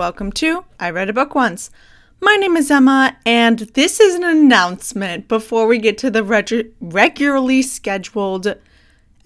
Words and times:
welcome 0.00 0.32
to 0.32 0.64
I 0.78 0.88
Read 0.88 1.10
a 1.10 1.12
Book 1.12 1.34
Once. 1.34 1.70
My 2.22 2.34
name 2.36 2.56
is 2.56 2.70
Emma, 2.70 3.18
and 3.26 3.58
this 3.58 4.00
is 4.00 4.14
an 4.14 4.24
announcement 4.24 5.28
before 5.28 5.66
we 5.66 5.76
get 5.76 5.98
to 5.98 6.10
the 6.10 6.24
reg- 6.24 6.72
regularly 6.80 7.60
scheduled 7.60 8.56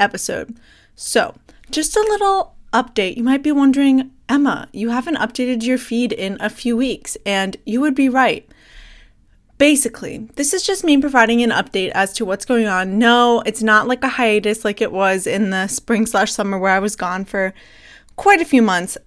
episode. 0.01 0.59
So, 0.97 1.37
just 1.71 1.95
a 1.95 2.01
little 2.01 2.57
update. 2.73 3.17
You 3.17 3.23
might 3.23 3.45
be 3.45 3.53
wondering, 3.53 4.11
Emma, 4.29 4.69
you 4.73 4.89
haven't 4.89 5.15
updated 5.19 5.63
your 5.63 5.79
feed 5.79 6.13
in 6.13 6.39
a 6.41 6.51
few 6.51 6.77
weeks, 6.77 7.17
and 7.25 7.57
you 7.65 7.81
would 7.81 7.95
be 7.95 8.09
right. 8.09 8.45
Basically, 9.59 10.29
this 10.35 10.53
is 10.53 10.65
just 10.65 10.83
me 10.83 10.99
providing 10.99 11.41
an 11.41 11.51
update 11.51 11.93
as 11.95 12.13
to 12.15 12.25
what's 12.25 12.45
going 12.45 12.67
on. 12.67 12.99
No, 12.99 13.45
it's 13.47 13.63
not 13.63 13.87
like 13.87 14.03
a 14.03 14.09
hiatus 14.09 14.65
like 14.65 14.81
it 14.81 14.91
was 14.91 15.29
in 15.29 15.51
the 15.51 15.69
spring 15.69 16.05
slash 16.05 16.33
summer 16.33 16.59
where 16.59 16.73
I 16.73 16.81
was 16.81 16.97
gone 16.97 17.25
for 17.25 17.55
quite 18.17 18.41
a 18.41 18.45
few 18.45 18.63
months. 18.63 18.99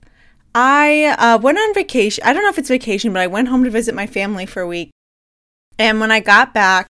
I 0.59 1.15
uh, 1.19 1.37
went 1.37 1.59
on 1.59 1.75
vacation. 1.75 2.23
I 2.25 2.33
don't 2.33 2.41
know 2.41 2.49
if 2.49 2.57
it's 2.57 2.67
vacation, 2.67 3.13
but 3.13 3.21
I 3.21 3.27
went 3.27 3.47
home 3.47 3.63
to 3.63 3.69
visit 3.69 3.93
my 3.93 4.07
family 4.07 4.47
for 4.47 4.63
a 4.63 4.67
week. 4.67 4.89
And 5.77 5.99
when 5.99 6.09
I 6.09 6.19
got 6.19 6.51
back, 6.51 6.87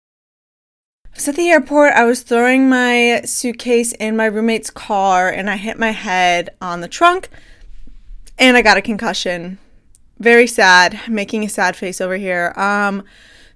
I 1.04 1.08
was 1.16 1.26
at 1.26 1.34
the 1.34 1.48
airport. 1.48 1.94
I 1.94 2.04
was 2.04 2.22
throwing 2.22 2.68
my 2.68 3.22
suitcase 3.24 3.90
in 3.94 4.16
my 4.16 4.26
roommate's 4.26 4.70
car 4.70 5.28
and 5.28 5.50
I 5.50 5.56
hit 5.56 5.80
my 5.80 5.90
head 5.90 6.50
on 6.60 6.80
the 6.80 6.86
trunk 6.86 7.28
and 8.38 8.56
I 8.56 8.62
got 8.62 8.76
a 8.76 8.82
concussion. 8.82 9.58
Very 10.20 10.46
sad, 10.46 11.00
making 11.08 11.42
a 11.42 11.48
sad 11.48 11.74
face 11.74 12.00
over 12.00 12.16
here. 12.16 12.52
Um, 12.54 13.02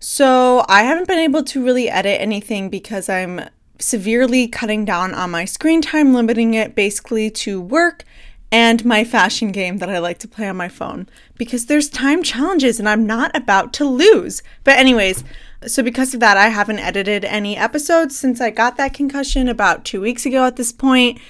so 0.00 0.64
I 0.69 0.83
haven't 0.83 1.06
been 1.06 1.20
able 1.20 1.45
to 1.45 1.64
really 1.64 1.88
edit 1.88 2.20
anything 2.20 2.69
because 2.69 3.08
I'm 3.08 3.48
severely 3.78 4.48
cutting 4.48 4.84
down 4.84 5.14
on 5.14 5.31
my 5.31 5.44
screen 5.44 5.81
time, 5.81 6.12
limiting 6.14 6.55
it 6.55 6.75
basically 6.75 7.31
to 7.31 7.61
work 7.61 8.05
and 8.53 8.84
my 8.84 9.05
fashion 9.05 9.53
game 9.53 9.79
that 9.79 9.89
I 9.89 9.98
like 9.98 10.19
to 10.19 10.29
play 10.29 10.48
on 10.48 10.56
my 10.56 10.69
phone 10.69 11.09
because 11.37 11.67
there's 11.67 11.89
time 11.89 12.23
challenges 12.23 12.79
and 12.79 12.89
I'm 12.89 13.06
not 13.06 13.34
about 13.37 13.73
to 13.75 13.84
lose. 13.84 14.43
But, 14.65 14.77
anyways, 14.77 15.23
so 15.67 15.83
because 15.83 16.15
of 16.15 16.20
that, 16.20 16.37
I 16.37 16.48
haven't 16.48 16.81
edited 16.81 17.25
any 17.25 17.56
episodes 17.56 18.19
since 18.19 18.41
I 18.41 18.51
got 18.51 18.77
that 18.77 18.95
concussion 18.95 19.48
about 19.48 19.84
two 19.84 20.01
weeks 20.01 20.27
ago 20.27 20.45
at 20.45 20.56
this 20.56 20.73
point. 20.73 21.21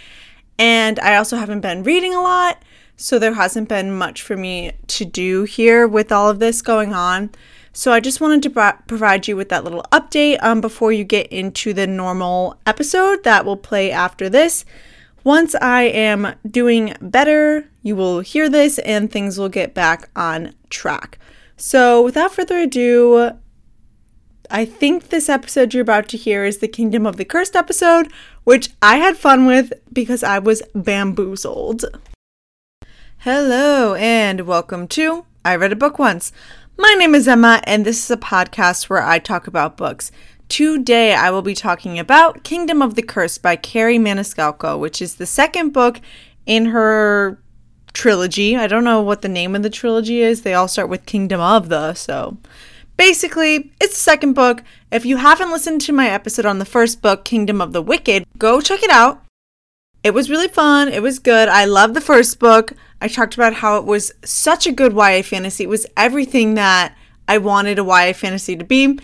And 0.58 0.98
I 1.00 1.16
also 1.16 1.36
haven't 1.36 1.60
been 1.60 1.82
reading 1.82 2.14
a 2.14 2.20
lot. 2.20 2.62
So 2.96 3.18
there 3.18 3.32
hasn't 3.32 3.68
been 3.68 3.96
much 3.96 4.20
for 4.20 4.36
me 4.36 4.72
to 4.88 5.04
do 5.06 5.44
here 5.44 5.88
with 5.88 6.12
all 6.12 6.28
of 6.28 6.38
this 6.38 6.60
going 6.60 6.92
on. 6.92 7.30
So 7.72 7.92
I 7.92 8.00
just 8.00 8.20
wanted 8.20 8.42
to 8.42 8.50
pro- 8.50 8.72
provide 8.86 9.26
you 9.26 9.36
with 9.36 9.48
that 9.48 9.64
little 9.64 9.84
update 9.90 10.42
um, 10.42 10.60
before 10.60 10.92
you 10.92 11.04
get 11.04 11.28
into 11.28 11.72
the 11.72 11.86
normal 11.86 12.58
episode 12.66 13.24
that 13.24 13.44
will 13.44 13.56
play 13.56 13.90
after 13.90 14.28
this. 14.28 14.64
Once 15.24 15.54
I 15.56 15.82
am 15.82 16.34
doing 16.50 16.94
better, 17.02 17.68
you 17.82 17.94
will 17.94 18.20
hear 18.20 18.48
this 18.48 18.78
and 18.78 19.10
things 19.10 19.38
will 19.38 19.50
get 19.50 19.74
back 19.74 20.08
on 20.16 20.54
track. 20.70 21.18
So, 21.58 22.02
without 22.02 22.32
further 22.32 22.56
ado, 22.56 23.32
I 24.50 24.64
think 24.64 25.08
this 25.08 25.28
episode 25.28 25.74
you're 25.74 25.82
about 25.82 26.08
to 26.08 26.16
hear 26.16 26.46
is 26.46 26.58
the 26.58 26.68
Kingdom 26.68 27.04
of 27.04 27.18
the 27.18 27.26
Cursed 27.26 27.54
episode, 27.54 28.10
which 28.44 28.70
I 28.80 28.96
had 28.96 29.18
fun 29.18 29.44
with 29.44 29.74
because 29.92 30.22
I 30.22 30.38
was 30.38 30.62
bamboozled. 30.74 31.84
Hello, 33.18 33.94
and 33.96 34.46
welcome 34.46 34.88
to 34.88 35.26
I 35.44 35.54
Read 35.54 35.72
a 35.72 35.76
Book 35.76 35.98
Once. 35.98 36.32
My 36.78 36.94
name 36.98 37.14
is 37.14 37.28
Emma, 37.28 37.60
and 37.64 37.84
this 37.84 38.02
is 38.02 38.10
a 38.10 38.16
podcast 38.16 38.88
where 38.88 39.02
I 39.02 39.18
talk 39.18 39.46
about 39.46 39.76
books. 39.76 40.10
Today, 40.50 41.14
I 41.14 41.30
will 41.30 41.42
be 41.42 41.54
talking 41.54 41.96
about 42.00 42.42
Kingdom 42.42 42.82
of 42.82 42.96
the 42.96 43.02
Curse 43.02 43.38
by 43.38 43.54
Kerri 43.54 44.00
Maniscalco, 44.00 44.76
which 44.80 45.00
is 45.00 45.14
the 45.14 45.24
second 45.24 45.72
book 45.72 46.00
in 46.44 46.66
her 46.66 47.38
trilogy. 47.92 48.56
I 48.56 48.66
don't 48.66 48.82
know 48.82 49.00
what 49.00 49.22
the 49.22 49.28
name 49.28 49.54
of 49.54 49.62
the 49.62 49.70
trilogy 49.70 50.22
is. 50.22 50.42
They 50.42 50.54
all 50.54 50.66
start 50.66 50.88
with 50.88 51.06
Kingdom 51.06 51.40
of 51.40 51.68
the, 51.68 51.94
so 51.94 52.36
basically, 52.96 53.70
it's 53.80 53.94
the 53.94 54.00
second 54.00 54.32
book. 54.32 54.64
If 54.90 55.06
you 55.06 55.18
haven't 55.18 55.52
listened 55.52 55.82
to 55.82 55.92
my 55.92 56.10
episode 56.10 56.46
on 56.46 56.58
the 56.58 56.64
first 56.64 57.00
book, 57.00 57.24
Kingdom 57.24 57.60
of 57.60 57.72
the 57.72 57.80
Wicked, 57.80 58.24
go 58.36 58.60
check 58.60 58.82
it 58.82 58.90
out. 58.90 59.22
It 60.02 60.14
was 60.14 60.30
really 60.30 60.48
fun. 60.48 60.88
It 60.88 61.00
was 61.00 61.20
good. 61.20 61.48
I 61.48 61.64
love 61.64 61.94
the 61.94 62.00
first 62.00 62.40
book. 62.40 62.72
I 63.00 63.06
talked 63.06 63.34
about 63.34 63.54
how 63.54 63.76
it 63.76 63.84
was 63.84 64.10
such 64.24 64.66
a 64.66 64.72
good 64.72 64.94
YA 64.94 65.22
fantasy. 65.22 65.62
It 65.62 65.70
was 65.70 65.86
everything 65.96 66.54
that 66.54 66.96
I 67.28 67.38
wanted 67.38 67.78
a 67.78 67.84
YA 67.84 68.14
fantasy 68.14 68.56
to 68.56 68.64
be. 68.64 68.98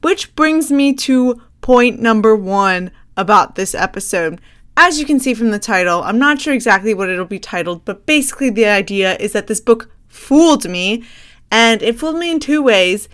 Which 0.00 0.34
brings 0.34 0.70
me 0.72 0.94
to 0.94 1.40
point 1.60 2.00
number 2.00 2.34
one 2.34 2.90
about 3.16 3.54
this 3.54 3.74
episode. 3.74 4.40
As 4.76 4.98
you 4.98 5.04
can 5.04 5.20
see 5.20 5.34
from 5.34 5.50
the 5.50 5.58
title, 5.58 6.02
I'm 6.02 6.18
not 6.18 6.40
sure 6.40 6.54
exactly 6.54 6.94
what 6.94 7.10
it'll 7.10 7.26
be 7.26 7.38
titled, 7.38 7.84
but 7.84 8.06
basically 8.06 8.50
the 8.50 8.66
idea 8.66 9.16
is 9.16 9.32
that 9.32 9.46
this 9.46 9.60
book 9.60 9.90
fooled 10.08 10.68
me, 10.68 11.04
and 11.50 11.82
it 11.82 11.98
fooled 11.98 12.18
me 12.18 12.30
in 12.30 12.40
two 12.40 12.62
ways. 12.62 13.08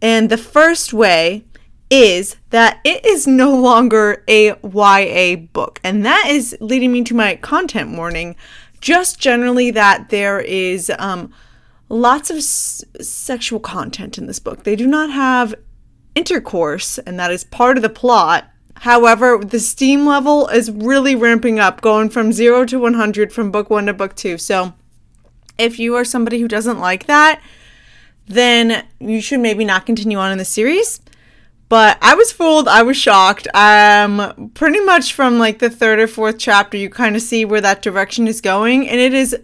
And 0.00 0.30
the 0.30 0.38
first 0.38 0.92
way 0.92 1.44
is 1.90 2.36
that 2.50 2.80
it 2.84 3.04
is 3.04 3.26
no 3.26 3.54
longer 3.54 4.24
a 4.26 4.54
YA 4.62 5.36
book, 5.52 5.80
and 5.84 6.04
that 6.06 6.28
is 6.28 6.56
leading 6.60 6.92
me 6.92 7.04
to 7.04 7.14
my 7.14 7.36
content 7.36 7.96
warning. 7.96 8.34
Just 8.80 9.20
generally, 9.20 9.70
that 9.72 10.08
there 10.08 10.40
is 10.40 10.90
um, 10.98 11.32
lots 11.88 12.30
of 12.30 12.38
s- 12.38 12.82
sexual 13.00 13.60
content 13.60 14.16
in 14.16 14.26
this 14.26 14.40
book. 14.40 14.64
They 14.64 14.74
do 14.74 14.86
not 14.86 15.10
have 15.10 15.54
intercourse, 16.14 16.98
and 16.98 17.18
that 17.18 17.30
is 17.30 17.44
part 17.44 17.76
of 17.76 17.82
the 17.82 17.88
plot. 17.88 18.48
However, 18.76 19.38
the 19.38 19.60
steam 19.60 20.06
level 20.06 20.48
is 20.48 20.70
really 20.70 21.14
ramping 21.14 21.60
up, 21.60 21.80
going 21.80 22.10
from 22.10 22.32
0 22.32 22.64
to 22.66 22.78
100 22.78 23.32
from 23.32 23.50
book 23.50 23.70
1 23.70 23.86
to 23.86 23.94
book 23.94 24.16
2. 24.16 24.38
So, 24.38 24.74
if 25.58 25.78
you 25.78 25.94
are 25.94 26.04
somebody 26.04 26.40
who 26.40 26.48
doesn't 26.48 26.80
like 26.80 27.06
that, 27.06 27.40
then 28.26 28.84
you 28.98 29.20
should 29.20 29.40
maybe 29.40 29.64
not 29.64 29.86
continue 29.86 30.18
on 30.18 30.32
in 30.32 30.38
the 30.38 30.44
series. 30.44 31.00
But 31.68 31.96
I 32.02 32.14
was 32.14 32.32
fooled, 32.32 32.68
I 32.68 32.82
was 32.82 32.96
shocked. 32.96 33.48
Um 33.54 34.50
pretty 34.54 34.80
much 34.80 35.14
from 35.14 35.38
like 35.38 35.58
the 35.58 35.70
third 35.70 35.98
or 35.98 36.06
fourth 36.06 36.38
chapter 36.38 36.76
you 36.76 36.90
kind 36.90 37.16
of 37.16 37.22
see 37.22 37.44
where 37.44 37.62
that 37.62 37.80
direction 37.80 38.28
is 38.28 38.40
going 38.40 38.88
and 38.88 39.00
it 39.00 39.14
is 39.14 39.34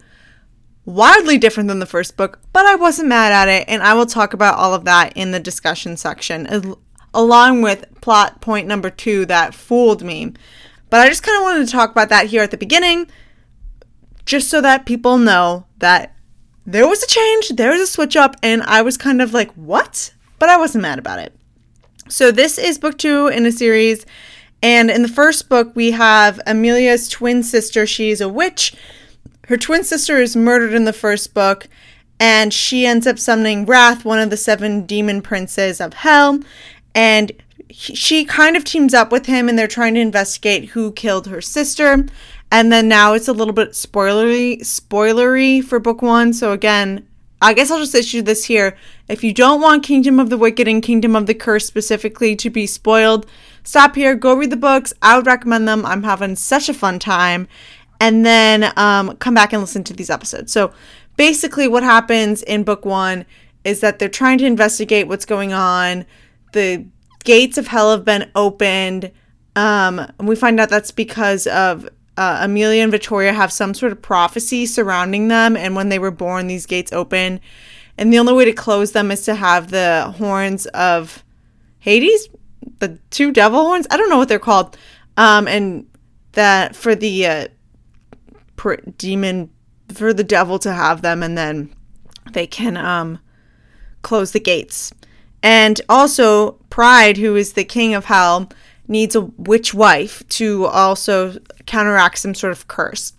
wildly 0.89 1.37
different 1.37 1.69
than 1.69 1.79
the 1.79 1.85
first 1.85 2.17
book, 2.17 2.39
but 2.51 2.65
I 2.65 2.75
wasn't 2.75 3.09
mad 3.09 3.31
at 3.31 3.47
it, 3.47 3.65
and 3.67 3.83
I 3.83 3.93
will 3.93 4.05
talk 4.05 4.33
about 4.33 4.57
all 4.57 4.73
of 4.73 4.85
that 4.85 5.13
in 5.15 5.31
the 5.31 5.39
discussion 5.39 5.95
section, 5.95 6.75
along 7.13 7.61
with 7.61 7.85
plot 8.01 8.41
point 8.41 8.67
number 8.67 8.89
two 8.89 9.25
that 9.27 9.53
fooled 9.53 10.03
me. 10.03 10.33
But 10.89 11.01
I 11.01 11.09
just 11.09 11.23
kind 11.23 11.37
of 11.37 11.43
wanted 11.43 11.65
to 11.65 11.71
talk 11.71 11.91
about 11.91 12.09
that 12.09 12.27
here 12.27 12.41
at 12.41 12.51
the 12.51 12.57
beginning, 12.57 13.09
just 14.25 14.49
so 14.49 14.61
that 14.61 14.85
people 14.85 15.17
know 15.17 15.65
that 15.77 16.15
there 16.65 16.87
was 16.87 17.03
a 17.03 17.07
change, 17.07 17.49
there 17.49 17.71
was 17.71 17.81
a 17.81 17.87
switch 17.87 18.15
up, 18.15 18.35
and 18.41 18.63
I 18.63 18.81
was 18.81 18.97
kind 18.97 19.21
of 19.21 19.33
like, 19.33 19.51
what? 19.53 20.13
But 20.39 20.49
I 20.49 20.57
wasn't 20.57 20.81
mad 20.81 20.99
about 20.99 21.19
it. 21.19 21.35
So, 22.09 22.31
this 22.31 22.57
is 22.57 22.79
book 22.79 22.97
two 22.97 23.27
in 23.27 23.45
a 23.45 23.51
series. 23.51 24.05
And 24.61 24.89
in 24.89 25.03
the 25.03 25.07
first 25.07 25.47
book, 25.47 25.73
we 25.75 25.91
have 25.91 26.41
Amelia's 26.45 27.07
twin 27.07 27.43
sister. 27.43 27.85
She's 27.85 28.19
a 28.19 28.27
witch 28.27 28.75
her 29.49 29.57
twin 29.57 29.83
sister 29.83 30.17
is 30.17 30.35
murdered 30.35 30.73
in 30.73 30.85
the 30.85 30.93
first 30.93 31.33
book, 31.33 31.67
and 32.19 32.53
she 32.53 32.85
ends 32.85 33.07
up 33.07 33.17
summoning 33.17 33.65
Wrath, 33.65 34.05
one 34.05 34.19
of 34.19 34.29
the 34.29 34.37
seven 34.37 34.85
demon 34.85 35.23
princes 35.23 35.81
of 35.81 35.95
hell, 35.95 36.39
and 36.93 37.31
he, 37.67 37.95
she 37.95 38.25
kind 38.25 38.55
of 38.55 38.63
teams 38.63 38.93
up 38.93 39.11
with 39.11 39.25
him, 39.25 39.49
and 39.49 39.57
they're 39.57 39.67
trying 39.67 39.95
to 39.95 39.99
investigate 39.99 40.69
who 40.69 40.91
killed 40.91 41.27
her 41.27 41.41
sister. 41.41 42.05
And 42.51 42.71
then 42.71 42.87
now 42.87 43.13
it's 43.13 43.27
a 43.27 43.33
little 43.33 43.53
bit 43.53 43.71
spoilery, 43.71 44.59
spoilery 44.61 45.63
for 45.63 45.79
book 45.79 46.01
one. 46.01 46.33
So 46.33 46.51
again, 46.51 47.07
I 47.41 47.53
guess 47.53 47.71
I'll 47.71 47.79
just 47.79 47.95
issue 47.95 48.21
this 48.21 48.45
here. 48.45 48.75
If 49.07 49.23
you 49.23 49.33
don't 49.33 49.61
want 49.61 49.83
Kingdom 49.83 50.19
of 50.19 50.29
the 50.29 50.37
Wicked 50.37 50.67
and 50.67 50.83
Kingdom 50.83 51.15
of 51.15 51.25
the 51.25 51.33
Curse 51.33 51.65
specifically 51.65 52.35
to 52.35 52.49
be 52.49 52.67
spoiled, 52.67 53.25
stop 53.63 53.95
here, 53.95 54.13
go 54.15 54.35
read 54.35 54.49
the 54.49 54.57
books. 54.57 54.93
I 55.01 55.15
would 55.15 55.25
recommend 55.25 55.67
them. 55.67 55.85
I'm 55.85 56.03
having 56.03 56.35
such 56.35 56.69
a 56.69 56.73
fun 56.73 56.99
time 56.99 57.47
and 57.99 58.25
then 58.25 58.71
um, 58.77 59.15
come 59.17 59.33
back 59.33 59.53
and 59.53 59.61
listen 59.61 59.83
to 59.85 59.93
these 59.93 60.09
episodes. 60.09 60.51
So 60.51 60.71
basically, 61.17 61.67
what 61.67 61.83
happens 61.83 62.43
in 62.43 62.63
book 62.63 62.85
one 62.85 63.25
is 63.63 63.81
that 63.81 63.99
they're 63.99 64.09
trying 64.09 64.37
to 64.39 64.45
investigate 64.45 65.07
what's 65.07 65.25
going 65.25 65.53
on. 65.53 66.05
The 66.53 66.85
gates 67.23 67.57
of 67.57 67.67
hell 67.67 67.91
have 67.91 68.05
been 68.05 68.31
opened. 68.35 69.11
Um, 69.55 69.99
and 69.99 70.27
we 70.27 70.35
find 70.35 70.59
out 70.59 70.69
that's 70.69 70.91
because 70.91 71.45
of 71.47 71.89
uh, 72.17 72.39
Amelia 72.41 72.83
and 72.83 72.91
Victoria 72.91 73.33
have 73.33 73.51
some 73.51 73.73
sort 73.73 73.91
of 73.91 74.01
prophecy 74.01 74.65
surrounding 74.65 75.27
them. 75.27 75.57
And 75.57 75.75
when 75.75 75.89
they 75.89 75.99
were 75.99 76.11
born, 76.11 76.47
these 76.47 76.65
gates 76.65 76.93
open. 76.93 77.41
And 77.97 78.13
the 78.13 78.19
only 78.19 78.33
way 78.33 78.45
to 78.45 78.53
close 78.53 78.93
them 78.93 79.11
is 79.11 79.23
to 79.23 79.35
have 79.35 79.71
the 79.71 80.13
horns 80.17 80.65
of 80.67 81.23
Hades, 81.79 82.29
the 82.79 82.97
two 83.09 83.31
devil 83.31 83.61
horns. 83.61 83.87
I 83.91 83.97
don't 83.97 84.09
know 84.09 84.17
what 84.17 84.29
they're 84.29 84.39
called. 84.39 84.77
Um, 85.17 85.47
and 85.47 85.85
that 86.33 86.75
for 86.75 86.95
the 86.95 87.25
uh, 87.25 87.47
demon 88.97 89.49
for 89.87 90.13
the 90.13 90.23
devil 90.23 90.59
to 90.59 90.71
have 90.73 91.01
them 91.01 91.23
and 91.23 91.37
then 91.37 91.73
they 92.33 92.45
can 92.45 92.77
um 92.77 93.19
close 94.01 94.31
the 94.31 94.39
gates. 94.39 94.93
And 95.41 95.79
also 95.89 96.53
Pride 96.69 97.17
who 97.17 97.35
is 97.35 97.53
the 97.53 97.63
king 97.63 97.93
of 97.93 98.05
hell 98.05 98.49
needs 98.87 99.15
a 99.15 99.21
witch 99.21 99.73
wife 99.73 100.27
to 100.29 100.65
also 100.65 101.37
counteract 101.65 102.17
some 102.17 102.33
sort 102.33 102.51
of 102.51 102.67
curse. 102.67 103.13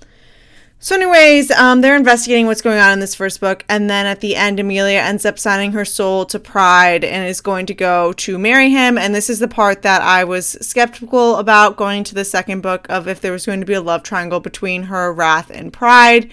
So, 0.83 0.95
anyways, 0.95 1.51
um, 1.51 1.83
they're 1.83 1.95
investigating 1.95 2.47
what's 2.47 2.63
going 2.63 2.79
on 2.79 2.95
in 2.95 3.01
this 3.01 3.15
first 3.15 3.39
book, 3.39 3.67
and 3.69 3.91
then 3.91 4.07
at 4.07 4.21
the 4.21 4.35
end, 4.35 4.59
Amelia 4.59 5.01
ends 5.01 5.27
up 5.27 5.39
signing 5.39 5.73
her 5.73 5.85
soul 5.85 6.25
to 6.25 6.39
Pride 6.39 7.05
and 7.05 7.29
is 7.29 7.43
going 7.43 7.67
to 7.67 7.75
go 7.75 8.15
to 8.15 8.39
marry 8.39 8.71
him. 8.71 8.97
And 8.97 9.15
this 9.15 9.29
is 9.29 9.41
the 9.41 9.47
part 9.47 9.83
that 9.83 10.01
I 10.01 10.25
was 10.25 10.57
skeptical 10.63 11.37
about 11.37 11.77
going 11.77 12.03
to 12.05 12.15
the 12.15 12.25
second 12.25 12.63
book 12.63 12.87
of 12.89 13.07
if 13.07 13.21
there 13.21 13.31
was 13.31 13.45
going 13.45 13.61
to 13.61 13.67
be 13.67 13.75
a 13.75 13.83
love 13.83 14.03
triangle 14.03 14.41
between 14.41 14.85
her, 14.85 15.13
Wrath, 15.13 15.51
and 15.51 15.71
Pride. 15.71 16.31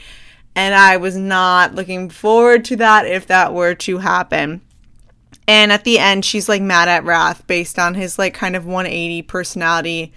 And 0.55 0.73
I 0.73 0.95
was 0.95 1.17
not 1.17 1.75
looking 1.75 2.09
forward 2.09 2.63
to 2.65 2.77
that 2.77 3.05
if 3.05 3.27
that 3.27 3.53
were 3.53 3.75
to 3.75 3.97
happen. 3.97 4.61
And 5.45 5.73
at 5.73 5.83
the 5.83 5.99
end, 5.99 6.23
she's 6.23 6.47
like 6.47 6.61
mad 6.61 6.87
at 6.87 7.03
Wrath 7.03 7.45
based 7.47 7.77
on 7.77 7.95
his 7.95 8.17
like 8.17 8.33
kind 8.33 8.55
of 8.55 8.65
180 8.65 9.23
personality 9.23 10.13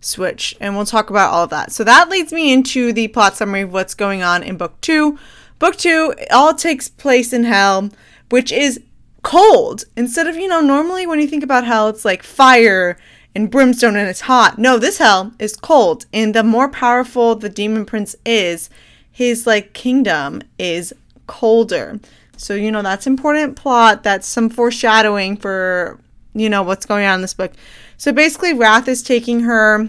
switch. 0.00 0.54
And 0.60 0.76
we'll 0.76 0.86
talk 0.86 1.10
about 1.10 1.32
all 1.32 1.44
of 1.44 1.50
that. 1.50 1.72
So 1.72 1.84
that 1.84 2.08
leads 2.08 2.32
me 2.32 2.52
into 2.52 2.92
the 2.92 3.08
plot 3.08 3.36
summary 3.36 3.62
of 3.62 3.72
what's 3.72 3.94
going 3.94 4.22
on 4.22 4.42
in 4.42 4.56
book 4.56 4.80
two. 4.80 5.18
Book 5.58 5.76
two, 5.76 6.14
all 6.30 6.54
takes 6.54 6.88
place 6.88 7.32
in 7.32 7.44
hell, 7.44 7.90
which 8.30 8.52
is 8.52 8.80
cold. 9.22 9.84
Instead 9.96 10.26
of, 10.26 10.36
you 10.36 10.48
know, 10.48 10.60
normally 10.60 11.06
when 11.06 11.20
you 11.20 11.26
think 11.26 11.42
about 11.42 11.64
hell, 11.64 11.88
it's 11.88 12.04
like 12.04 12.22
fire 12.22 12.98
and 13.34 13.50
brimstone 13.50 13.96
and 13.96 14.08
it's 14.08 14.22
hot. 14.22 14.58
No, 14.58 14.78
this 14.78 14.98
hell 14.98 15.32
is 15.38 15.56
cold. 15.56 16.06
And 16.12 16.34
the 16.34 16.42
more 16.42 16.68
powerful 16.68 17.34
the 17.34 17.48
demon 17.48 17.84
prince 17.84 18.14
is, 18.24 18.70
his 19.10 19.46
like 19.46 19.72
kingdom 19.72 20.42
is 20.58 20.92
colder. 21.26 22.00
So, 22.36 22.54
you 22.54 22.70
know, 22.70 22.82
that's 22.82 23.06
important 23.06 23.56
plot. 23.56 24.02
That's 24.02 24.26
some 24.26 24.50
foreshadowing 24.50 25.38
for, 25.38 25.98
you 26.34 26.50
know, 26.50 26.62
what's 26.62 26.86
going 26.86 27.06
on 27.06 27.16
in 27.16 27.22
this 27.22 27.34
book. 27.34 27.52
So 27.96 28.12
basically, 28.12 28.52
Wrath 28.52 28.88
is 28.88 29.02
taking 29.02 29.40
her 29.40 29.88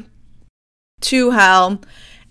to 1.02 1.32
hell, 1.32 1.82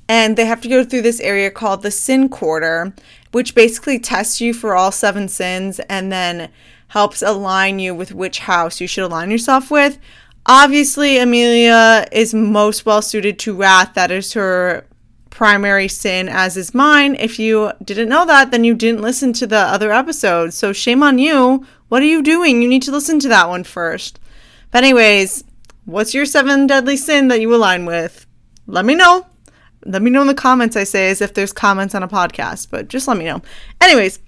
and 0.08 0.36
they 0.36 0.46
have 0.46 0.60
to 0.62 0.68
go 0.68 0.84
through 0.84 1.02
this 1.02 1.20
area 1.20 1.50
called 1.50 1.82
the 1.82 1.90
Sin 1.90 2.28
Quarter, 2.28 2.94
which 3.32 3.54
basically 3.54 3.98
tests 3.98 4.40
you 4.40 4.54
for 4.54 4.74
all 4.74 4.92
seven 4.92 5.28
sins 5.28 5.80
and 5.80 6.10
then 6.10 6.50
helps 6.88 7.22
align 7.22 7.78
you 7.78 7.94
with 7.94 8.12
which 8.12 8.40
house 8.40 8.80
you 8.80 8.86
should 8.86 9.04
align 9.04 9.30
yourself 9.30 9.70
with. 9.70 9.98
Obviously, 10.46 11.18
Amelia 11.18 12.06
is 12.12 12.32
most 12.32 12.86
well 12.86 13.02
suited 13.02 13.38
to 13.40 13.54
Wrath. 13.54 13.94
That 13.94 14.12
is 14.12 14.32
her 14.34 14.86
primary 15.30 15.88
sin, 15.88 16.28
as 16.28 16.56
is 16.56 16.72
mine. 16.72 17.16
If 17.16 17.38
you 17.38 17.72
didn't 17.84 18.08
know 18.08 18.24
that, 18.24 18.52
then 18.52 18.64
you 18.64 18.74
didn't 18.74 19.02
listen 19.02 19.32
to 19.34 19.46
the 19.46 19.58
other 19.58 19.92
episode. 19.92 20.54
So 20.54 20.72
shame 20.72 21.02
on 21.02 21.18
you. 21.18 21.66
What 21.88 22.00
are 22.02 22.06
you 22.06 22.22
doing? 22.22 22.62
You 22.62 22.68
need 22.68 22.82
to 22.84 22.92
listen 22.92 23.18
to 23.20 23.28
that 23.28 23.48
one 23.48 23.64
first. 23.64 24.20
But, 24.70 24.84
anyways, 24.84 25.44
What's 25.86 26.14
your 26.14 26.26
seven 26.26 26.66
deadly 26.66 26.96
sin 26.96 27.28
that 27.28 27.40
you 27.40 27.54
align 27.54 27.86
with? 27.86 28.26
Let 28.66 28.84
me 28.84 28.94
know. 28.94 29.26
Let 29.84 30.02
me 30.02 30.10
know 30.10 30.20
in 30.20 30.26
the 30.26 30.34
comments, 30.34 30.76
I 30.76 30.82
say, 30.82 31.10
as 31.10 31.20
if 31.20 31.32
there's 31.32 31.52
comments 31.52 31.94
on 31.94 32.02
a 32.02 32.08
podcast, 32.08 32.68
but 32.70 32.88
just 32.88 33.06
let 33.06 33.16
me 33.16 33.24
know. 33.24 33.40
Anyways, 33.80 34.18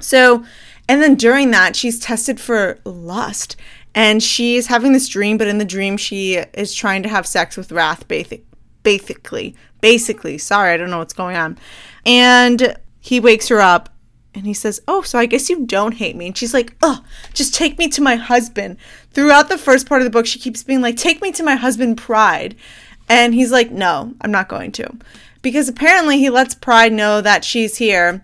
so, 0.00 0.44
and 0.88 1.02
then 1.02 1.16
during 1.16 1.50
that, 1.50 1.74
she's 1.74 1.98
tested 1.98 2.40
for 2.40 2.78
lust. 2.84 3.56
And 3.96 4.22
she's 4.22 4.68
having 4.68 4.92
this 4.92 5.08
dream, 5.08 5.36
but 5.36 5.48
in 5.48 5.58
the 5.58 5.64
dream, 5.64 5.96
she 5.96 6.34
is 6.54 6.74
trying 6.74 7.02
to 7.04 7.08
have 7.08 7.26
sex 7.26 7.56
with 7.56 7.72
Wrath, 7.72 8.06
basically. 8.82 9.56
Basically, 9.80 10.38
sorry, 10.38 10.72
I 10.72 10.76
don't 10.76 10.90
know 10.90 10.98
what's 10.98 11.12
going 11.12 11.36
on. 11.36 11.58
And 12.06 12.76
he 13.00 13.20
wakes 13.20 13.48
her 13.48 13.60
up 13.60 13.93
and 14.34 14.46
he 14.46 14.54
says, 14.54 14.80
Oh, 14.88 15.02
so 15.02 15.18
I 15.18 15.26
guess 15.26 15.48
you 15.48 15.64
don't 15.64 15.94
hate 15.94 16.16
me. 16.16 16.26
And 16.26 16.36
she's 16.36 16.54
like, 16.54 16.74
Oh, 16.82 17.04
just 17.32 17.54
take 17.54 17.78
me 17.78 17.88
to 17.88 18.02
my 18.02 18.16
husband. 18.16 18.76
Throughout 19.12 19.48
the 19.48 19.58
first 19.58 19.88
part 19.88 20.00
of 20.00 20.04
the 20.04 20.10
book, 20.10 20.26
she 20.26 20.38
keeps 20.38 20.62
being 20.62 20.80
like, 20.80 20.96
Take 20.96 21.22
me 21.22 21.32
to 21.32 21.42
my 21.42 21.54
husband, 21.54 21.96
Pride. 21.96 22.56
And 23.08 23.34
he's 23.34 23.52
like, 23.52 23.70
No, 23.70 24.14
I'm 24.20 24.30
not 24.30 24.48
going 24.48 24.72
to. 24.72 24.90
Because 25.42 25.68
apparently 25.68 26.18
he 26.18 26.30
lets 26.30 26.54
Pride 26.54 26.92
know 26.92 27.20
that 27.20 27.44
she's 27.44 27.76
here. 27.76 28.22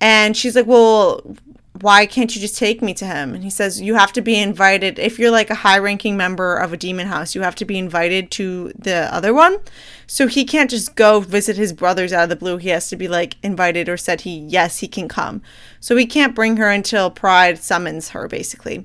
And 0.00 0.36
she's 0.36 0.54
like, 0.56 0.66
Well, 0.66 1.36
why 1.82 2.06
can't 2.06 2.34
you 2.34 2.40
just 2.40 2.56
take 2.56 2.82
me 2.82 2.94
to 2.94 3.06
him? 3.06 3.34
And 3.34 3.42
he 3.42 3.50
says, 3.50 3.80
You 3.80 3.94
have 3.94 4.12
to 4.14 4.20
be 4.20 4.38
invited. 4.38 4.98
If 4.98 5.18
you're 5.18 5.30
like 5.30 5.50
a 5.50 5.54
high 5.56 5.78
ranking 5.78 6.16
member 6.16 6.56
of 6.56 6.72
a 6.72 6.76
demon 6.76 7.06
house, 7.06 7.34
you 7.34 7.42
have 7.42 7.54
to 7.56 7.64
be 7.64 7.78
invited 7.78 8.30
to 8.32 8.72
the 8.78 9.12
other 9.14 9.34
one. 9.34 9.58
So 10.06 10.26
he 10.26 10.44
can't 10.44 10.70
just 10.70 10.94
go 10.94 11.20
visit 11.20 11.56
his 11.56 11.72
brothers 11.72 12.12
out 12.12 12.24
of 12.24 12.28
the 12.28 12.36
blue. 12.36 12.58
He 12.58 12.68
has 12.70 12.88
to 12.90 12.96
be 12.96 13.08
like 13.08 13.36
invited 13.42 13.88
or 13.88 13.96
said 13.96 14.22
he, 14.22 14.38
yes, 14.38 14.78
he 14.78 14.88
can 14.88 15.08
come. 15.08 15.42
So 15.80 15.96
he 15.96 16.06
can't 16.06 16.34
bring 16.34 16.56
her 16.56 16.70
until 16.70 17.10
Pride 17.10 17.58
summons 17.58 18.10
her, 18.10 18.28
basically. 18.28 18.84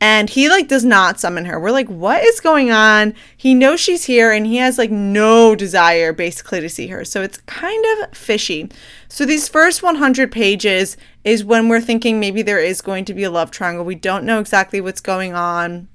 And 0.00 0.28
he 0.28 0.48
like 0.48 0.68
does 0.68 0.84
not 0.84 1.18
summon 1.18 1.46
her. 1.46 1.58
We're 1.58 1.70
like, 1.70 1.88
what 1.88 2.22
is 2.22 2.40
going 2.40 2.70
on? 2.70 3.14
He 3.36 3.54
knows 3.54 3.80
she's 3.80 4.04
here 4.04 4.30
and 4.30 4.46
he 4.46 4.56
has 4.56 4.76
like 4.76 4.90
no 4.90 5.54
desire 5.54 6.12
basically 6.12 6.60
to 6.60 6.68
see 6.68 6.88
her. 6.88 7.04
So 7.04 7.22
it's 7.22 7.38
kind 7.38 7.84
of 8.02 8.16
fishy. 8.16 8.70
So 9.08 9.24
these 9.24 9.48
first 9.48 9.82
100 9.82 10.30
pages 10.30 10.98
is 11.24 11.44
when 11.44 11.68
we're 11.68 11.80
thinking 11.80 12.20
maybe 12.20 12.42
there 12.42 12.58
is 12.58 12.82
going 12.82 13.06
to 13.06 13.14
be 13.14 13.24
a 13.24 13.30
love 13.30 13.50
triangle. 13.50 13.86
We 13.86 13.94
don't 13.94 14.24
know 14.24 14.38
exactly 14.38 14.80
what's 14.82 15.00
going 15.00 15.34
on. 15.34 15.88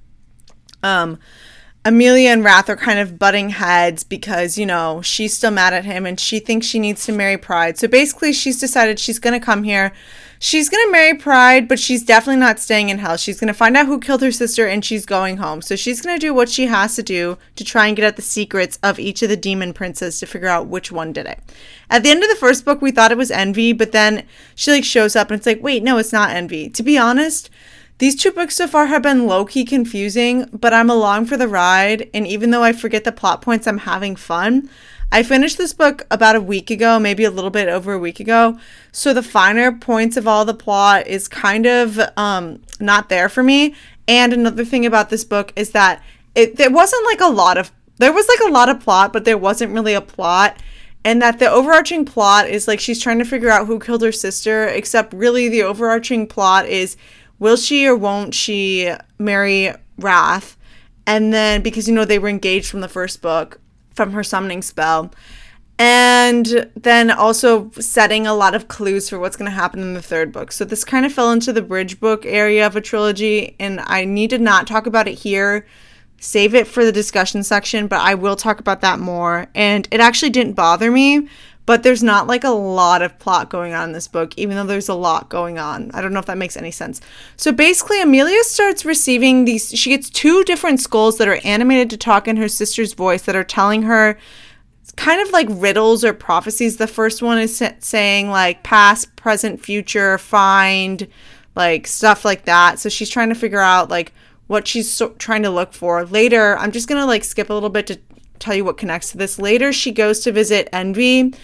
Um 0.82 1.18
Amelia 1.84 2.30
and 2.30 2.44
Wrath 2.44 2.68
are 2.68 2.76
kind 2.76 3.00
of 3.00 3.18
butting 3.18 3.50
heads 3.50 4.04
because, 4.04 4.56
you 4.56 4.64
know, 4.64 5.02
she's 5.02 5.36
still 5.36 5.50
mad 5.50 5.74
at 5.74 5.84
him 5.84 6.06
and 6.06 6.18
she 6.18 6.38
thinks 6.38 6.64
she 6.64 6.78
needs 6.78 7.04
to 7.06 7.12
marry 7.12 7.36
Pride. 7.36 7.76
So 7.76 7.88
basically, 7.88 8.32
she's 8.32 8.60
decided 8.60 9.00
she's 9.00 9.18
going 9.18 9.38
to 9.38 9.44
come 9.44 9.64
here. 9.64 9.92
She's 10.44 10.68
going 10.68 10.84
to 10.84 10.90
marry 10.90 11.14
Pride, 11.14 11.68
but 11.68 11.78
she's 11.78 12.02
definitely 12.02 12.40
not 12.40 12.58
staying 12.58 12.88
in 12.88 12.98
hell. 12.98 13.16
She's 13.16 13.38
going 13.38 13.46
to 13.46 13.54
find 13.54 13.76
out 13.76 13.86
who 13.86 14.00
killed 14.00 14.22
her 14.22 14.32
sister 14.32 14.66
and 14.66 14.84
she's 14.84 15.06
going 15.06 15.36
home. 15.36 15.62
So 15.62 15.76
she's 15.76 16.00
going 16.00 16.16
to 16.16 16.20
do 16.20 16.34
what 16.34 16.48
she 16.48 16.66
has 16.66 16.96
to 16.96 17.02
do 17.04 17.38
to 17.54 17.62
try 17.62 17.86
and 17.86 17.94
get 17.94 18.04
at 18.04 18.16
the 18.16 18.22
secrets 18.22 18.76
of 18.82 18.98
each 18.98 19.22
of 19.22 19.28
the 19.28 19.36
demon 19.36 19.72
princes 19.72 20.18
to 20.18 20.26
figure 20.26 20.48
out 20.48 20.66
which 20.66 20.90
one 20.90 21.12
did 21.12 21.26
it. 21.26 21.38
At 21.88 22.02
the 22.02 22.10
end 22.10 22.24
of 22.24 22.28
the 22.28 22.34
first 22.34 22.64
book, 22.64 22.82
we 22.82 22.90
thought 22.90 23.12
it 23.12 23.16
was 23.16 23.30
Envy, 23.30 23.72
but 23.72 23.92
then 23.92 24.26
she 24.56 24.72
like 24.72 24.82
shows 24.82 25.14
up 25.14 25.30
and 25.30 25.38
it's 25.38 25.46
like, 25.46 25.62
wait, 25.62 25.84
no, 25.84 25.98
it's 25.98 26.12
not 26.12 26.30
Envy. 26.30 26.68
To 26.70 26.82
be 26.82 26.98
honest, 26.98 27.48
these 27.98 28.16
two 28.16 28.32
books 28.32 28.56
so 28.56 28.66
far 28.66 28.86
have 28.86 29.02
been 29.02 29.28
low 29.28 29.44
key 29.44 29.64
confusing, 29.64 30.50
but 30.52 30.74
I'm 30.74 30.90
along 30.90 31.26
for 31.26 31.36
the 31.36 31.46
ride, 31.46 32.10
and 32.12 32.26
even 32.26 32.50
though 32.50 32.64
I 32.64 32.72
forget 32.72 33.04
the 33.04 33.12
plot 33.12 33.42
points, 33.42 33.68
I'm 33.68 33.78
having 33.78 34.16
fun. 34.16 34.68
I 35.12 35.22
finished 35.22 35.58
this 35.58 35.74
book 35.74 36.06
about 36.10 36.36
a 36.36 36.40
week 36.40 36.70
ago, 36.70 36.98
maybe 36.98 37.24
a 37.24 37.30
little 37.30 37.50
bit 37.50 37.68
over 37.68 37.92
a 37.92 37.98
week 37.98 38.18
ago, 38.18 38.58
so 38.90 39.12
the 39.12 39.22
finer 39.22 39.70
points 39.70 40.16
of 40.16 40.26
all 40.26 40.44
the 40.46 40.54
plot 40.54 41.06
is 41.06 41.28
kind 41.28 41.66
of 41.66 42.00
um, 42.16 42.62
not 42.80 43.10
there 43.10 43.28
for 43.28 43.42
me. 43.42 43.74
And 44.08 44.32
another 44.32 44.64
thing 44.64 44.86
about 44.86 45.10
this 45.10 45.22
book 45.22 45.52
is 45.54 45.72
that 45.72 46.02
it 46.34 46.56
there 46.56 46.70
wasn't 46.70 47.04
like 47.04 47.20
a 47.20 47.28
lot 47.28 47.58
of 47.58 47.70
there 47.98 48.12
was 48.12 48.26
like 48.26 48.48
a 48.48 48.52
lot 48.52 48.70
of 48.70 48.80
plot, 48.80 49.12
but 49.12 49.24
there 49.26 49.38
wasn't 49.38 49.74
really 49.74 49.94
a 49.94 50.00
plot 50.00 50.56
and 51.04 51.20
that 51.20 51.38
the 51.38 51.50
overarching 51.50 52.04
plot 52.04 52.48
is 52.48 52.68
like 52.68 52.80
she's 52.80 53.02
trying 53.02 53.18
to 53.18 53.24
figure 53.24 53.50
out 53.50 53.66
who 53.66 53.78
killed 53.78 54.02
her 54.02 54.12
sister 54.12 54.66
except 54.66 55.12
really 55.12 55.48
the 55.48 55.62
overarching 55.62 56.26
plot 56.26 56.66
is 56.66 56.96
will 57.38 57.56
she 57.56 57.86
or 57.86 57.96
won't 57.96 58.34
she 58.34 58.92
marry 59.18 59.74
Wrath? 59.98 60.56
And 61.06 61.34
then 61.34 61.62
because 61.62 61.88
you 61.88 61.94
know 61.94 62.04
they 62.04 62.18
were 62.18 62.28
engaged 62.28 62.70
from 62.70 62.80
the 62.80 62.88
first 62.88 63.20
book 63.20 63.60
from 63.94 64.12
her 64.12 64.22
summoning 64.22 64.62
spell. 64.62 65.12
And 65.78 66.70
then 66.76 67.10
also 67.10 67.70
setting 67.72 68.26
a 68.26 68.34
lot 68.34 68.54
of 68.54 68.68
clues 68.68 69.08
for 69.08 69.18
what's 69.18 69.36
going 69.36 69.50
to 69.50 69.54
happen 69.54 69.80
in 69.80 69.94
the 69.94 70.02
third 70.02 70.30
book. 70.30 70.52
So 70.52 70.64
this 70.64 70.84
kind 70.84 71.04
of 71.04 71.12
fell 71.12 71.32
into 71.32 71.52
the 71.52 71.62
bridge 71.62 71.98
book 71.98 72.24
area 72.24 72.66
of 72.66 72.76
a 72.76 72.80
trilogy, 72.80 73.56
and 73.58 73.80
I 73.80 74.04
need 74.04 74.30
to 74.30 74.38
not 74.38 74.66
talk 74.66 74.86
about 74.86 75.08
it 75.08 75.14
here. 75.14 75.66
Save 76.18 76.54
it 76.54 76.68
for 76.68 76.84
the 76.84 76.92
discussion 76.92 77.42
section, 77.42 77.88
but 77.88 78.00
I 78.00 78.14
will 78.14 78.36
talk 78.36 78.60
about 78.60 78.80
that 78.82 79.00
more. 79.00 79.48
And 79.56 79.88
it 79.90 79.98
actually 79.98 80.30
didn't 80.30 80.52
bother 80.52 80.88
me 80.88 81.26
but 81.64 81.82
there's 81.82 82.02
not 82.02 82.26
like 82.26 82.44
a 82.44 82.50
lot 82.50 83.02
of 83.02 83.18
plot 83.18 83.50
going 83.50 83.72
on 83.72 83.90
in 83.90 83.92
this 83.92 84.08
book, 84.08 84.36
even 84.36 84.56
though 84.56 84.64
there's 84.64 84.88
a 84.88 84.94
lot 84.94 85.28
going 85.28 85.58
on. 85.58 85.90
I 85.92 86.00
don't 86.00 86.12
know 86.12 86.18
if 86.18 86.26
that 86.26 86.38
makes 86.38 86.56
any 86.56 86.70
sense. 86.70 87.00
So 87.36 87.52
basically, 87.52 88.00
Amelia 88.00 88.42
starts 88.42 88.84
receiving 88.84 89.44
these, 89.44 89.70
she 89.70 89.90
gets 89.90 90.10
two 90.10 90.42
different 90.44 90.80
skulls 90.80 91.18
that 91.18 91.28
are 91.28 91.38
animated 91.44 91.90
to 91.90 91.96
talk 91.96 92.26
in 92.26 92.36
her 92.36 92.48
sister's 92.48 92.94
voice 92.94 93.22
that 93.22 93.36
are 93.36 93.44
telling 93.44 93.82
her 93.82 94.18
kind 94.96 95.22
of 95.22 95.30
like 95.30 95.46
riddles 95.50 96.04
or 96.04 96.12
prophecies. 96.12 96.76
The 96.76 96.86
first 96.86 97.22
one 97.22 97.38
is 97.38 97.62
saying 97.78 98.28
like 98.28 98.62
past, 98.62 99.14
present, 99.16 99.60
future, 99.60 100.18
find, 100.18 101.06
like 101.54 101.86
stuff 101.86 102.24
like 102.24 102.44
that. 102.46 102.78
So 102.78 102.88
she's 102.88 103.10
trying 103.10 103.28
to 103.28 103.34
figure 103.34 103.60
out 103.60 103.88
like 103.88 104.12
what 104.48 104.66
she's 104.66 104.90
so- 104.90 105.14
trying 105.18 105.42
to 105.42 105.50
look 105.50 105.72
for. 105.72 106.04
Later, 106.04 106.58
I'm 106.58 106.72
just 106.72 106.88
going 106.88 107.00
to 107.00 107.06
like 107.06 107.24
skip 107.24 107.50
a 107.50 107.54
little 107.54 107.70
bit 107.70 107.86
to 107.86 108.00
tell 108.42 108.54
you 108.54 108.64
what 108.64 108.76
connects 108.76 109.12
to 109.12 109.18
this. 109.18 109.38
Later, 109.38 109.72
she 109.72 109.92
goes 109.92 110.20
to 110.20 110.32
visit 110.32 110.68
Envy, 110.72 111.34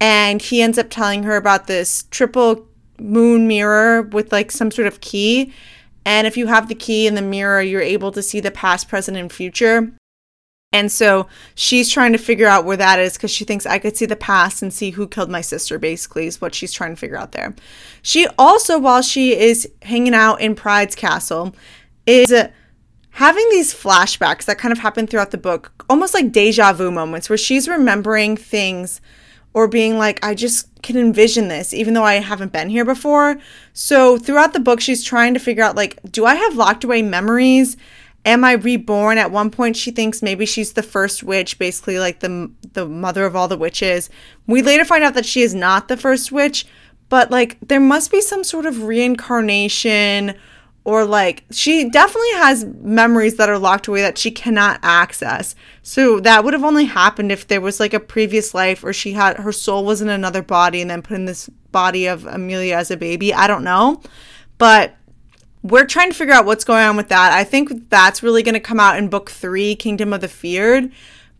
and 0.00 0.42
he 0.42 0.60
ends 0.60 0.78
up 0.78 0.90
telling 0.90 1.22
her 1.22 1.36
about 1.36 1.66
this 1.66 2.04
triple 2.10 2.66
moon 2.98 3.48
mirror 3.48 4.02
with 4.02 4.32
like 4.32 4.50
some 4.50 4.70
sort 4.70 4.88
of 4.88 5.00
key. 5.00 5.52
And 6.04 6.26
if 6.26 6.36
you 6.36 6.48
have 6.48 6.68
the 6.68 6.74
key 6.74 7.06
in 7.06 7.14
the 7.14 7.22
mirror, 7.22 7.62
you're 7.62 7.80
able 7.80 8.12
to 8.12 8.22
see 8.22 8.40
the 8.40 8.50
past, 8.50 8.88
present, 8.88 9.16
and 9.16 9.32
future. 9.32 9.92
And 10.72 10.90
so 10.90 11.28
she's 11.54 11.90
trying 11.90 12.12
to 12.12 12.18
figure 12.18 12.46
out 12.46 12.64
where 12.64 12.78
that 12.78 12.98
is 12.98 13.12
because 13.12 13.30
she 13.30 13.44
thinks 13.44 13.66
I 13.66 13.78
could 13.78 13.96
see 13.96 14.06
the 14.06 14.16
past 14.16 14.62
and 14.62 14.72
see 14.72 14.90
who 14.90 15.06
killed 15.06 15.30
my 15.30 15.42
sister, 15.42 15.78
basically, 15.78 16.26
is 16.26 16.40
what 16.40 16.54
she's 16.54 16.72
trying 16.72 16.92
to 16.92 16.96
figure 16.96 17.18
out 17.18 17.32
there. 17.32 17.54
She 18.00 18.26
also, 18.38 18.78
while 18.78 19.02
she 19.02 19.38
is 19.38 19.70
hanging 19.82 20.14
out 20.14 20.40
in 20.40 20.54
Pride's 20.54 20.94
castle, 20.94 21.54
is 22.06 22.32
having 23.12 23.46
these 23.50 23.74
flashbacks 23.74 24.44
that 24.46 24.58
kind 24.58 24.72
of 24.72 24.78
happen 24.78 25.06
throughout 25.06 25.30
the 25.30 25.38
book, 25.38 25.84
almost 25.88 26.14
like 26.14 26.32
deja 26.32 26.72
vu 26.72 26.90
moments 26.90 27.28
where 27.28 27.36
she's 27.36 27.68
remembering 27.68 28.36
things 28.36 29.00
or 29.54 29.68
being 29.68 29.98
like, 29.98 30.24
I 30.24 30.34
just 30.34 30.68
can 30.82 30.96
envision 30.96 31.48
this, 31.48 31.74
even 31.74 31.92
though 31.92 32.04
I 32.04 32.14
haven't 32.14 32.52
been 32.52 32.70
here 32.70 32.86
before. 32.86 33.36
So 33.74 34.16
throughout 34.16 34.54
the 34.54 34.60
book, 34.60 34.80
she's 34.80 35.04
trying 35.04 35.34
to 35.34 35.40
figure 35.40 35.62
out, 35.62 35.76
like, 35.76 36.00
do 36.10 36.24
I 36.24 36.36
have 36.36 36.56
locked 36.56 36.84
away 36.84 37.02
memories? 37.02 37.76
Am 38.24 38.44
I 38.44 38.52
reborn? 38.52 39.18
At 39.18 39.30
one 39.30 39.50
point, 39.50 39.76
she 39.76 39.90
thinks 39.90 40.22
maybe 40.22 40.46
she's 40.46 40.72
the 40.72 40.82
first 40.82 41.22
witch, 41.22 41.58
basically 41.58 41.98
like 41.98 42.20
the 42.20 42.50
the 42.72 42.86
mother 42.86 43.26
of 43.26 43.34
all 43.36 43.48
the 43.48 43.58
witches. 43.58 44.08
We 44.46 44.62
later 44.62 44.84
find 44.84 45.02
out 45.04 45.14
that 45.14 45.26
she 45.26 45.42
is 45.42 45.54
not 45.54 45.88
the 45.88 45.96
first 45.96 46.30
witch, 46.30 46.64
but 47.08 47.30
like 47.30 47.58
there 47.60 47.80
must 47.80 48.10
be 48.12 48.20
some 48.20 48.44
sort 48.44 48.64
of 48.64 48.84
reincarnation 48.84 50.34
or 50.84 51.04
like 51.04 51.44
she 51.50 51.88
definitely 51.88 52.32
has 52.32 52.64
memories 52.80 53.36
that 53.36 53.48
are 53.48 53.58
locked 53.58 53.86
away 53.86 54.02
that 54.02 54.18
she 54.18 54.30
cannot 54.30 54.80
access. 54.82 55.54
So 55.82 56.18
that 56.20 56.44
would 56.44 56.54
have 56.54 56.64
only 56.64 56.86
happened 56.86 57.30
if 57.30 57.46
there 57.46 57.60
was 57.60 57.78
like 57.78 57.94
a 57.94 58.00
previous 58.00 58.52
life 58.54 58.82
or 58.82 58.92
she 58.92 59.12
had 59.12 59.36
her 59.38 59.52
soul 59.52 59.84
was 59.84 60.02
in 60.02 60.08
another 60.08 60.42
body 60.42 60.80
and 60.80 60.90
then 60.90 61.02
put 61.02 61.14
in 61.14 61.26
this 61.26 61.48
body 61.70 62.06
of 62.06 62.26
Amelia 62.26 62.76
as 62.76 62.90
a 62.90 62.96
baby. 62.96 63.32
I 63.32 63.46
don't 63.46 63.64
know. 63.64 64.02
But 64.58 64.96
we're 65.62 65.86
trying 65.86 66.10
to 66.10 66.16
figure 66.16 66.34
out 66.34 66.46
what's 66.46 66.64
going 66.64 66.84
on 66.84 66.96
with 66.96 67.08
that. 67.08 67.32
I 67.32 67.44
think 67.44 67.88
that's 67.88 68.22
really 68.22 68.42
going 68.42 68.54
to 68.54 68.60
come 68.60 68.80
out 68.80 68.98
in 68.98 69.08
book 69.08 69.30
3, 69.30 69.76
Kingdom 69.76 70.12
of 70.12 70.20
the 70.20 70.28
Feared, 70.28 70.90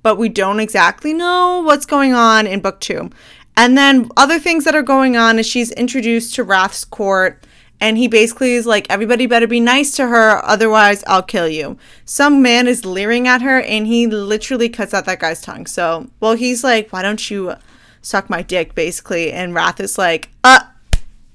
but 0.03 0.17
we 0.17 0.29
don't 0.29 0.61
exactly 0.61 1.13
know 1.13 1.61
what's 1.65 1.87
going 1.87 2.13
on 2.13 2.47
in 2.47 2.61
book 2.61 2.79
2. 2.81 3.11
And 3.57 3.77
then 3.77 4.09
other 4.17 4.39
things 4.39 4.65
that 4.65 4.77
are 4.77 4.83
going 4.83 5.17
on 5.17 5.39
is 5.39 5.47
she's 5.47 5.73
introduced 5.73 6.35
to 6.37 6.45
Wrath's 6.45 6.85
court 6.85 7.45
and 7.83 7.99
he 7.99 8.07
basically 8.07 8.55
is 8.55 8.65
like, 8.65 8.87
everybody 8.89 9.27
better 9.27 9.49
be 9.49 9.59
nice 9.59 9.91
to 9.97 10.07
her, 10.07 10.41
otherwise 10.45 11.03
I'll 11.09 11.21
kill 11.21 11.49
you. 11.49 11.77
Some 12.05 12.41
man 12.41 12.69
is 12.69 12.85
leering 12.85 13.27
at 13.27 13.43
her, 13.43 13.61
and 13.61 13.89
he 13.89 14.07
literally 14.07 14.69
cuts 14.69 14.95
out 14.95 15.05
that 15.07 15.19
guy's 15.19 15.41
tongue. 15.41 15.67
So, 15.67 16.09
well, 16.21 16.35
he's 16.35 16.63
like, 16.63 16.93
why 16.93 17.03
don't 17.03 17.29
you 17.29 17.57
suck 18.01 18.31
my 18.31 18.41
dick, 18.41 18.77
basically? 18.77 19.33
And 19.33 19.53
Wrath 19.53 19.81
is 19.81 19.99
like, 19.99 20.31
uh, 20.45 20.61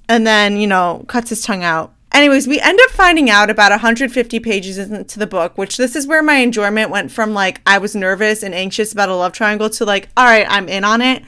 and 0.07 0.25
then, 0.25 0.55
you 0.55 0.67
know, 0.67 1.03
cuts 1.09 1.31
his 1.31 1.41
tongue 1.41 1.65
out. 1.65 1.93
Anyways, 2.13 2.47
we 2.47 2.61
end 2.61 2.79
up 2.81 2.91
finding 2.91 3.29
out 3.29 3.49
about 3.49 3.71
150 3.71 4.39
pages 4.39 4.77
into 4.77 5.19
the 5.19 5.27
book, 5.27 5.57
which 5.57 5.75
this 5.75 5.97
is 5.97 6.07
where 6.07 6.23
my 6.23 6.35
enjoyment 6.35 6.89
went 6.89 7.11
from 7.11 7.33
like, 7.33 7.59
I 7.67 7.77
was 7.77 7.93
nervous 7.93 8.41
and 8.41 8.55
anxious 8.55 8.93
about 8.93 9.09
a 9.09 9.15
love 9.15 9.33
triangle 9.33 9.69
to 9.71 9.83
like, 9.83 10.07
all 10.15 10.23
right, 10.23 10.47
I'm 10.49 10.69
in 10.69 10.85
on 10.85 11.01
it 11.01 11.23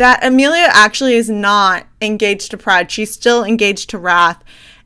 that 0.00 0.24
Amelia 0.24 0.66
actually 0.70 1.14
is 1.14 1.28
not 1.28 1.86
engaged 2.00 2.50
to 2.52 2.56
Pride. 2.56 2.90
She's 2.90 3.12
still 3.12 3.44
engaged 3.44 3.90
to 3.90 3.98
Wrath. 3.98 4.42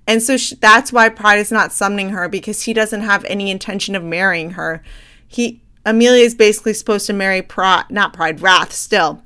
And 0.09 0.21
so 0.21 0.37
she, 0.37 0.57
that's 0.57 0.93
why 0.93 1.09
Pride 1.09 1.39
is 1.39 1.53
not 1.53 1.73
summoning 1.73 2.09
her 2.09 2.29
because 2.29 2.63
he 2.63 2.73
doesn't 2.73 3.03
have 3.03 3.25
any 3.27 3.53
intention 3.53 3.95
of 3.95 4.03
marrying 4.03 4.51
her. 4.51 4.83
He 5.25 5.63
Amelia 5.87 6.25
is 6.25 6.35
basically 6.35 6.75
supposed 6.75 7.07
to 7.07 7.13
marry 7.13 7.43
Pride, 7.43 7.85
not 7.91 8.13
Pride, 8.13 8.41
Wrath 8.41 8.73
still. 8.73 9.23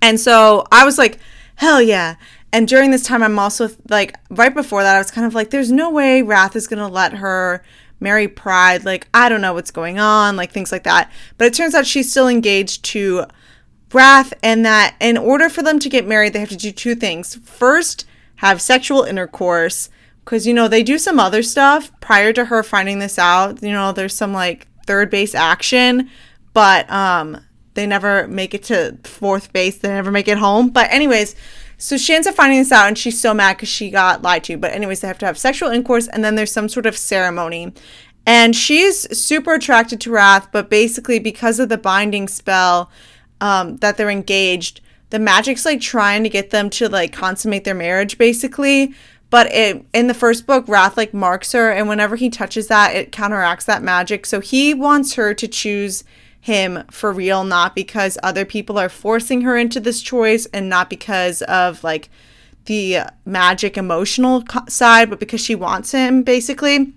And 0.00 0.20
so 0.20 0.64
I 0.70 0.84
was 0.84 0.98
like, 0.98 1.18
hell 1.56 1.82
yeah. 1.82 2.14
And 2.52 2.68
during 2.68 2.92
this 2.92 3.02
time, 3.02 3.24
I'm 3.24 3.40
also 3.40 3.70
like, 3.90 4.14
right 4.30 4.54
before 4.54 4.84
that, 4.84 4.94
I 4.94 4.98
was 4.98 5.10
kind 5.10 5.26
of 5.26 5.34
like, 5.34 5.50
there's 5.50 5.72
no 5.72 5.90
way 5.90 6.22
Wrath 6.22 6.54
is 6.54 6.68
going 6.68 6.78
to 6.78 6.86
let 6.86 7.14
her 7.14 7.64
marry 7.98 8.28
Pride. 8.28 8.84
Like, 8.84 9.08
I 9.12 9.28
don't 9.28 9.40
know 9.40 9.52
what's 9.52 9.72
going 9.72 9.98
on, 9.98 10.36
like 10.36 10.52
things 10.52 10.70
like 10.70 10.84
that. 10.84 11.10
But 11.38 11.48
it 11.48 11.54
turns 11.54 11.74
out 11.74 11.88
she's 11.88 12.08
still 12.08 12.28
engaged 12.28 12.84
to 12.84 13.24
Wrath, 13.92 14.34
and 14.42 14.64
that 14.64 14.96
in 15.00 15.16
order 15.16 15.48
for 15.48 15.62
them 15.62 15.78
to 15.78 15.88
get 15.88 16.06
married, 16.06 16.32
they 16.32 16.40
have 16.40 16.48
to 16.50 16.56
do 16.56 16.72
two 16.72 16.94
things. 16.94 17.36
First, 17.36 18.06
have 18.36 18.60
sexual 18.60 19.02
intercourse, 19.02 19.88
because, 20.24 20.46
you 20.46 20.52
know, 20.52 20.68
they 20.68 20.82
do 20.82 20.98
some 20.98 21.18
other 21.18 21.42
stuff 21.42 21.90
prior 22.00 22.34
to 22.34 22.44
her 22.44 22.62
finding 22.62 22.98
this 22.98 23.18
out. 23.18 23.62
You 23.62 23.72
know, 23.72 23.92
there's 23.92 24.14
some 24.14 24.34
like 24.34 24.68
third 24.86 25.08
base 25.08 25.34
action, 25.34 26.10
but 26.52 26.90
um, 26.90 27.42
they 27.72 27.86
never 27.86 28.28
make 28.28 28.52
it 28.52 28.62
to 28.64 28.98
fourth 29.04 29.54
base. 29.54 29.78
They 29.78 29.88
never 29.88 30.10
make 30.10 30.28
it 30.28 30.36
home. 30.36 30.68
But, 30.68 30.92
anyways, 30.92 31.34
so 31.78 31.96
she 31.96 32.14
ends 32.14 32.26
up 32.26 32.34
finding 32.34 32.58
this 32.58 32.72
out 32.72 32.88
and 32.88 32.98
she's 32.98 33.18
so 33.18 33.32
mad 33.32 33.56
because 33.56 33.70
she 33.70 33.88
got 33.88 34.20
lied 34.20 34.44
to. 34.44 34.58
But, 34.58 34.72
anyways, 34.72 35.00
they 35.00 35.08
have 35.08 35.18
to 35.18 35.26
have 35.26 35.38
sexual 35.38 35.70
intercourse 35.70 36.08
and 36.08 36.22
then 36.22 36.34
there's 36.34 36.52
some 36.52 36.68
sort 36.68 36.84
of 36.84 36.98
ceremony. 36.98 37.72
And 38.26 38.54
she's 38.54 39.18
super 39.18 39.54
attracted 39.54 39.98
to 40.02 40.10
Wrath, 40.10 40.48
but 40.52 40.68
basically, 40.68 41.18
because 41.18 41.58
of 41.58 41.70
the 41.70 41.78
binding 41.78 42.28
spell, 42.28 42.90
um, 43.40 43.76
that 43.78 43.96
they're 43.96 44.10
engaged, 44.10 44.80
the 45.10 45.18
magic's 45.18 45.64
like 45.64 45.80
trying 45.80 46.22
to 46.22 46.28
get 46.28 46.50
them 46.50 46.70
to 46.70 46.88
like 46.88 47.12
consummate 47.12 47.64
their 47.64 47.74
marriage 47.74 48.18
basically. 48.18 48.94
But 49.30 49.52
it, 49.52 49.84
in 49.92 50.06
the 50.06 50.14
first 50.14 50.46
book, 50.46 50.66
Wrath 50.68 50.96
like 50.96 51.12
marks 51.12 51.52
her, 51.52 51.70
and 51.70 51.86
whenever 51.86 52.16
he 52.16 52.30
touches 52.30 52.68
that, 52.68 52.94
it 52.94 53.12
counteracts 53.12 53.66
that 53.66 53.82
magic. 53.82 54.24
So 54.24 54.40
he 54.40 54.72
wants 54.72 55.14
her 55.14 55.34
to 55.34 55.46
choose 55.46 56.02
him 56.40 56.84
for 56.90 57.12
real, 57.12 57.44
not 57.44 57.74
because 57.74 58.16
other 58.22 58.46
people 58.46 58.78
are 58.78 58.88
forcing 58.88 59.42
her 59.42 59.56
into 59.56 59.80
this 59.80 60.00
choice, 60.00 60.46
and 60.46 60.70
not 60.70 60.88
because 60.88 61.42
of 61.42 61.84
like 61.84 62.08
the 62.64 63.00
magic 63.26 63.76
emotional 63.76 64.44
side, 64.68 65.10
but 65.10 65.20
because 65.20 65.42
she 65.42 65.54
wants 65.54 65.92
him 65.92 66.22
basically. 66.22 66.94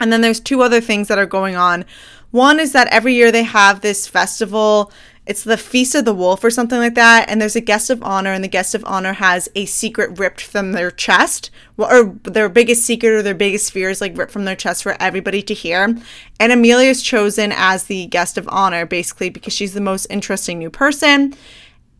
And 0.00 0.12
then 0.12 0.22
there's 0.22 0.40
two 0.40 0.62
other 0.62 0.80
things 0.80 1.08
that 1.08 1.18
are 1.18 1.26
going 1.26 1.56
on. 1.56 1.84
One 2.30 2.58
is 2.58 2.72
that 2.72 2.88
every 2.88 3.14
year 3.14 3.30
they 3.30 3.42
have 3.42 3.80
this 3.80 4.06
festival 4.06 4.92
it's 5.30 5.44
the 5.44 5.56
Feast 5.56 5.94
of 5.94 6.04
the 6.04 6.12
Wolf 6.12 6.42
or 6.42 6.50
something 6.50 6.80
like 6.80 6.96
that. 6.96 7.30
And 7.30 7.40
there's 7.40 7.54
a 7.54 7.60
guest 7.60 7.88
of 7.88 8.02
honor, 8.02 8.32
and 8.32 8.42
the 8.42 8.48
guest 8.48 8.74
of 8.74 8.84
honor 8.84 9.12
has 9.12 9.48
a 9.54 9.64
secret 9.64 10.18
ripped 10.18 10.40
from 10.40 10.72
their 10.72 10.90
chest, 10.90 11.52
or 11.76 12.16
their 12.24 12.48
biggest 12.48 12.84
secret 12.84 13.10
or 13.10 13.22
their 13.22 13.32
biggest 13.32 13.70
fears, 13.70 14.00
like 14.00 14.18
ripped 14.18 14.32
from 14.32 14.44
their 14.44 14.56
chest 14.56 14.82
for 14.82 14.96
everybody 15.00 15.40
to 15.42 15.54
hear. 15.54 15.96
And 16.40 16.52
Amelia 16.52 16.90
is 16.90 17.00
chosen 17.00 17.52
as 17.54 17.84
the 17.84 18.06
guest 18.06 18.38
of 18.38 18.48
honor, 18.48 18.84
basically, 18.84 19.30
because 19.30 19.52
she's 19.54 19.72
the 19.72 19.80
most 19.80 20.06
interesting 20.10 20.58
new 20.58 20.68
person. 20.68 21.36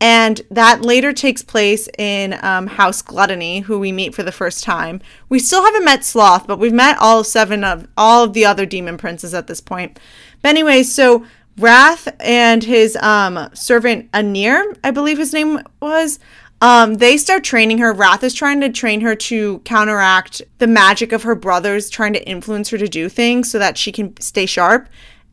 And 0.01 0.41
that 0.51 0.81
later 0.81 1.13
takes 1.13 1.41
place 1.41 1.87
in 1.97 2.37
um, 2.43 2.67
House 2.67 3.01
Gluttony, 3.01 3.59
who 3.59 3.79
we 3.79 3.93
meet 3.93 4.13
for 4.13 4.23
the 4.23 4.31
first 4.33 4.61
time. 4.61 4.99
We 5.29 5.39
still 5.39 5.63
haven't 5.63 5.85
met 5.85 6.03
Sloth, 6.03 6.47
but 6.47 6.59
we've 6.59 6.73
met 6.73 6.97
all 6.99 7.23
seven 7.23 7.63
of 7.63 7.87
all 7.95 8.25
of 8.25 8.33
the 8.33 8.43
other 8.43 8.65
demon 8.65 8.97
princes 8.97 9.33
at 9.33 9.47
this 9.47 9.61
point. 9.61 9.99
But 10.41 10.49
anyway, 10.49 10.83
so 10.83 11.25
Wrath 11.61 12.07
and 12.19 12.63
his 12.63 12.95
um, 12.97 13.49
servant 13.53 14.11
Anir, 14.11 14.77
I 14.83 14.91
believe 14.91 15.17
his 15.17 15.33
name 15.33 15.59
was, 15.81 16.19
um, 16.61 16.95
they 16.95 17.17
start 17.17 17.43
training 17.43 17.79
her. 17.79 17.93
Wrath 17.93 18.23
is 18.23 18.33
trying 18.33 18.61
to 18.61 18.69
train 18.69 19.01
her 19.01 19.15
to 19.15 19.59
counteract 19.59 20.41
the 20.59 20.67
magic 20.67 21.11
of 21.11 21.23
her 21.23 21.35
brothers, 21.35 21.89
trying 21.89 22.13
to 22.13 22.27
influence 22.27 22.69
her 22.69 22.77
to 22.77 22.87
do 22.87 23.09
things 23.09 23.49
so 23.49 23.59
that 23.59 23.77
she 23.77 23.91
can 23.91 24.15
stay 24.19 24.45
sharp. 24.45 24.89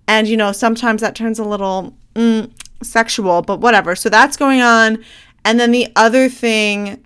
And, 0.06 0.26
you 0.26 0.36
know, 0.36 0.52
sometimes 0.52 1.02
that 1.02 1.14
turns 1.14 1.38
a 1.38 1.44
little 1.44 1.96
mm, 2.14 2.50
sexual, 2.82 3.42
but 3.42 3.60
whatever. 3.60 3.94
So 3.94 4.08
that's 4.08 4.36
going 4.36 4.62
on. 4.62 5.04
And 5.44 5.60
then 5.60 5.70
the 5.70 5.88
other 5.96 6.28
thing, 6.28 7.04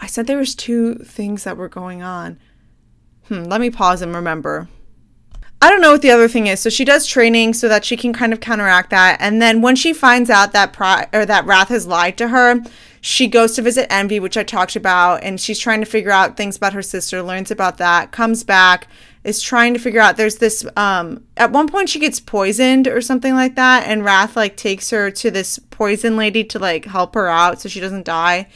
I 0.00 0.06
said 0.06 0.26
there 0.26 0.38
was 0.38 0.54
two 0.54 0.96
things 0.96 1.44
that 1.44 1.56
were 1.56 1.68
going 1.68 2.02
on. 2.02 2.38
Hmm, 3.28 3.44
let 3.44 3.60
me 3.60 3.70
pause 3.70 4.02
and 4.02 4.14
remember. 4.14 4.68
I 5.66 5.70
don't 5.70 5.80
know 5.80 5.90
what 5.90 6.02
the 6.02 6.12
other 6.12 6.28
thing 6.28 6.46
is. 6.46 6.60
So 6.60 6.70
she 6.70 6.84
does 6.84 7.08
training 7.08 7.52
so 7.54 7.68
that 7.68 7.84
she 7.84 7.96
can 7.96 8.12
kind 8.12 8.32
of 8.32 8.38
counteract 8.38 8.90
that. 8.90 9.16
And 9.18 9.42
then 9.42 9.62
when 9.62 9.74
she 9.74 9.92
finds 9.92 10.30
out 10.30 10.52
that 10.52 10.72
Pri- 10.72 11.08
or 11.12 11.26
that 11.26 11.44
Wrath 11.44 11.70
has 11.70 11.88
lied 11.88 12.16
to 12.18 12.28
her, 12.28 12.62
she 13.00 13.26
goes 13.26 13.56
to 13.56 13.62
visit 13.62 13.92
Envy, 13.92 14.20
which 14.20 14.36
I 14.36 14.44
talked 14.44 14.76
about, 14.76 15.24
and 15.24 15.40
she's 15.40 15.58
trying 15.58 15.80
to 15.80 15.86
figure 15.86 16.12
out 16.12 16.36
things 16.36 16.56
about 16.56 16.72
her 16.72 16.82
sister, 16.82 17.20
learns 17.20 17.50
about 17.50 17.78
that, 17.78 18.12
comes 18.12 18.44
back, 18.44 18.86
is 19.24 19.42
trying 19.42 19.74
to 19.74 19.80
figure 19.80 20.00
out 20.00 20.16
there's 20.16 20.36
this 20.36 20.64
um 20.76 21.24
at 21.36 21.50
one 21.50 21.66
point 21.66 21.88
she 21.88 21.98
gets 21.98 22.20
poisoned 22.20 22.86
or 22.86 23.00
something 23.00 23.34
like 23.34 23.56
that, 23.56 23.88
and 23.88 24.04
Wrath 24.04 24.36
like 24.36 24.56
takes 24.56 24.90
her 24.90 25.10
to 25.10 25.32
this 25.32 25.58
poison 25.70 26.16
lady 26.16 26.44
to 26.44 26.60
like 26.60 26.84
help 26.84 27.16
her 27.16 27.26
out 27.26 27.60
so 27.60 27.68
she 27.68 27.80
doesn't 27.80 28.04
die. 28.04 28.46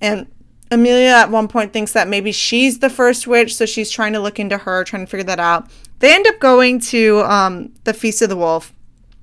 And 0.00 0.28
Amelia 0.70 1.10
at 1.10 1.30
one 1.30 1.46
point 1.46 1.74
thinks 1.74 1.92
that 1.92 2.08
maybe 2.08 2.32
she's 2.32 2.78
the 2.78 2.88
first 2.88 3.26
witch, 3.26 3.54
so 3.54 3.66
she's 3.66 3.90
trying 3.90 4.14
to 4.14 4.20
look 4.20 4.40
into 4.40 4.56
her, 4.56 4.82
trying 4.82 5.04
to 5.04 5.10
figure 5.10 5.24
that 5.24 5.38
out. 5.38 5.68
They 6.04 6.14
end 6.14 6.26
up 6.26 6.38
going 6.38 6.80
to 6.80 7.20
um, 7.22 7.72
the 7.84 7.94
Feast 7.94 8.20
of 8.20 8.28
the 8.28 8.36
Wolf. 8.36 8.74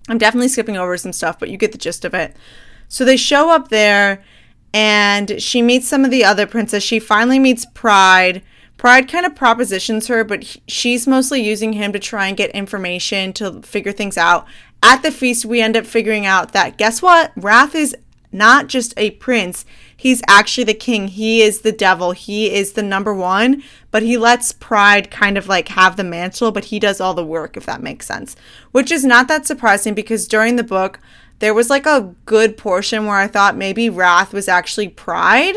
I'm 0.10 0.18
definitely 0.18 0.48
skipping 0.48 0.78
over 0.78 0.98
some 0.98 1.14
stuff, 1.14 1.38
but 1.38 1.50
you 1.52 1.56
get 1.56 1.74
the 1.74 1.78
gist 1.78 2.04
of 2.06 2.16
it. 2.16 2.36
So 2.88 3.06
they 3.06 3.18
show 3.18 3.52
up 3.52 3.70
there, 3.70 4.24
and 4.74 5.40
she 5.40 5.62
meets 5.62 5.88
some 5.88 6.04
of 6.04 6.10
the 6.10 6.26
other 6.26 6.48
princes. 6.48 6.82
She 6.82 6.98
finally 6.98 7.38
meets 7.38 7.68
Pride. 7.76 8.42
Pride 8.78 9.08
kind 9.08 9.28
of 9.28 9.36
propositions 9.36 10.08
her, 10.08 10.24
but 10.24 10.42
he, 10.42 10.64
she's 10.68 11.06
mostly 11.06 11.44
using 11.44 11.74
him 11.74 11.94
to 11.94 12.00
try 12.00 12.26
and 12.28 12.36
get 12.36 12.50
information 12.50 13.32
to 13.34 13.62
figure 13.62 13.92
things 13.92 14.18
out. 14.18 14.48
At 14.82 15.04
the 15.04 15.12
feast, 15.12 15.46
we 15.46 15.62
end 15.62 15.78
up 15.78 15.86
figuring 15.86 16.26
out 16.26 16.52
that 16.54 16.80
guess 16.80 17.00
what? 17.00 17.32
Wrath 17.36 17.76
is 17.76 17.96
not 18.32 18.70
just 18.70 18.96
a 18.98 19.12
prince, 19.12 19.66
he's 20.02 20.24
actually 20.28 20.64
the 20.64 20.74
king. 20.74 21.10
He 21.10 21.44
is 21.44 21.62
the 21.62 21.72
devil. 21.72 22.12
He 22.12 22.52
is 22.52 22.74
the 22.74 22.82
number 22.82 23.14
one, 23.14 23.62
but 23.92 24.02
he 24.02 24.18
lets 24.18 24.52
pride 24.52 25.12
kind 25.12 25.38
of 25.38 25.48
like 25.48 25.68
have 25.68 25.96
the 25.96 26.04
mantle, 26.04 26.52
but 26.52 26.66
he 26.66 26.80
does 26.80 27.00
all 27.00 27.14
the 27.14 27.24
work, 27.24 27.56
if 27.56 27.68
that 27.68 27.84
makes 27.84 28.08
sense. 28.08 28.36
Which 28.72 28.90
is 28.90 29.06
not 29.06 29.28
that 29.28 29.46
surprising 29.46 29.94
because 29.94 30.28
during 30.28 30.56
the 30.56 30.64
book, 30.64 31.00
there 31.38 31.54
was 31.54 31.70
like 31.70 31.86
a 31.86 32.16
good 32.26 32.58
portion 32.58 33.06
where 33.06 33.18
I 33.18 33.28
thought 33.28 33.56
maybe 33.56 33.92
Wrath 33.92 34.34
was 34.34 34.48
actually 34.48 34.88
pride. 34.88 35.56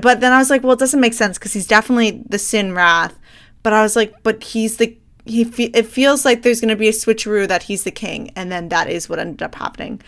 But 0.00 0.20
then 0.20 0.32
I 0.32 0.38
was 0.38 0.50
like, 0.50 0.62
well, 0.62 0.74
it 0.74 0.78
doesn't 0.78 1.00
make 1.00 1.14
sense 1.14 1.36
because 1.36 1.52
he's 1.52 1.66
definitely 1.66 2.22
the 2.28 2.38
sin 2.38 2.74
Wrath. 2.74 3.18
But 3.64 3.72
I 3.72 3.82
was 3.82 3.96
like, 3.96 4.22
but 4.22 4.44
he's 4.44 4.76
the 4.76 4.96
he 5.24 5.42
fe- 5.42 5.72
it 5.74 5.86
feels 5.86 6.24
like 6.24 6.42
there's 6.42 6.60
going 6.60 6.68
to 6.68 6.76
be 6.76 6.88
a 6.88 6.92
switcheroo 6.92 7.48
that 7.48 7.64
he's 7.64 7.82
the 7.82 7.90
king 7.90 8.30
and 8.36 8.52
then 8.52 8.68
that 8.68 8.88
is 8.90 9.08
what 9.08 9.18
ended 9.18 9.42
up 9.42 9.54
happening 9.54 10.00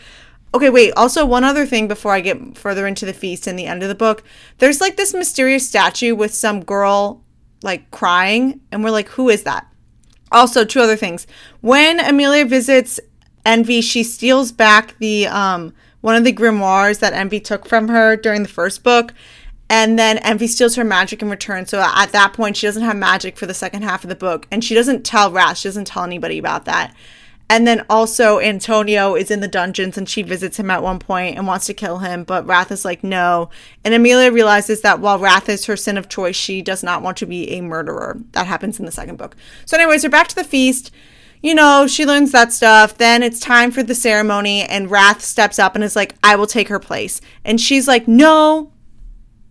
Okay, 0.54 0.70
wait. 0.70 0.92
Also, 0.96 1.26
one 1.26 1.44
other 1.44 1.66
thing 1.66 1.86
before 1.88 2.12
I 2.12 2.20
get 2.20 2.56
further 2.56 2.86
into 2.86 3.04
the 3.04 3.12
feast 3.12 3.46
and 3.46 3.58
the 3.58 3.66
end 3.66 3.82
of 3.82 3.88
the 3.88 3.94
book. 3.94 4.22
There's 4.58 4.80
like 4.80 4.96
this 4.96 5.12
mysterious 5.12 5.68
statue 5.68 6.14
with 6.14 6.32
some 6.32 6.64
girl 6.64 7.22
like 7.62 7.90
crying, 7.90 8.60
and 8.70 8.82
we're 8.82 8.90
like, 8.90 9.08
who 9.08 9.28
is 9.28 9.42
that? 9.42 9.66
Also, 10.32 10.64
two 10.64 10.80
other 10.80 10.96
things. 10.96 11.26
When 11.60 12.00
Amelia 12.00 12.46
visits 12.46 13.00
Envy, 13.44 13.80
she 13.80 14.02
steals 14.02 14.50
back 14.52 14.98
the 14.98 15.26
um 15.26 15.74
one 16.00 16.16
of 16.16 16.24
the 16.24 16.32
grimoires 16.32 17.00
that 17.00 17.12
Envy 17.12 17.40
took 17.40 17.66
from 17.66 17.88
her 17.88 18.16
during 18.16 18.42
the 18.42 18.48
first 18.48 18.82
book. 18.84 19.12
And 19.68 19.98
then 19.98 20.18
Envy 20.18 20.46
steals 20.46 20.76
her 20.76 20.84
magic 20.84 21.22
in 21.22 21.28
return. 21.28 21.66
So 21.66 21.80
at 21.80 22.12
that 22.12 22.32
point, 22.32 22.56
she 22.56 22.68
doesn't 22.68 22.84
have 22.84 22.96
magic 22.96 23.36
for 23.36 23.46
the 23.46 23.54
second 23.54 23.82
half 23.82 24.04
of 24.04 24.08
the 24.08 24.14
book. 24.14 24.46
And 24.52 24.62
she 24.62 24.74
doesn't 24.74 25.04
tell 25.04 25.32
Wrath. 25.32 25.58
She 25.58 25.68
doesn't 25.68 25.86
tell 25.86 26.04
anybody 26.04 26.38
about 26.38 26.64
that. 26.66 26.94
And 27.48 27.66
then 27.66 27.86
also 27.88 28.40
Antonio 28.40 29.14
is 29.14 29.30
in 29.30 29.40
the 29.40 29.46
dungeons 29.46 29.96
and 29.96 30.08
she 30.08 30.22
visits 30.22 30.58
him 30.58 30.70
at 30.70 30.82
one 30.82 30.98
point 30.98 31.36
and 31.36 31.46
wants 31.46 31.66
to 31.66 31.74
kill 31.74 31.98
him, 31.98 32.24
but 32.24 32.44
Wrath 32.44 32.72
is 32.72 32.84
like, 32.84 33.04
no. 33.04 33.50
And 33.84 33.94
Amelia 33.94 34.32
realizes 34.32 34.80
that 34.80 34.98
while 34.98 35.20
Wrath 35.20 35.48
is 35.48 35.66
her 35.66 35.76
sin 35.76 35.96
of 35.96 36.08
choice, 36.08 36.34
she 36.34 36.60
does 36.60 36.82
not 36.82 37.02
want 37.02 37.16
to 37.18 37.26
be 37.26 37.50
a 37.52 37.60
murderer. 37.60 38.18
That 38.32 38.48
happens 38.48 38.80
in 38.80 38.84
the 38.84 38.90
second 38.90 39.16
book. 39.16 39.36
So, 39.64 39.76
anyways, 39.76 40.02
we're 40.02 40.10
back 40.10 40.26
to 40.28 40.34
the 40.34 40.42
feast. 40.42 40.90
You 41.40 41.54
know, 41.54 41.86
she 41.86 42.04
learns 42.04 42.32
that 42.32 42.52
stuff. 42.52 42.98
Then 42.98 43.22
it's 43.22 43.38
time 43.38 43.70
for 43.70 43.84
the 43.84 43.94
ceremony, 43.94 44.62
and 44.62 44.90
Wrath 44.90 45.22
steps 45.22 45.60
up 45.60 45.76
and 45.76 45.84
is 45.84 45.94
like, 45.94 46.16
I 46.24 46.34
will 46.34 46.48
take 46.48 46.68
her 46.68 46.80
place. 46.80 47.20
And 47.44 47.60
she's 47.60 47.86
like, 47.86 48.08
no. 48.08 48.72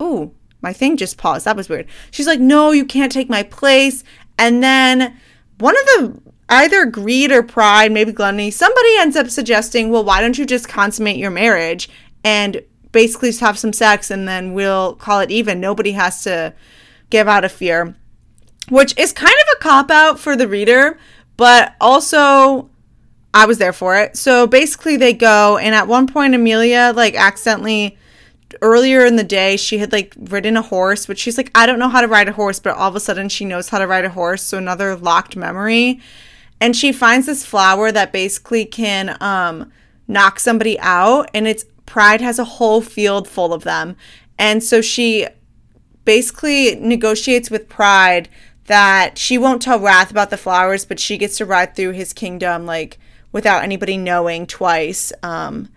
Ooh, 0.01 0.33
my 0.61 0.73
thing 0.73 0.97
just 0.97 1.17
paused. 1.17 1.45
That 1.45 1.55
was 1.55 1.69
weird. 1.69 1.87
She's 2.11 2.27
like, 2.27 2.41
no, 2.41 2.71
you 2.71 2.83
can't 2.83 3.11
take 3.11 3.29
my 3.29 3.43
place. 3.43 4.03
And 4.37 4.61
then 4.61 5.17
one 5.59 5.75
of 5.77 5.85
the 5.85 6.21
either 6.49 6.85
greed 6.85 7.31
or 7.31 7.43
pride, 7.43 7.91
maybe 7.91 8.11
gluttony, 8.11 8.51
somebody 8.51 8.97
ends 8.97 9.15
up 9.15 9.29
suggesting, 9.29 9.89
well, 9.89 10.03
why 10.03 10.21
don't 10.21 10.37
you 10.37 10.45
just 10.45 10.69
consummate 10.69 11.17
your 11.17 11.31
marriage 11.31 11.89
and 12.23 12.61
basically 12.91 13.29
just 13.29 13.41
have 13.41 13.57
some 13.57 13.73
sex 13.73 14.11
and 14.11 14.27
then 14.27 14.53
we'll 14.53 14.95
call 14.95 15.19
it 15.19 15.31
even. 15.31 15.59
Nobody 15.59 15.91
has 15.93 16.23
to 16.23 16.53
give 17.09 17.27
out 17.27 17.45
of 17.45 17.51
fear, 17.51 17.95
which 18.69 18.97
is 18.97 19.11
kind 19.11 19.33
of 19.33 19.57
a 19.57 19.59
cop 19.61 19.91
out 19.91 20.19
for 20.19 20.35
the 20.35 20.47
reader, 20.47 20.99
but 21.37 21.75
also 21.81 22.69
I 23.33 23.45
was 23.45 23.57
there 23.57 23.73
for 23.73 23.97
it. 23.97 24.15
So 24.15 24.47
basically, 24.47 24.95
they 24.95 25.13
go, 25.13 25.57
and 25.57 25.75
at 25.75 25.87
one 25.87 26.07
point, 26.07 26.33
Amelia 26.33 26.93
like 26.95 27.15
accidentally 27.15 27.97
earlier 28.61 29.05
in 29.05 29.15
the 29.15 29.23
day 29.23 29.57
she 29.57 29.79
had 29.79 29.91
like 29.91 30.13
ridden 30.17 30.55
a 30.55 30.61
horse 30.61 31.05
but 31.05 31.17
she's 31.17 31.35
like 31.35 31.51
i 31.55 31.65
don't 31.65 31.79
know 31.79 31.89
how 31.89 31.99
to 31.99 32.07
ride 32.07 32.29
a 32.29 32.31
horse 32.31 32.59
but 32.59 32.75
all 32.75 32.87
of 32.87 32.95
a 32.95 32.99
sudden 32.99 33.27
she 33.27 33.43
knows 33.43 33.69
how 33.69 33.79
to 33.79 33.87
ride 33.87 34.05
a 34.05 34.09
horse 34.09 34.41
so 34.41 34.57
another 34.57 34.95
locked 34.95 35.35
memory 35.35 35.99
and 36.59 36.75
she 36.75 36.91
finds 36.91 37.25
this 37.25 37.45
flower 37.45 37.91
that 37.91 38.12
basically 38.12 38.65
can 38.65 39.17
um, 39.21 39.71
knock 40.07 40.39
somebody 40.39 40.79
out 40.79 41.29
and 41.33 41.47
it's 41.47 41.65
pride 41.85 42.21
has 42.21 42.39
a 42.39 42.43
whole 42.43 42.81
field 42.81 43.27
full 43.27 43.53
of 43.53 43.63
them. 43.63 43.95
And 44.38 44.63
so 44.63 44.81
she 44.81 45.27
basically 46.03 46.75
negotiates 46.75 47.50
with 47.50 47.69
pride 47.69 48.29
that 48.65 49.17
she 49.17 49.38
won't 49.38 49.62
tell 49.62 49.79
wrath 49.79 50.12
about 50.12 50.29
the 50.29 50.38
flowers 50.38 50.85
but 50.85 51.00
she 51.00 51.17
gets 51.17 51.38
to 51.38 51.45
ride 51.45 51.75
through 51.75 51.91
his 51.91 52.13
kingdom 52.13 52.65
like 52.65 52.97
without 53.31 53.63
anybody 53.63 53.97
knowing 53.97 54.47
twice 54.47 55.12
um, 55.21 55.69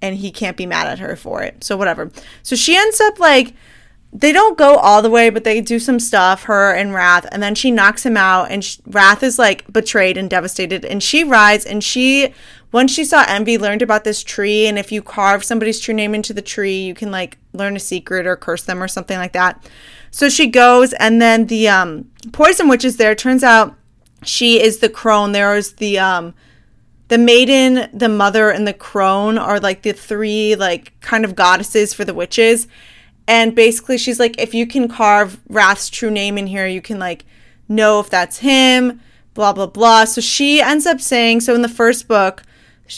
and 0.00 0.16
he 0.16 0.30
can't 0.30 0.56
be 0.56 0.66
mad 0.66 0.86
at 0.86 0.98
her 0.98 1.16
for 1.16 1.42
it. 1.42 1.62
So 1.64 1.76
whatever. 1.76 2.10
So 2.42 2.56
she 2.56 2.76
ends 2.76 3.00
up 3.00 3.18
like 3.18 3.54
they 4.12 4.32
don't 4.32 4.58
go 4.58 4.74
all 4.76 5.02
the 5.02 5.10
way, 5.10 5.30
but 5.30 5.44
they 5.44 5.60
do 5.60 5.78
some 5.78 6.00
stuff, 6.00 6.44
her 6.44 6.74
and 6.74 6.92
Wrath, 6.92 7.26
and 7.30 7.42
then 7.42 7.54
she 7.54 7.70
knocks 7.70 8.04
him 8.04 8.16
out, 8.16 8.50
and 8.50 8.64
she, 8.64 8.80
Wrath 8.86 9.22
is 9.22 9.38
like 9.38 9.72
betrayed 9.72 10.16
and 10.16 10.28
devastated, 10.28 10.84
and 10.84 11.00
she 11.00 11.22
rides, 11.22 11.64
and 11.64 11.84
she, 11.84 12.34
once 12.72 12.92
she 12.92 13.04
saw 13.04 13.24
Envy, 13.28 13.56
learned 13.56 13.82
about 13.82 14.02
this 14.02 14.24
tree, 14.24 14.66
and 14.66 14.78
if 14.78 14.90
you 14.90 15.00
carve 15.00 15.44
somebody's 15.44 15.78
true 15.78 15.94
name 15.94 16.12
into 16.12 16.32
the 16.32 16.42
tree, 16.42 16.80
you 16.80 16.92
can 16.92 17.12
like 17.12 17.38
learn 17.52 17.76
a 17.76 17.80
secret 17.80 18.26
or 18.26 18.34
curse 18.34 18.64
them 18.64 18.82
or 18.82 18.88
something 18.88 19.16
like 19.16 19.32
that. 19.32 19.64
So 20.10 20.28
she 20.28 20.48
goes, 20.48 20.92
and 20.94 21.22
then 21.22 21.46
the 21.46 21.68
um, 21.68 22.10
poison 22.32 22.68
witch 22.68 22.84
is 22.84 22.96
there. 22.96 23.14
Turns 23.14 23.44
out 23.44 23.76
she 24.24 24.60
is 24.60 24.78
the 24.78 24.88
crone. 24.88 25.30
There 25.32 25.54
is 25.54 25.74
the 25.74 26.00
um, 26.00 26.34
the 27.06 27.18
maiden, 27.18 27.88
the 27.92 28.08
mother, 28.08 28.50
and 28.50 28.66
the 28.66 28.72
crone 28.72 29.38
are 29.38 29.60
like 29.60 29.82
the 29.82 29.92
three 29.92 30.56
like 30.56 30.98
kind 31.00 31.24
of 31.24 31.36
goddesses 31.36 31.94
for 31.94 32.04
the 32.04 32.14
witches 32.14 32.66
and 33.30 33.54
basically, 33.54 33.96
she's 33.96 34.18
like, 34.18 34.40
if 34.40 34.54
you 34.54 34.66
can 34.66 34.88
carve 34.88 35.38
Wrath's 35.48 35.88
true 35.88 36.10
name 36.10 36.36
in 36.36 36.48
here, 36.48 36.66
you 36.66 36.82
can 36.82 36.98
like 36.98 37.24
know 37.68 38.00
if 38.00 38.10
that's 38.10 38.38
him, 38.38 39.00
blah, 39.34 39.52
blah, 39.52 39.68
blah. 39.68 40.04
So 40.06 40.20
she 40.20 40.60
ends 40.60 40.84
up 40.84 41.00
saying, 41.00 41.42
so 41.42 41.54
in 41.54 41.62
the 41.62 41.68
first 41.68 42.08
book, 42.08 42.42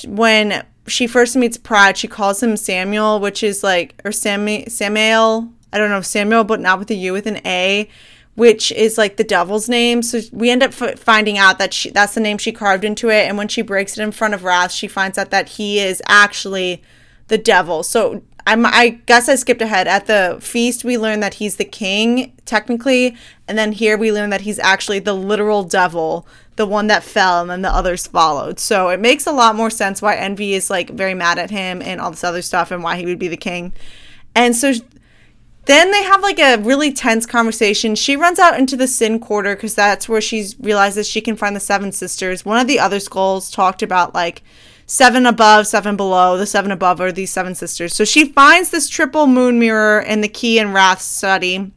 when 0.07 0.64
she 0.87 1.07
first 1.07 1.37
meets 1.37 1.59
Pride, 1.59 1.99
she 1.99 2.09
calls 2.09 2.42
him 2.42 2.57
Samuel, 2.57 3.21
which 3.21 3.42
is 3.42 3.62
like, 3.62 4.01
or 4.07 4.11
Sammy, 4.11 4.64
Samuel, 4.71 5.53
I 5.71 5.77
don't 5.77 5.90
know, 5.90 6.01
Samuel, 6.01 6.45
but 6.45 6.61
not 6.61 6.79
with 6.79 6.90
a 6.90 6.95
U, 6.95 7.12
with 7.12 7.27
an 7.27 7.47
A, 7.47 7.90
which 8.35 8.73
is 8.73 8.97
like 8.97 9.18
the 9.18 9.25
devil's 9.25 9.68
name. 9.68 10.01
So 10.01 10.21
we 10.33 10.49
end 10.49 10.62
up 10.62 10.71
f- 10.81 10.99
finding 10.99 11.37
out 11.37 11.59
that 11.59 11.75
she, 11.75 11.90
that's 11.90 12.14
the 12.14 12.21
name 12.21 12.38
she 12.38 12.53
carved 12.53 12.85
into 12.85 13.11
it. 13.11 13.29
And 13.29 13.37
when 13.37 13.49
she 13.49 13.61
breaks 13.61 13.99
it 13.99 14.03
in 14.03 14.12
front 14.12 14.33
of 14.33 14.45
Wrath, 14.45 14.73
she 14.73 14.88
finds 14.88 15.18
out 15.18 15.29
that 15.29 15.51
he 15.51 15.79
is 15.79 16.01
actually 16.07 16.83
the 17.29 17.37
devil. 17.37 17.83
So 17.83 18.23
I'm, 18.46 18.66
I 18.66 19.00
guess 19.07 19.28
I 19.28 19.37
skipped 19.37 19.62
ahead. 19.62 19.87
At 19.87 20.07
the 20.07 20.38
feast, 20.40 20.85
we 20.85 20.98
learn 20.98 21.20
that 21.20 21.35
he's 21.35 21.57
the 21.57 21.64
king, 21.64 22.33
technically, 22.44 23.16
and 23.46 23.57
then 23.57 23.72
here 23.72 23.96
we 23.96 24.12
learn 24.12 24.31
that 24.31 24.42
he's 24.42 24.59
actually 24.59 24.98
the 24.98 25.14
literal 25.14 25.62
devil, 25.62 26.26
the 26.57 26.66
one 26.66 26.88
that 26.88 27.05
fell, 27.05 27.40
and 27.40 27.50
then 27.50 27.62
the 27.62 27.74
others 27.74 28.07
followed. 28.07 28.59
So 28.59 28.88
it 28.88 29.00
makes 29.00 29.26
a 29.26 29.33
lot 29.33 29.57
more 29.57 29.70
sense 29.70 30.02
why 30.02 30.16
Envy 30.16 30.55
is 30.55 30.70
like 30.70 30.90
very 30.90 31.14
mad 31.14 31.38
at 31.38 31.50
him 31.50 31.81
and 31.83 32.00
all 32.00 32.11
this 32.11 32.24
other 32.24 32.42
stuff, 32.42 32.70
and 32.70 32.83
why 32.83 32.96
he 32.96 33.07
would 33.07 33.18
be 33.18 33.28
the 33.28 33.37
king. 33.37 33.72
And 34.35 34.57
so 34.57 34.72
then 35.66 35.92
they 35.92 36.02
have 36.02 36.22
like 36.22 36.40
a 36.40 36.57
really 36.57 36.92
tense 36.92 37.24
conversation. 37.24 37.94
She 37.94 38.16
runs 38.16 38.40
out 38.40 38.59
into 38.59 38.76
the 38.76 38.88
Sin 38.88 39.20
Quarter 39.20 39.55
because 39.55 39.76
that's 39.76 40.09
where 40.09 40.20
she 40.20 40.48
realizes 40.59 41.09
she 41.09 41.20
can 41.20 41.37
find 41.37 41.55
the 41.55 41.61
Seven 41.61 41.92
Sisters. 41.92 42.44
One 42.44 42.59
of 42.59 42.66
the 42.66 42.81
other 42.81 42.98
skulls 42.98 43.50
talked 43.50 43.83
about 43.83 44.14
like 44.14 44.42
seven 44.92 45.24
above, 45.24 45.66
seven 45.66 45.96
below. 45.96 46.37
The 46.37 46.44
seven 46.44 46.70
above 46.70 47.00
are 47.00 47.11
these 47.11 47.31
seven 47.31 47.55
sisters. 47.55 47.94
So 47.94 48.05
she 48.05 48.26
finds 48.26 48.68
this 48.68 48.90
triple 48.90 49.26
moon 49.26 49.59
mirror 49.59 49.98
in 49.98 50.20
the 50.20 50.28
key 50.28 50.59
and 50.59 50.74
wrath 50.74 51.00
study. 51.00 51.72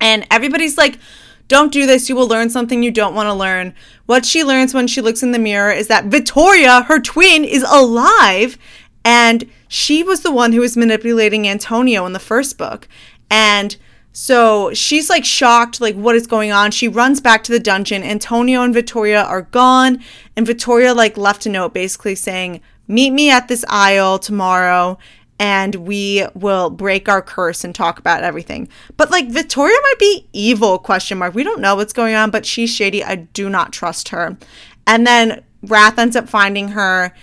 And 0.00 0.26
everybody's 0.28 0.76
like, 0.76 0.98
don't 1.46 1.72
do 1.72 1.86
this. 1.86 2.08
You 2.08 2.16
will 2.16 2.26
learn 2.26 2.50
something 2.50 2.82
you 2.82 2.90
don't 2.90 3.14
want 3.14 3.28
to 3.28 3.32
learn. 3.32 3.74
What 4.06 4.26
she 4.26 4.42
learns 4.42 4.74
when 4.74 4.88
she 4.88 5.00
looks 5.00 5.22
in 5.22 5.30
the 5.30 5.38
mirror 5.38 5.70
is 5.70 5.86
that 5.86 6.06
Victoria, 6.06 6.82
her 6.82 6.98
twin, 6.98 7.44
is 7.44 7.62
alive. 7.62 8.58
And 9.04 9.48
she 9.68 10.02
was 10.02 10.22
the 10.22 10.32
one 10.32 10.50
who 10.50 10.60
was 10.60 10.76
manipulating 10.76 11.46
Antonio 11.46 12.06
in 12.06 12.12
the 12.12 12.18
first 12.18 12.58
book. 12.58 12.88
And 13.30 13.76
so 14.20 14.74
she's 14.74 15.08
like 15.08 15.24
shocked, 15.24 15.80
like, 15.80 15.94
what 15.94 16.16
is 16.16 16.26
going 16.26 16.50
on? 16.50 16.72
She 16.72 16.88
runs 16.88 17.20
back 17.20 17.44
to 17.44 17.52
the 17.52 17.60
dungeon. 17.60 18.02
Antonio 18.02 18.62
and 18.62 18.74
Vittoria 18.74 19.22
are 19.22 19.42
gone. 19.42 20.02
And 20.34 20.44
Vittoria, 20.44 20.92
like, 20.92 21.16
left 21.16 21.46
a 21.46 21.48
note 21.48 21.72
basically 21.72 22.16
saying, 22.16 22.60
Meet 22.88 23.10
me 23.10 23.30
at 23.30 23.46
this 23.46 23.64
isle 23.68 24.18
tomorrow 24.18 24.98
and 25.38 25.76
we 25.76 26.26
will 26.34 26.68
break 26.68 27.08
our 27.08 27.22
curse 27.22 27.62
and 27.62 27.72
talk 27.72 28.00
about 28.00 28.24
everything. 28.24 28.68
But 28.96 29.12
like 29.12 29.28
Vittoria 29.28 29.76
might 29.84 30.00
be 30.00 30.26
evil 30.32 30.80
question 30.80 31.18
mark. 31.18 31.36
We 31.36 31.44
don't 31.44 31.60
know 31.60 31.76
what's 31.76 31.92
going 31.92 32.16
on, 32.16 32.32
but 32.32 32.44
she's 32.44 32.74
shady. 32.74 33.04
I 33.04 33.14
do 33.14 33.48
not 33.48 33.72
trust 33.72 34.08
her. 34.08 34.36
And 34.84 35.06
then 35.06 35.44
Wrath 35.62 35.96
ends 35.96 36.16
up 36.16 36.28
finding 36.28 36.68
her 36.68 37.14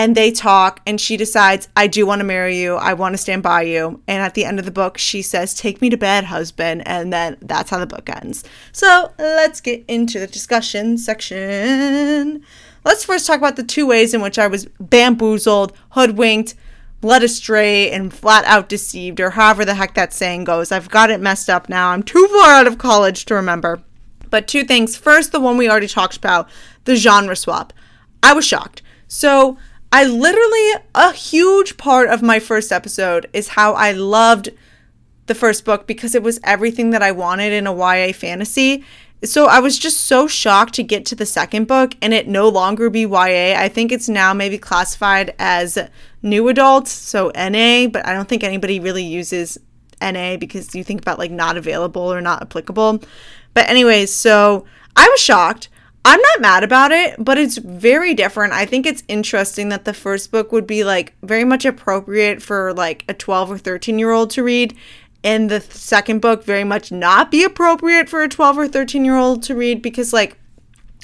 and 0.00 0.16
they 0.16 0.30
talk 0.30 0.80
and 0.86 0.98
she 0.98 1.18
decides 1.18 1.68
i 1.76 1.86
do 1.86 2.06
want 2.06 2.20
to 2.20 2.24
marry 2.24 2.58
you. 2.58 2.76
I 2.76 2.94
want 2.94 3.12
to 3.12 3.18
stand 3.18 3.42
by 3.42 3.62
you. 3.62 4.00
And 4.08 4.22
at 4.22 4.32
the 4.32 4.46
end 4.46 4.58
of 4.58 4.64
the 4.64 4.70
book 4.70 4.96
she 4.96 5.20
says 5.20 5.54
take 5.54 5.82
me 5.82 5.90
to 5.90 5.98
bed 5.98 6.24
husband 6.24 6.82
and 6.86 7.12
then 7.12 7.36
that's 7.42 7.68
how 7.68 7.78
the 7.78 7.86
book 7.86 8.08
ends. 8.08 8.42
So 8.72 9.12
let's 9.18 9.60
get 9.60 9.84
into 9.88 10.18
the 10.18 10.26
discussion 10.26 10.96
section. 10.96 12.42
Let's 12.82 13.04
first 13.04 13.26
talk 13.26 13.36
about 13.36 13.56
the 13.56 13.62
two 13.62 13.86
ways 13.86 14.14
in 14.14 14.22
which 14.22 14.38
i 14.38 14.46
was 14.46 14.64
bamboozled 14.80 15.76
hoodwinked 15.90 16.54
led 17.02 17.22
astray 17.22 17.90
and 17.90 18.12
flat 18.12 18.44
out 18.46 18.70
deceived 18.70 19.20
or 19.20 19.30
however 19.30 19.66
the 19.66 19.74
heck 19.74 19.94
that 19.94 20.14
saying 20.14 20.44
goes. 20.44 20.72
I've 20.72 20.88
got 20.88 21.10
it 21.10 21.20
messed 21.20 21.50
up 21.50 21.68
now. 21.68 21.90
I'm 21.90 22.02
too 22.02 22.26
far 22.28 22.52
out 22.52 22.66
of 22.66 22.78
college 22.78 23.26
to 23.26 23.34
remember. 23.34 23.82
But 24.30 24.48
two 24.48 24.64
things. 24.64 24.96
First 24.96 25.32
the 25.32 25.40
one 25.40 25.58
we 25.58 25.68
already 25.68 25.88
talked 25.88 26.16
about 26.16 26.48
the 26.84 26.96
genre 26.96 27.36
swap. 27.36 27.74
I 28.22 28.32
was 28.32 28.46
shocked. 28.46 28.80
So 29.08 29.58
I 29.92 30.04
literally, 30.04 30.84
a 30.94 31.12
huge 31.12 31.76
part 31.76 32.08
of 32.08 32.22
my 32.22 32.38
first 32.38 32.70
episode 32.70 33.28
is 33.32 33.48
how 33.48 33.72
I 33.72 33.92
loved 33.92 34.50
the 35.26 35.34
first 35.34 35.64
book 35.64 35.86
because 35.86 36.14
it 36.14 36.22
was 36.22 36.38
everything 36.44 36.90
that 36.90 37.02
I 37.02 37.12
wanted 37.12 37.52
in 37.52 37.66
a 37.66 37.74
YA 37.74 38.12
fantasy. 38.12 38.84
So 39.22 39.46
I 39.46 39.58
was 39.58 39.78
just 39.78 40.04
so 40.04 40.26
shocked 40.26 40.74
to 40.74 40.82
get 40.82 41.04
to 41.06 41.14
the 41.14 41.26
second 41.26 41.66
book 41.66 41.94
and 42.00 42.14
it 42.14 42.28
no 42.28 42.48
longer 42.48 42.88
be 42.88 43.02
YA. 43.02 43.54
I 43.58 43.68
think 43.68 43.92
it's 43.92 44.08
now 44.08 44.32
maybe 44.32 44.58
classified 44.58 45.34
as 45.38 45.76
new 46.22 46.48
adult, 46.48 46.88
so 46.88 47.30
NA, 47.34 47.88
but 47.88 48.06
I 48.06 48.14
don't 48.14 48.28
think 48.28 48.44
anybody 48.44 48.80
really 48.80 49.04
uses 49.04 49.58
NA 50.00 50.36
because 50.36 50.74
you 50.74 50.84
think 50.84 51.02
about 51.02 51.18
like 51.18 51.30
not 51.30 51.56
available 51.56 52.02
or 52.02 52.20
not 52.20 52.42
applicable. 52.42 53.02
But 53.54 53.68
anyways, 53.68 54.14
so 54.14 54.64
I 54.96 55.08
was 55.08 55.20
shocked. 55.20 55.68
I'm 56.10 56.20
not 56.20 56.40
mad 56.40 56.64
about 56.64 56.90
it, 56.90 57.14
but 57.20 57.38
it's 57.38 57.56
very 57.56 58.14
different. 58.14 58.52
I 58.52 58.66
think 58.66 58.84
it's 58.84 59.04
interesting 59.06 59.68
that 59.68 59.84
the 59.84 59.94
first 59.94 60.32
book 60.32 60.50
would 60.50 60.66
be 60.66 60.82
like 60.82 61.14
very 61.22 61.44
much 61.44 61.64
appropriate 61.64 62.42
for 62.42 62.74
like 62.74 63.04
a 63.08 63.14
12 63.14 63.52
or 63.52 63.58
13 63.58 63.96
year 63.96 64.10
old 64.10 64.30
to 64.30 64.42
read, 64.42 64.76
and 65.22 65.48
the 65.48 65.60
second 65.60 66.20
book 66.20 66.42
very 66.42 66.64
much 66.64 66.90
not 66.90 67.30
be 67.30 67.44
appropriate 67.44 68.08
for 68.08 68.24
a 68.24 68.28
12 68.28 68.58
or 68.58 68.66
13 68.66 69.04
year 69.04 69.14
old 69.14 69.44
to 69.44 69.54
read 69.54 69.82
because, 69.82 70.12
like, 70.12 70.36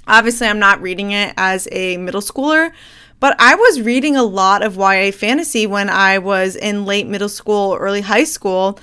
obviously, 0.09 0.49
I'm 0.49 0.59
not 0.59 0.83
reading 0.83 1.12
it 1.12 1.33
as 1.37 1.69
a 1.71 1.99
middle 1.99 2.21
schooler. 2.21 2.73
But 3.21 3.37
I 3.38 3.55
was 3.55 3.81
reading 3.81 4.16
a 4.16 4.25
lot 4.25 4.64
of 4.64 4.77
YA 4.77 5.12
fantasy 5.12 5.69
when 5.69 5.88
I 5.88 6.19
was 6.19 6.57
in 6.57 6.85
late 6.85 7.07
middle 7.07 7.29
school, 7.29 7.75
early 7.75 8.01
high 8.01 8.25
school, 8.25 8.79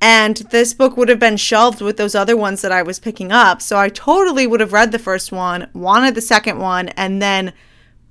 and 0.00 0.36
this 0.50 0.74
book 0.74 0.96
would 0.96 1.08
have 1.08 1.18
been 1.18 1.36
shelved 1.36 1.80
with 1.80 1.96
those 1.96 2.14
other 2.14 2.36
ones 2.36 2.62
that 2.62 2.72
I 2.72 2.82
was 2.82 3.00
picking 3.00 3.32
up. 3.32 3.60
So 3.60 3.76
I 3.76 3.88
totally 3.88 4.46
would 4.46 4.60
have 4.60 4.72
read 4.72 4.92
the 4.92 4.98
first 4.98 5.32
one, 5.32 5.68
wanted 5.74 6.14
the 6.14 6.20
second 6.20 6.58
one, 6.58 6.88
and 6.90 7.20
then 7.20 7.52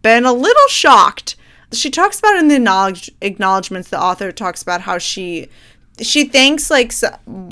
been 0.02 0.26
a 0.26 0.34
little 0.34 0.68
shocked. 0.68 1.36
She 1.72 1.90
talks 1.90 2.20
about 2.20 2.38
in 2.38 2.48
the 2.50 3.12
acknowledgments, 3.22 3.90
the 3.90 4.02
author 4.02 4.32
talks 4.32 4.62
about 4.62 4.82
how 4.82 4.98
she 4.98 5.50
she 6.00 6.26
thanks 6.26 6.70
like 6.70 6.94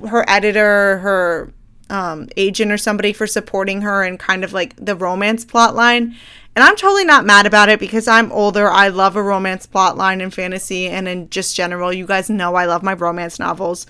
her 0.08 0.24
editor, 0.28 1.00
her 1.00 1.54
um, 1.89 2.30
agent 2.38 2.71
or 2.71 2.78
somebody 2.78 3.13
for 3.13 3.28
supporting 3.28 3.82
her 3.82 4.04
and 4.04 4.19
kind 4.19 4.43
of 4.43 4.54
like 4.54 4.76
the 4.78 4.95
romance 4.95 5.45
plot 5.45 5.76
line. 5.76 6.15
And 6.56 6.63
I'm 6.63 6.76
totally 6.76 7.06
not 7.06 7.26
mad 7.26 7.45
about 7.45 7.69
it 7.69 7.80
because 7.80 8.08
I'm 8.08 8.32
older. 8.32 8.69
I 8.69 8.88
love 8.88 9.15
a 9.15 9.24
romance 9.24 9.65
plot 9.65 9.98
line 9.98 10.21
in 10.21 10.30
fantasy 10.30 10.88
and 10.88 11.08
in 11.08 11.30
just 11.30 11.56
general. 11.56 11.91
You 11.91 12.06
guys 12.06 12.30
know 12.30 12.56
I 12.56 12.65
love 12.65 12.82
my 12.82 12.93
romance 12.93 13.39
novels. 13.39 13.86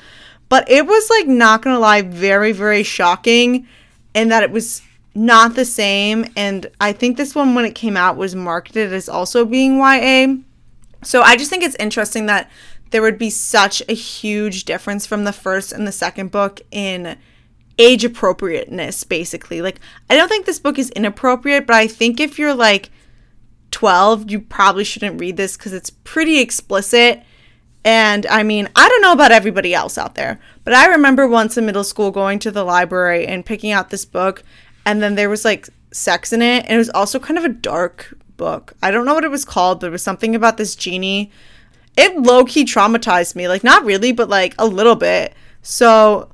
But 0.56 0.72
it 0.72 0.88
was 0.88 1.10
like 1.10 1.28
not 1.28 1.62
gonna 1.62 1.80
lie, 1.80 2.02
very, 2.02 2.54
very 2.54 2.82
shocking 2.82 3.68
in 4.14 4.30
that 4.30 4.42
it 4.42 4.52
was 4.52 4.82
not 5.14 5.54
the 5.56 5.66
same. 5.66 6.32
And 6.38 6.68
I 6.80 6.94
think 6.94 7.18
this 7.18 7.36
one, 7.36 7.56
when 7.56 7.66
it 7.66 7.76
came 7.76 7.98
out, 7.98 8.16
was 8.16 8.36
marketed 8.36 8.94
as 8.94 9.10
also 9.10 9.44
being 9.44 9.80
YA. 9.80 10.36
So 11.04 11.22
I 11.22 11.36
just 11.36 11.50
think 11.50 11.62
it's 11.62 11.76
interesting 11.76 12.28
that 12.28 12.50
there 12.92 13.02
would 13.02 13.18
be 13.18 13.30
such 13.30 13.84
a 13.90 13.94
huge 13.94 14.64
difference 14.64 15.06
from 15.06 15.26
the 15.26 15.34
first 15.34 15.74
and 15.74 15.86
the 15.86 15.92
second 15.92 16.32
book 16.32 16.62
in 16.72 17.18
age 17.78 18.06
appropriateness, 18.06 19.04
basically. 19.04 19.62
Like, 19.62 19.82
I 20.10 20.16
don't 20.16 20.30
think 20.30 20.46
this 20.46 20.60
book 20.60 20.80
is 20.80 20.90
inappropriate, 20.92 21.68
but 21.68 21.76
I 21.76 21.88
think 21.88 22.22
if 22.22 22.40
you're 22.40 22.56
like 22.56 22.92
12, 23.72 24.32
you 24.32 24.40
probably 24.40 24.86
shouldn't 24.86 25.20
read 25.20 25.36
this 25.36 25.58
because 25.58 25.74
it's 25.74 25.90
pretty 25.90 26.40
explicit 26.40 27.24
and 27.86 28.26
I 28.26 28.42
mean, 28.42 28.68
I 28.76 28.90
don't 28.90 29.02
know 29.04 29.14
about 29.14 29.32
everybody 29.32 29.76
else 29.76 29.98
out 29.98 30.16
there, 30.16 30.42
but 30.64 30.74
I 30.74 30.88
remember 30.88 31.28
once 31.28 31.56
in 31.56 31.68
middle 31.68 31.84
school 31.84 32.10
going 32.10 32.40
to 32.40 32.52
the 32.52 32.64
library 32.64 33.28
and 33.28 33.46
picking 33.46 33.72
out 33.72 33.92
this 33.92 34.06
book, 34.06 34.42
and 34.88 35.04
then 35.04 35.14
there 35.14 35.30
was 35.30 35.46
like 35.46 35.70
sex 35.92 36.34
in 36.34 36.42
it, 36.42 36.66
and 36.66 36.74
it 36.74 36.78
was 36.78 36.90
also 36.90 37.20
kind 37.20 37.38
of 37.38 37.46
a 37.46 37.50
dark 37.50 38.18
book. 38.38 38.74
I 38.82 38.90
don't 38.90 39.06
know 39.06 39.14
what 39.14 39.24
it 39.24 39.30
was 39.30 39.46
called, 39.46 39.80
but 39.80 39.88
it 39.88 39.92
was 39.92 40.02
something 40.02 40.34
about 40.34 40.58
this 40.58 40.76
genie. 40.76 41.32
It 41.96 42.18
low 42.18 42.44
key 42.44 42.66
traumatized 42.66 43.36
me. 43.36 43.48
Like, 43.48 43.64
not 43.64 43.86
really, 43.86 44.12
but 44.12 44.30
like 44.30 44.56
a 44.58 44.66
little 44.66 44.96
bit. 44.96 45.34
So, 45.62 46.32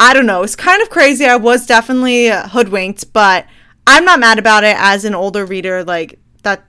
I 0.00 0.12
don't 0.12 0.26
know. 0.26 0.42
It's 0.42 0.56
kind 0.56 0.82
of 0.82 0.90
crazy. 0.90 1.24
I 1.24 1.36
was 1.36 1.66
definitely 1.66 2.28
hoodwinked, 2.30 3.12
but 3.12 3.46
I'm 3.86 4.04
not 4.04 4.20
mad 4.20 4.40
about 4.40 4.64
it 4.64 4.76
as 4.76 5.04
an 5.04 5.14
older 5.14 5.46
reader. 5.46 5.84
Like, 5.84 6.18
that 6.42 6.64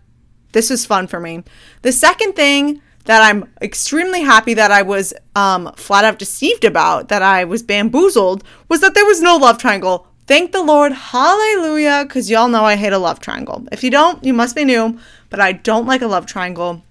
this 0.52 0.70
was 0.70 0.86
fun 0.86 1.08
for 1.08 1.20
me. 1.20 1.44
The 1.82 1.92
second 1.92 2.34
thing 2.36 2.82
that 3.06 3.22
I'm 3.22 3.50
extremely 3.62 4.22
happy 4.22 4.54
that 4.54 4.72
I 4.72 4.82
was 4.82 5.14
um, 5.36 5.72
flat 5.76 6.06
out 6.06 6.20
deceived 6.20 6.64
about, 6.64 7.10
that 7.10 7.22
I 7.22 7.44
was 7.46 7.64
bamboozled, 7.64 8.44
was 8.70 8.82
that 8.82 8.94
there 8.94 9.06
was 9.06 9.22
no 9.22 9.38
love 9.38 9.58
triangle. 9.58 10.08
Thank 10.28 10.52
the 10.52 10.62
Lord, 10.62 10.94
hallelujah, 10.94 12.06
because 12.08 12.30
y'all 12.30 12.48
know 12.48 12.64
I 12.64 12.76
hate 12.76 12.94
a 12.94 12.98
love 12.98 13.20
triangle. 13.20 13.68
If 13.72 13.84
you 13.84 13.90
don't, 13.90 14.24
you 14.24 14.34
must 14.34 14.56
be 14.56 14.64
new, 14.64 15.00
but 15.30 15.40
I 15.40 15.52
don't 15.52 15.88
like 15.88 16.02
a 16.02 16.08
love 16.08 16.26
triangle. 16.26 16.84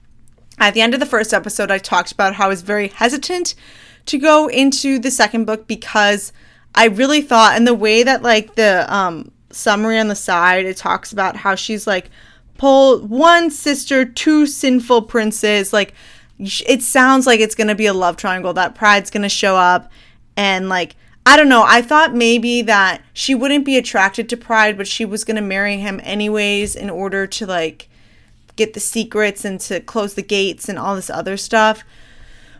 At 0.58 0.74
the 0.74 0.82
end 0.82 0.92
of 0.92 1.00
the 1.00 1.06
first 1.06 1.32
episode, 1.32 1.70
I 1.70 1.78
talked 1.78 2.12
about 2.12 2.34
how 2.34 2.46
I 2.46 2.48
was 2.48 2.62
very 2.62 2.88
hesitant 2.88 3.54
to 4.06 4.18
go 4.18 4.48
into 4.48 4.98
the 4.98 5.10
second 5.10 5.44
book 5.46 5.66
because 5.66 6.32
I 6.74 6.86
really 6.86 7.22
thought, 7.22 7.56
and 7.56 7.66
the 7.66 7.74
way 7.74 8.02
that, 8.02 8.22
like, 8.22 8.56
the 8.56 8.92
um, 8.94 9.30
summary 9.50 9.98
on 9.98 10.08
the 10.08 10.14
side, 10.14 10.66
it 10.66 10.76
talks 10.76 11.12
about 11.12 11.36
how 11.36 11.54
she's 11.54 11.86
like, 11.86 12.10
pull 12.60 13.00
one 13.00 13.50
sister, 13.50 14.04
two 14.04 14.46
sinful 14.46 15.00
princes. 15.02 15.72
Like, 15.72 15.94
it 16.38 16.82
sounds 16.82 17.26
like 17.26 17.40
it's 17.40 17.54
gonna 17.54 17.74
be 17.74 17.86
a 17.86 17.94
love 17.94 18.18
triangle. 18.18 18.52
That 18.52 18.74
Pride's 18.74 19.10
gonna 19.10 19.30
show 19.30 19.56
up, 19.56 19.90
and 20.36 20.68
like, 20.68 20.94
I 21.24 21.38
don't 21.38 21.48
know. 21.48 21.64
I 21.66 21.80
thought 21.80 22.14
maybe 22.14 22.60
that 22.60 23.02
she 23.14 23.34
wouldn't 23.34 23.64
be 23.64 23.78
attracted 23.78 24.28
to 24.28 24.36
Pride, 24.36 24.76
but 24.76 24.86
she 24.86 25.06
was 25.06 25.24
gonna 25.24 25.40
marry 25.40 25.78
him 25.78 26.02
anyways 26.04 26.76
in 26.76 26.90
order 26.90 27.26
to 27.28 27.46
like 27.46 27.88
get 28.56 28.74
the 28.74 28.80
secrets 28.80 29.42
and 29.42 29.58
to 29.60 29.80
close 29.80 30.12
the 30.12 30.22
gates 30.22 30.68
and 30.68 30.78
all 30.78 30.94
this 30.94 31.08
other 31.08 31.38
stuff. 31.38 31.82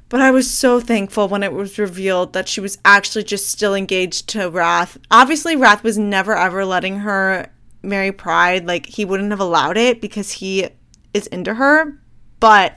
But 0.09 0.23
I 0.23 0.31
was 0.31 0.51
so 0.51 0.81
thankful 0.81 1.29
when 1.29 1.43
it 1.43 1.53
was 1.53 1.79
revealed 1.79 2.33
that 2.33 2.49
she 2.49 2.63
was 2.63 2.79
actually 2.87 3.25
just 3.25 3.49
still 3.49 3.75
engaged 3.75 4.29
to 4.31 4.49
Wrath. 4.49 4.97
Obviously, 5.11 5.57
Wrath 5.57 5.85
was 5.85 5.99
never 5.99 6.35
ever 6.35 6.65
letting 6.65 7.01
her 7.01 7.51
marry 7.83 8.13
Pride, 8.13 8.67
like 8.67 8.87
he 8.87 9.05
wouldn't 9.05 9.31
have 9.31 9.41
allowed 9.41 9.77
it 9.77 10.01
because 10.01 10.33
he 10.33 10.69
is 11.15 11.27
into 11.29 11.55
her. 11.55 11.99
But 12.39 12.77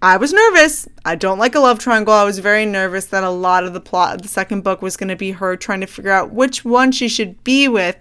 I 0.00 0.16
was 0.16 0.32
nervous. 0.32 0.88
I 1.04 1.16
don't 1.16 1.38
like 1.38 1.54
a 1.54 1.60
love 1.60 1.78
triangle. 1.78 2.14
I 2.14 2.24
was 2.24 2.38
very 2.38 2.64
nervous 2.64 3.06
that 3.06 3.24
a 3.24 3.30
lot 3.30 3.64
of 3.64 3.72
the 3.72 3.80
plot 3.80 4.14
of 4.14 4.22
the 4.22 4.28
second 4.28 4.62
book 4.62 4.80
was 4.80 4.96
going 4.96 5.08
to 5.08 5.16
be 5.16 5.32
her 5.32 5.56
trying 5.56 5.80
to 5.80 5.86
figure 5.86 6.12
out 6.12 6.32
which 6.32 6.64
one 6.64 6.92
she 6.92 7.08
should 7.08 7.42
be 7.42 7.66
with. 7.66 7.96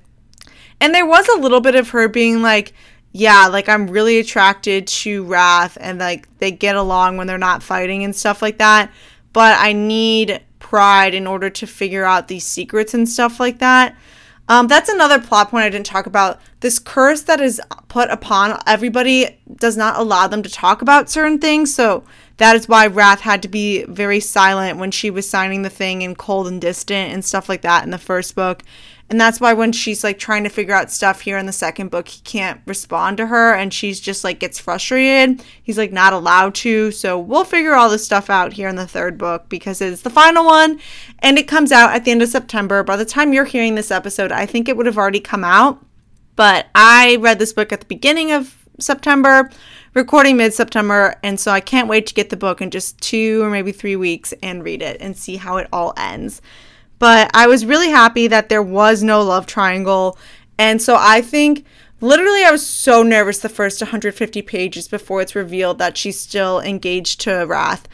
And 0.80 0.93
there 0.93 1.08
was 1.08 1.28
a 1.28 1.39
little 1.39 1.62
bit 1.62 1.76
of 1.76 1.89
her 1.89 2.08
being 2.08 2.43
like, 2.43 2.74
yeah, 3.13 3.48
like 3.48 3.67
I'm 3.67 3.88
really 3.88 4.20
attracted 4.20 4.86
to 4.88 5.24
Wrath 5.24 5.76
and 5.82 5.98
like 5.98 6.38
they 6.38 6.52
get 6.52 6.76
along 6.76 7.17
when 7.17 7.26
they're 7.26 7.39
not 7.39 7.63
fighting 7.63 8.04
and 8.04 8.15
stuff 8.15 8.43
like 8.43 8.60
that. 8.60 8.91
But 9.34 9.58
I 9.60 9.74
need 9.74 10.41
pride 10.60 11.15
in 11.15 11.26
order 11.26 11.50
to 11.50 11.65
figure 11.65 12.04
out 12.04 12.28
these 12.28 12.46
secrets 12.46 12.93
and 12.93 13.10
stuff 13.10 13.39
like 13.39 13.58
that. 13.58 13.96
Um, 14.49 14.67
that's 14.67 14.89
another 14.89 15.19
plot 15.19 15.49
point 15.49 15.65
I 15.65 15.69
didn't 15.69 15.86
talk 15.86 16.05
about. 16.05 16.39
This 16.62 16.79
curse 16.79 17.23
that 17.23 17.41
is 17.41 17.62
put 17.88 18.10
upon 18.10 18.60
everybody 18.65 19.39
does 19.55 19.75
not 19.75 19.97
allow 19.97 20.27
them 20.27 20.41
to 20.43 20.49
talk 20.49 20.81
about 20.81 21.10
certain 21.10 21.39
things. 21.39 21.73
So 21.73 22.03
that 22.38 22.55
is 22.55 22.67
why 22.67 22.88
Wrath 22.88 23.21
had 23.21 23.41
to 23.41 23.47
be 23.47 23.83
very 23.86 24.19
silent 24.19 24.79
when 24.79 24.91
she 24.91 25.10
was 25.10 25.29
signing 25.29 25.63
the 25.63 25.69
thing 25.69 26.03
and 26.03 26.17
cold 26.17 26.47
and 26.47 26.62
distant 26.62 27.13
and 27.13 27.25
stuff 27.25 27.49
like 27.49 27.62
that 27.62 27.83
in 27.83 27.89
the 27.89 27.97
first 27.97 28.36
book. 28.36 28.63
And 29.10 29.22
that's 29.22 29.39
why 29.39 29.54
when 29.54 29.72
she's 29.72 30.04
like 30.04 30.20
trying 30.20 30.43
to 30.43 30.50
figure 30.50 30.74
out 30.74 30.91
stuff 30.91 31.22
here 31.22 31.38
in 31.38 31.46
the 31.46 31.54
second 31.54 31.91
book, 31.91 32.10
he 32.10 32.22
can't 32.22 32.60
respond 32.65 33.17
to 33.17 33.28
her 33.28 33.54
and 33.54 33.74
she's 33.74 34.02
just 34.02 34.24
like 34.24 34.39
gets 34.39 34.60
frustrated. 34.60 35.43
He's 35.63 35.78
like 35.78 35.93
not 35.93 36.12
allowed 36.12 36.56
to. 36.56 36.91
So 36.91 37.17
we'll 37.17 37.46
figure 37.46 37.74
all 37.74 37.89
this 37.89 38.04
stuff 38.04 38.30
out 38.30 38.54
here 38.54 38.67
in 38.67 38.76
the 38.76 38.88
third 38.88 39.17
book 39.17 39.48
because 39.48 39.80
it's 39.80 40.02
the 40.02 40.10
final 40.10 40.46
one 40.46 40.82
and 41.20 41.38
it 41.38 41.48
comes 41.48 41.72
out 41.72 41.93
at 41.93 42.04
the 42.04 42.12
end 42.12 42.22
of 42.22 42.28
September. 42.28 42.84
By 42.84 42.98
the 42.98 43.06
time 43.06 43.32
you're 43.32 43.46
hearing 43.46 43.76
this 43.76 43.91
episode, 43.91 44.34
I 44.34 44.46
think 44.46 44.67
it 44.67 44.76
would 44.76 44.86
have 44.86 44.98
already 44.98 45.22
come 45.22 45.46
out. 45.46 45.82
But 46.36 46.67
I 46.76 47.15
read 47.22 47.39
this 47.39 47.54
book 47.54 47.72
at 47.72 47.80
the 47.80 47.88
beginning 47.88 48.32
of 48.32 48.58
September, 48.80 49.50
recording 49.96 50.38
mid 50.38 50.54
September, 50.54 51.15
and 51.24 51.39
so 51.39 51.52
I 51.52 51.62
can't 51.62 51.88
wait 51.88 52.06
to 52.08 52.13
get 52.13 52.30
the 52.30 52.38
book 52.38 52.62
in 52.62 52.70
just 52.70 53.00
two 53.02 53.41
or 53.41 53.50
maybe 53.50 53.72
three 53.72 53.96
weeks 53.96 54.34
and 54.43 54.63
read 54.63 54.84
it 54.84 54.98
and 55.02 55.17
see 55.17 55.38
how 55.38 55.58
it 55.58 55.67
all 55.74 55.93
ends. 55.98 56.41
But 56.99 57.29
I 57.33 57.47
was 57.47 57.65
really 57.65 57.89
happy 57.89 58.27
that 58.27 58.49
there 58.49 58.63
was 58.63 59.03
no 59.03 59.21
love 59.21 59.45
triangle. 59.45 60.17
And 60.57 60.81
so 60.81 60.95
I 60.97 61.21
think 61.21 61.65
literally 62.01 62.43
I 62.43 62.51
was 62.51 62.65
so 62.65 63.03
nervous 63.03 63.39
the 63.39 63.49
first 63.49 63.81
150 63.81 64.41
pages 64.41 64.88
before 64.88 65.21
it's 65.21 65.36
revealed 65.36 65.77
that 65.79 65.97
she's 65.97 66.19
still 66.19 66.60
engaged 66.60 67.21
to 67.21 67.45
Wrath. 67.45 67.88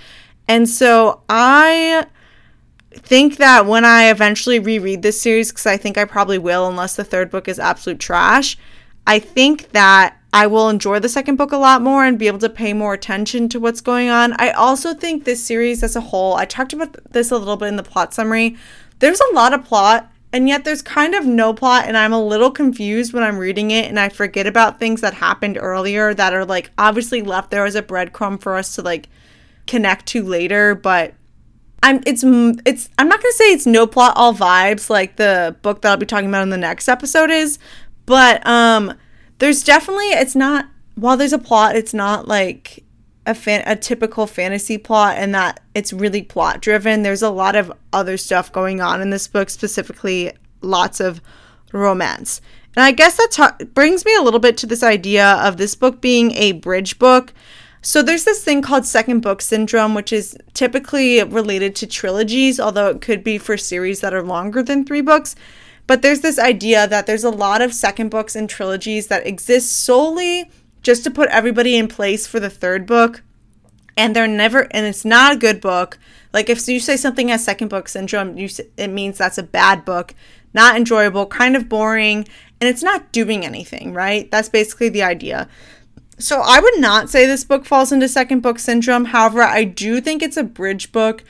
And 0.48 0.68
so 0.70 1.22
I 1.30 2.06
think 2.92 3.38
that 3.38 3.66
when 3.66 3.86
I 3.86 4.10
eventually 4.10 4.60
reread 4.60 5.02
this 5.02 5.22
series, 5.22 5.52
because 5.52 5.66
I 5.66 5.78
think 5.78 5.98
I 5.98 6.06
probably 6.06 6.38
will, 6.38 6.68
unless 6.68 6.96
the 6.96 7.04
third 7.04 7.30
book 7.32 7.48
is 7.48 7.60
absolute 7.60 8.00
trash, 8.00 8.58
I 9.06 9.20
think 9.20 9.72
that 9.72 10.18
I 10.32 10.48
will 10.48 10.70
enjoy 10.70 11.00
the 11.00 11.10
second 11.10 11.36
book 11.36 11.52
a 11.52 11.58
lot 11.58 11.82
more 11.82 12.04
and 12.04 12.18
be 12.18 12.28
able 12.28 12.40
to 12.40 12.50
pay 12.50 12.74
more 12.74 12.94
attention 12.94 13.50
to 13.50 13.60
what's 13.60 13.82
going 13.82 14.10
on. 14.10 14.34
I 14.40 14.52
also 14.52 14.94
think 14.94 15.24
this 15.24 15.44
series 15.44 15.84
as 15.84 15.96
a 15.96 16.02
whole, 16.02 16.36
I 16.36 16.46
talked 16.46 16.74
about 16.74 16.98
this 17.12 17.30
a 17.30 17.38
little 17.38 17.58
bit 17.58 17.68
in 17.68 17.76
the 17.76 17.84
plot 17.84 18.14
summary, 18.14 18.58
there's 19.04 19.20
a 19.20 19.36
lot 19.36 19.54
of 19.54 19.66
plot 19.66 20.10
and 20.32 20.48
yet 20.48 20.64
there's 20.64 20.82
kind 20.82 21.14
of 21.14 21.26
no 21.26 21.54
plot 21.54 21.84
and 21.86 21.98
i'm 21.98 22.14
a 22.14 22.26
little 22.26 22.50
confused 22.50 23.12
when 23.12 23.22
i'm 23.22 23.38
reading 23.38 23.70
it 23.70 23.86
and 23.86 24.00
i 24.00 24.08
forget 24.08 24.48
about 24.48 24.80
things 24.80 25.02
that 25.02 25.14
happened 25.14 25.58
earlier 25.60 26.14
that 26.14 26.34
are 26.34 26.46
like 26.46 26.72
obviously 26.78 27.22
left 27.22 27.52
there 27.52 27.66
as 27.66 27.76
a 27.76 27.84
breadcrumb 27.84 28.42
for 28.42 28.56
us 28.56 28.76
to 28.76 28.82
like 28.82 29.10
connect 29.68 30.06
to 30.06 30.24
later 30.24 30.74
but 30.74 31.14
i'm 31.84 32.02
it's 32.06 32.24
it's 32.66 32.90
i'm 32.98 33.10
not 33.10 33.22
gonna 33.22 33.34
say 33.34 33.52
it's 33.52 33.66
no 33.66 33.86
plot 33.86 34.14
all 34.16 34.34
vibes 34.34 34.90
like 34.90 35.18
the 35.18 35.54
book 35.62 35.82
that 35.82 35.92
i'll 35.92 35.98
be 35.98 36.06
talking 36.06 36.30
about 36.30 36.44
in 36.44 36.50
the 36.50 36.58
next 36.58 36.88
episode 36.88 37.30
is 37.30 37.60
but 38.06 38.46
um 38.48 38.94
there's 39.40 39.66
definitely 39.66 40.08
it's 40.12 40.36
not 40.36 40.66
while 40.96 41.18
there's 41.18 41.34
a 41.34 41.38
plot 41.38 41.76
it's 41.76 41.94
not 41.94 42.26
like 42.26 42.86
a 43.26 43.34
fan 43.34 43.64
a 43.66 43.76
typical 43.76 44.28
fantasy 44.28 44.78
plot 44.78 45.16
and 45.18 45.34
that 45.34 45.62
it's 45.74 45.94
really 45.94 46.22
plot 46.22 46.62
driven. 46.62 47.04
There's 47.04 47.22
a 47.22 47.30
lot 47.30 47.56
of 47.56 47.72
other 47.92 48.18
stuff 48.18 48.52
going 48.52 48.82
on 48.82 49.02
in 49.02 49.10
this 49.10 49.28
book, 49.28 49.50
specifically 49.50 50.34
lots 50.62 51.00
of 51.00 51.22
romance. 51.72 52.42
And 52.76 52.84
I 52.84 52.92
guess 52.92 53.18
that 53.18 53.32
ta- 53.32 53.58
brings 53.74 54.06
me 54.06 54.16
a 54.16 54.22
little 54.22 54.40
bit 54.40 54.58
to 54.58 54.66
this 54.66 54.84
idea 54.84 55.26
of 55.26 55.58
this 55.58 55.76
book 55.76 56.02
being 56.02 56.32
a 56.32 56.54
bridge 56.54 57.00
book. 57.00 57.34
So 57.82 58.02
there's 58.02 58.24
this 58.24 58.44
thing 58.44 58.62
called 58.62 58.86
second 58.86 59.20
book 59.20 59.42
syndrome, 59.42 59.94
which 59.94 60.14
is 60.14 60.38
typically 60.54 61.22
related 61.24 61.76
to 61.78 61.88
trilogies, 61.88 62.60
although 62.60 62.88
it 62.88 63.02
could 63.02 63.24
be 63.24 63.38
for 63.38 63.58
series 63.58 64.00
that 64.00 64.14
are 64.14 64.24
longer 64.24 64.64
than 64.64 64.86
three 64.86 65.02
books. 65.02 65.36
But 65.86 66.02
there's 66.02 66.22
this 66.22 66.40
idea 66.40 66.88
that 66.88 67.06
there's 67.06 67.26
a 67.26 67.30
lot 67.30 67.62
of 67.62 67.74
second 67.74 68.10
books 68.10 68.36
and 68.36 68.50
trilogies 68.50 69.08
that 69.08 69.28
exist 69.28 69.84
solely 69.84 70.50
just 70.84 71.04
to 71.06 71.12
put 71.12 71.30
everybody 71.30 71.76
in 71.76 71.88
place 71.88 72.28
for 72.28 72.40
the 72.40 72.50
third 72.50 72.86
book. 72.86 73.24
And 73.96 74.16
they're 74.16 74.28
never, 74.28 74.68
and 74.72 74.86
it's 74.86 75.06
not 75.06 75.34
a 75.34 75.40
good 75.40 75.62
book. 75.62 75.98
Like 76.34 76.50
if 76.50 76.68
you 76.68 76.80
say 76.80 76.98
something 76.98 77.28
has 77.30 77.44
second 77.44 77.70
book 77.70 77.88
syndrome, 77.88 78.38
you, 78.38 78.50
it 78.76 78.90
means 78.90 79.18
that's 79.18 79.38
a 79.38 79.44
bad 79.44 79.86
book, 79.86 80.16
not 80.54 80.76
enjoyable, 80.76 81.28
kind 81.28 81.56
of 81.56 81.70
boring, 81.70 82.28
and 82.60 82.70
it's 82.70 82.82
not 82.82 83.12
doing 83.12 83.46
anything, 83.46 83.94
right? 83.94 84.30
That's 84.32 84.50
basically 84.50 84.90
the 84.90 85.04
idea. 85.04 85.48
So 86.18 86.42
I 86.44 86.60
would 86.60 86.80
not 86.80 87.10
say 87.10 87.26
this 87.26 87.44
book 87.44 87.66
falls 87.66 87.92
into 87.92 88.08
second 88.08 88.42
book 88.42 88.58
syndrome. 88.58 89.06
However, 89.06 89.42
I 89.42 89.64
do 89.64 90.02
think 90.02 90.24
it's 90.24 90.38
a 90.38 90.44
bridge 90.44 90.92
book, 90.92 91.24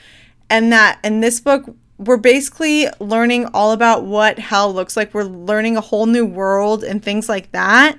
and 0.49 0.71
that 0.71 0.99
in 1.03 1.19
this 1.19 1.39
book, 1.39 1.75
we're 1.97 2.17
basically 2.17 2.87
learning 2.99 3.45
all 3.47 3.71
about 3.71 4.05
what 4.05 4.39
hell 4.39 4.73
looks 4.73 4.97
like. 4.97 5.13
We're 5.13 5.23
learning 5.23 5.77
a 5.77 5.81
whole 5.81 6.05
new 6.05 6.25
world 6.25 6.83
and 6.83 7.03
things 7.03 7.29
like 7.29 7.51
that. 7.51 7.97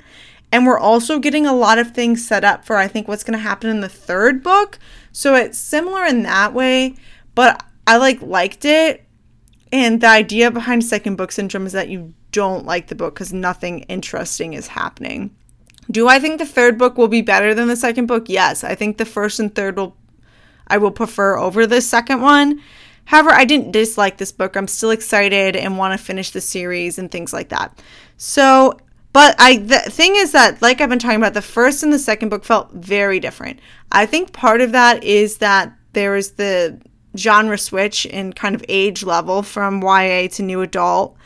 And 0.54 0.66
we're 0.66 0.78
also 0.78 1.18
getting 1.18 1.46
a 1.46 1.52
lot 1.52 1.80
of 1.80 1.90
things 1.90 2.24
set 2.24 2.44
up 2.44 2.64
for, 2.64 2.76
I 2.76 2.86
think, 2.86 3.08
what's 3.08 3.24
going 3.24 3.36
to 3.36 3.42
happen 3.42 3.68
in 3.70 3.80
the 3.80 3.88
third 3.88 4.40
book. 4.40 4.78
So 5.10 5.34
it's 5.34 5.58
similar 5.58 6.04
in 6.04 6.22
that 6.22 6.54
way, 6.54 6.94
but 7.34 7.64
I 7.88 7.96
like 7.96 8.22
liked 8.22 8.64
it. 8.64 9.04
And 9.72 10.00
the 10.00 10.06
idea 10.06 10.52
behind 10.52 10.84
second 10.84 11.16
book 11.16 11.32
syndrome 11.32 11.66
is 11.66 11.72
that 11.72 11.88
you 11.88 12.14
don't 12.30 12.64
like 12.64 12.86
the 12.86 12.94
book 12.94 13.14
because 13.14 13.32
nothing 13.32 13.80
interesting 13.80 14.52
is 14.52 14.68
happening. 14.68 15.34
Do 15.90 16.06
I 16.06 16.20
think 16.20 16.38
the 16.38 16.46
third 16.46 16.78
book 16.78 16.96
will 16.96 17.08
be 17.08 17.20
better 17.20 17.52
than 17.52 17.66
the 17.66 17.74
second 17.74 18.06
book? 18.06 18.28
Yes. 18.28 18.62
I 18.62 18.76
think 18.76 18.98
the 18.98 19.04
first 19.04 19.40
and 19.40 19.52
third 19.52 19.76
will 19.76 19.96
I 20.68 20.78
will 20.78 20.92
prefer 20.92 21.36
over 21.36 21.66
the 21.66 21.80
second 21.80 22.20
one. 22.20 22.62
However, 23.06 23.30
I 23.30 23.44
didn't 23.44 23.72
dislike 23.72 24.18
this 24.18 24.30
book. 24.30 24.56
I'm 24.56 24.68
still 24.68 24.92
excited 24.92 25.56
and 25.56 25.78
want 25.78 25.98
to 25.98 26.04
finish 26.04 26.30
the 26.30 26.40
series 26.40 26.96
and 26.96 27.10
things 27.10 27.32
like 27.32 27.48
that. 27.48 27.82
So, 28.16 28.78
but 29.14 29.36
I 29.38 29.58
the 29.58 29.78
thing 29.78 30.16
is 30.16 30.32
that 30.32 30.60
like 30.60 30.80
I've 30.80 30.90
been 30.90 30.98
talking 30.98 31.16
about 31.16 31.34
the 31.34 31.40
first 31.40 31.82
and 31.82 31.92
the 31.92 31.98
second 31.98 32.28
book 32.28 32.44
felt 32.44 32.72
very 32.72 33.20
different. 33.20 33.60
I 33.90 34.04
think 34.04 34.32
part 34.32 34.60
of 34.60 34.72
that 34.72 35.02
is 35.04 35.38
that 35.38 35.72
there 35.92 36.16
is 36.16 36.32
the 36.32 36.80
genre 37.16 37.56
switch 37.56 38.06
in 38.06 38.32
kind 38.32 38.56
of 38.56 38.64
age 38.68 39.04
level 39.04 39.42
from 39.42 39.80
YA 39.80 40.26
to 40.32 40.42
new 40.42 40.62
adult. 40.62 41.16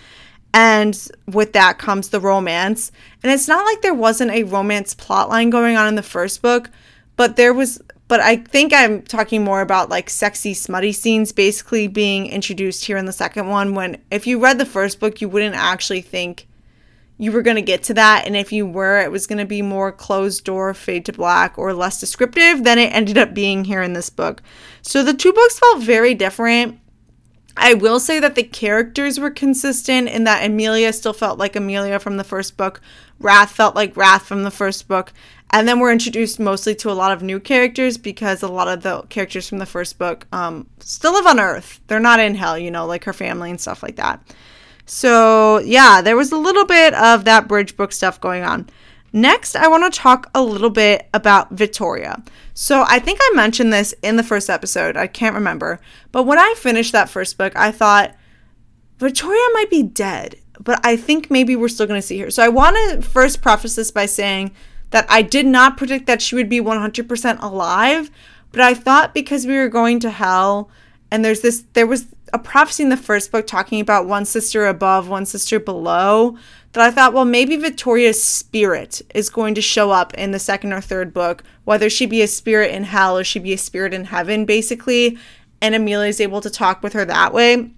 And 0.53 0.99
with 1.27 1.55
that 1.55 1.79
comes 1.79 2.11
the 2.11 2.21
romance. 2.21 2.93
And 3.23 3.33
it's 3.33 3.49
not 3.49 3.65
like 3.65 3.81
there 3.81 3.95
wasn't 3.95 4.33
a 4.33 4.45
romance 4.45 4.95
plotline 4.95 5.51
going 5.51 5.77
on 5.77 5.89
in 5.89 5.95
the 5.95 6.03
first 6.03 6.43
book, 6.43 6.71
but 7.17 7.37
there 7.37 7.55
was 7.55 7.81
but 8.09 8.21
I 8.21 8.37
think 8.37 8.73
I'm 8.73 9.03
talking 9.03 9.45
more 9.45 9.61
about 9.61 9.91
like 9.91 10.11
sexy, 10.11 10.55
smutty 10.55 10.93
scenes 10.93 11.33
basically 11.33 11.89
being 11.89 12.27
introduced 12.27 12.87
here 12.87 12.97
in 12.97 13.05
the 13.05 13.13
second 13.13 13.49
one. 13.49 13.75
When 13.75 13.99
if 14.11 14.27
you 14.27 14.39
read 14.39 14.59
the 14.59 14.67
first 14.67 15.01
book, 15.01 15.23
you 15.23 15.29
wouldn't 15.29 15.55
actually 15.55 16.01
think 16.01 16.48
you 17.19 17.33
were 17.33 17.43
going 17.43 17.57
to 17.57 17.63
get 17.63 17.83
to 17.85 17.95
that. 17.95 18.27
And 18.27 18.37
if 18.37 18.53
you 18.53 18.65
were, 18.65 19.01
it 19.01 19.11
was 19.11 19.27
going 19.27 19.39
to 19.39 19.45
be 19.45 19.61
more 19.61 19.93
closed 19.93 20.45
door, 20.45 20.73
fade 20.73 21.05
to 21.07 21.13
black, 21.13 21.59
or 21.59 21.75
less 21.75 22.01
descriptive 22.01 22.65
than 22.65 22.79
it 22.79 22.95
ended 22.95 23.19
up 23.19 23.35
being 23.35 23.65
here 23.65 23.83
in 23.83 23.93
this 23.93 24.09
book. 24.09 24.43
So 24.83 25.03
the 25.03 25.15
two 25.15 25.33
books 25.33 25.59
felt 25.59 25.83
very 25.83 26.15
different. 26.15 26.81
I 27.57 27.75
will 27.75 27.99
say 27.99 28.21
that 28.21 28.37
the 28.37 28.45
characters 28.45 29.19
were 29.19 29.31
consistent 29.31 30.09
in 30.09 30.23
that 30.25 30.47
Amelia 30.47 30.93
still 30.93 31.13
felt 31.13 31.41
like 31.41 31.57
Amelia 31.57 31.99
from 31.99 32.17
the 32.17 32.25
first 32.25 32.57
book, 32.57 32.81
Wrath 33.19 33.51
felt 33.51 33.75
like 33.75 33.97
Wrath 33.97 34.27
from 34.27 34.45
the 34.45 34.51
first 34.53 34.87
book, 34.87 35.13
and 35.51 35.67
then 35.67 35.81
we're 35.81 35.91
introduced 35.91 36.39
mostly 36.39 36.75
to 36.77 36.91
a 36.91 36.93
lot 36.93 37.11
of 37.11 37.23
new 37.23 37.41
characters 37.41 37.99
because 37.99 38.43
a 38.45 38.49
lot 38.49 38.69
of 38.69 38.83
the 38.83 39.03
characters 39.09 39.49
from 39.49 39.59
the 39.59 39.67
first 39.67 39.99
book 39.99 40.27
um, 40.31 40.69
still 40.79 41.15
live 41.15 41.27
on 41.27 41.41
Earth. 41.41 41.81
They're 41.89 41.99
not 41.99 42.21
in 42.21 42.37
hell, 42.37 42.57
you 42.57 42.71
know, 42.71 42.87
like 42.87 43.05
her 43.05 43.13
family 43.13 43.51
and 43.51 43.61
stuff 43.61 43.83
like 43.83 43.97
that. 43.97 44.23
So, 44.91 45.59
yeah, 45.59 46.01
there 46.01 46.17
was 46.17 46.33
a 46.33 46.39
little 46.39 46.65
bit 46.65 46.95
of 46.95 47.27
that 47.27 47.47
bridge 47.47 47.77
book 47.77 47.93
stuff 47.93 48.21
going 48.21 48.43
on. 48.43 48.71
Next, 49.13 49.55
I 49.55 49.69
want 49.69 49.93
to 49.93 49.99
talk 49.99 50.31
a 50.35 50.43
little 50.43 50.71
bit 50.71 51.09
about 51.13 51.53
Victoria. 51.53 52.23
So, 52.55 52.85
I 52.89 52.99
think 52.99 53.19
I 53.23 53.33
mentioned 53.35 53.73
this 53.73 53.95
in 54.03 54.17
the 54.17 54.23
first 54.23 54.49
episode. 54.49 54.97
I 54.97 55.07
can't 55.07 55.35
remember. 55.35 55.79
But 56.11 56.25
when 56.25 56.39
I 56.39 56.55
finished 56.57 56.93
that 56.93 57.11
first 57.11 57.37
book, 57.37 57.55
I 57.55 57.71
thought 57.71 58.17
Victoria 58.99 59.45
might 59.53 59.71
be 59.71 59.83
dead, 59.83 60.37
but 60.59 60.81
I 60.85 60.97
think 60.97 61.31
maybe 61.31 61.55
we're 61.55 61.69
still 61.69 61.87
going 61.87 62.01
to 62.01 62.07
see 62.07 62.19
her. 62.21 62.31
So, 62.31 62.43
I 62.43 62.49
want 62.49 62.77
to 62.77 63.03
first 63.03 63.43
preface 63.43 63.77
this 63.77 63.91
by 63.91 64.07
saying 64.07 64.53
that 64.91 65.07
I 65.11 65.21
did 65.21 65.45
not 65.45 65.77
predict 65.77 66.07
that 66.07 66.23
she 66.23 66.35
would 66.35 66.49
be 66.49 66.63
100% 66.63 67.43
alive, 67.43 68.11
but 68.53 68.63
I 68.63 68.73
thought 68.73 69.13
because 69.13 69.47
we 69.47 69.57
were 69.57 69.69
going 69.69 70.01
to 70.01 70.11
hell 70.11 70.71
and 71.11 71.25
there's 71.25 71.41
this 71.41 71.65
there 71.73 71.87
was 71.87 72.07
a 72.33 72.39
prophecy 72.39 72.83
in 72.83 72.89
the 72.89 72.97
first 72.97 73.33
book 73.33 73.47
talking 73.47 73.81
about 73.81 74.07
one 74.07 74.25
sister 74.25 74.67
above, 74.67 75.09
one 75.09 75.27
sister 75.27 75.59
below, 75.59 76.37
that 76.73 76.85
I 76.85 76.91
thought, 76.91 77.13
well, 77.13 77.25
maybe 77.25 77.57
Victoria's 77.57 78.23
spirit 78.23 79.01
is 79.15 79.31
going 79.31 79.55
to 79.55 79.63
show 79.63 79.91
up 79.91 80.15
in 80.15 80.33
the 80.33 80.39
second 80.39 80.73
or 80.73 80.81
third 80.81 81.13
book, 81.13 81.43
whether 81.65 81.89
she 81.89 82.07
be 82.07 82.23
a 82.23 82.27
spirit 82.27 82.73
in 82.75 82.85
hell 82.85 83.17
or 83.17 83.25
she 83.25 83.39
be 83.39 83.53
a 83.53 83.59
spirit 83.59 83.95
in 83.95 84.05
heaven, 84.05 84.45
basically. 84.45 85.19
And 85.61 85.75
Amelia 85.75 86.09
is 86.09 86.21
able 86.21 86.41
to 86.41 86.51
talk 86.51 86.83
with 86.83 86.93
her 86.93 87.05
that 87.05 87.33
way. 87.33 87.71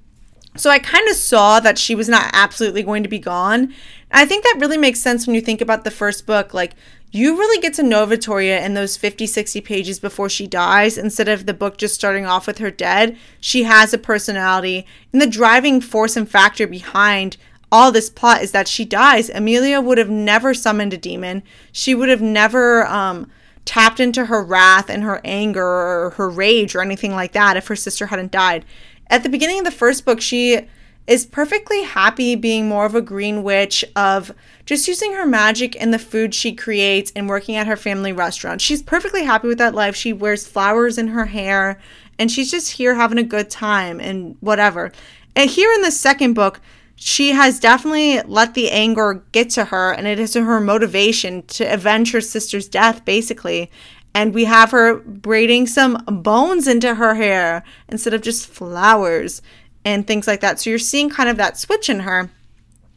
So 0.56 0.68
I 0.68 0.80
kind 0.80 1.08
of 1.08 1.14
saw 1.14 1.60
that 1.60 1.78
she 1.78 1.94
was 1.94 2.08
not 2.08 2.30
absolutely 2.32 2.82
going 2.82 3.04
to 3.04 3.08
be 3.08 3.20
gone. 3.20 3.72
I 4.10 4.26
think 4.26 4.42
that 4.44 4.58
really 4.58 4.78
makes 4.78 4.98
sense 4.98 5.26
when 5.26 5.34
you 5.34 5.40
think 5.40 5.60
about 5.60 5.84
the 5.84 5.90
first 5.92 6.26
book. 6.26 6.52
Like, 6.52 6.74
you 7.12 7.36
really 7.36 7.60
get 7.60 7.74
to 7.74 7.82
know 7.82 8.06
Victoria 8.06 8.64
in 8.64 8.74
those 8.74 8.96
50, 8.96 9.26
60 9.26 9.60
pages 9.60 9.98
before 9.98 10.28
she 10.28 10.46
dies 10.46 10.96
instead 10.96 11.28
of 11.28 11.46
the 11.46 11.54
book 11.54 11.76
just 11.76 11.94
starting 11.94 12.24
off 12.24 12.46
with 12.46 12.58
her 12.58 12.70
dead. 12.70 13.16
She 13.40 13.64
has 13.64 13.92
a 13.92 13.98
personality. 13.98 14.86
And 15.12 15.20
the 15.20 15.26
driving 15.26 15.80
force 15.80 16.16
and 16.16 16.30
factor 16.30 16.66
behind 16.68 17.36
all 17.72 17.90
this 17.90 18.10
plot 18.10 18.42
is 18.42 18.52
that 18.52 18.68
she 18.68 18.84
dies. 18.84 19.28
Amelia 19.28 19.80
would 19.80 19.98
have 19.98 20.10
never 20.10 20.54
summoned 20.54 20.92
a 20.92 20.98
demon. 20.98 21.42
She 21.72 21.94
would 21.94 22.08
have 22.08 22.22
never 22.22 22.86
um, 22.86 23.30
tapped 23.64 23.98
into 23.98 24.26
her 24.26 24.42
wrath 24.42 24.88
and 24.88 25.02
her 25.02 25.20
anger 25.24 25.64
or 25.64 26.10
her 26.10 26.28
rage 26.28 26.74
or 26.74 26.80
anything 26.80 27.12
like 27.12 27.32
that 27.32 27.56
if 27.56 27.66
her 27.66 27.76
sister 27.76 28.06
hadn't 28.06 28.32
died. 28.32 28.64
At 29.08 29.24
the 29.24 29.28
beginning 29.28 29.58
of 29.58 29.64
the 29.64 29.70
first 29.72 30.04
book, 30.04 30.20
she 30.20 30.68
is 31.06 31.26
perfectly 31.26 31.82
happy 31.82 32.34
being 32.36 32.68
more 32.68 32.86
of 32.86 32.94
a 32.94 33.00
green 33.00 33.42
witch 33.42 33.84
of 33.96 34.32
just 34.64 34.86
using 34.86 35.12
her 35.14 35.26
magic 35.26 35.74
in 35.74 35.90
the 35.90 35.98
food 35.98 36.34
she 36.34 36.54
creates 36.54 37.12
and 37.16 37.28
working 37.28 37.56
at 37.56 37.66
her 37.66 37.76
family 37.76 38.12
restaurant. 38.12 38.60
She's 38.60 38.82
perfectly 38.82 39.24
happy 39.24 39.48
with 39.48 39.58
that 39.58 39.74
life. 39.74 39.96
She 39.96 40.12
wears 40.12 40.46
flowers 40.46 40.98
in 40.98 41.08
her 41.08 41.26
hair 41.26 41.80
and 42.18 42.30
she's 42.30 42.50
just 42.50 42.72
here 42.72 42.94
having 42.94 43.18
a 43.18 43.24
good 43.24 43.50
time 43.50 43.98
and 43.98 44.36
whatever. 44.40 44.92
And 45.34 45.50
here 45.50 45.72
in 45.72 45.82
the 45.82 45.90
second 45.90 46.34
book, 46.34 46.60
she 46.94 47.30
has 47.30 47.58
definitely 47.58 48.20
let 48.22 48.54
the 48.54 48.70
anger 48.70 49.24
get 49.32 49.50
to 49.50 49.64
her 49.66 49.92
and 49.92 50.06
it 50.06 50.20
is 50.20 50.34
her 50.34 50.60
motivation 50.60 51.42
to 51.44 51.64
avenge 51.64 52.12
her 52.12 52.20
sister's 52.20 52.68
death 52.68 53.04
basically 53.06 53.70
and 54.14 54.34
we 54.34 54.44
have 54.44 54.70
her 54.72 54.96
braiding 54.96 55.66
some 55.66 56.04
bones 56.06 56.66
into 56.66 56.96
her 56.96 57.14
hair 57.14 57.62
instead 57.88 58.12
of 58.12 58.22
just 58.22 58.46
flowers 58.46 59.40
and 59.84 60.06
things 60.06 60.26
like 60.26 60.40
that. 60.40 60.60
So 60.60 60.70
you're 60.70 60.78
seeing 60.78 61.10
kind 61.10 61.28
of 61.28 61.36
that 61.36 61.58
switch 61.58 61.88
in 61.88 62.00
her. 62.00 62.30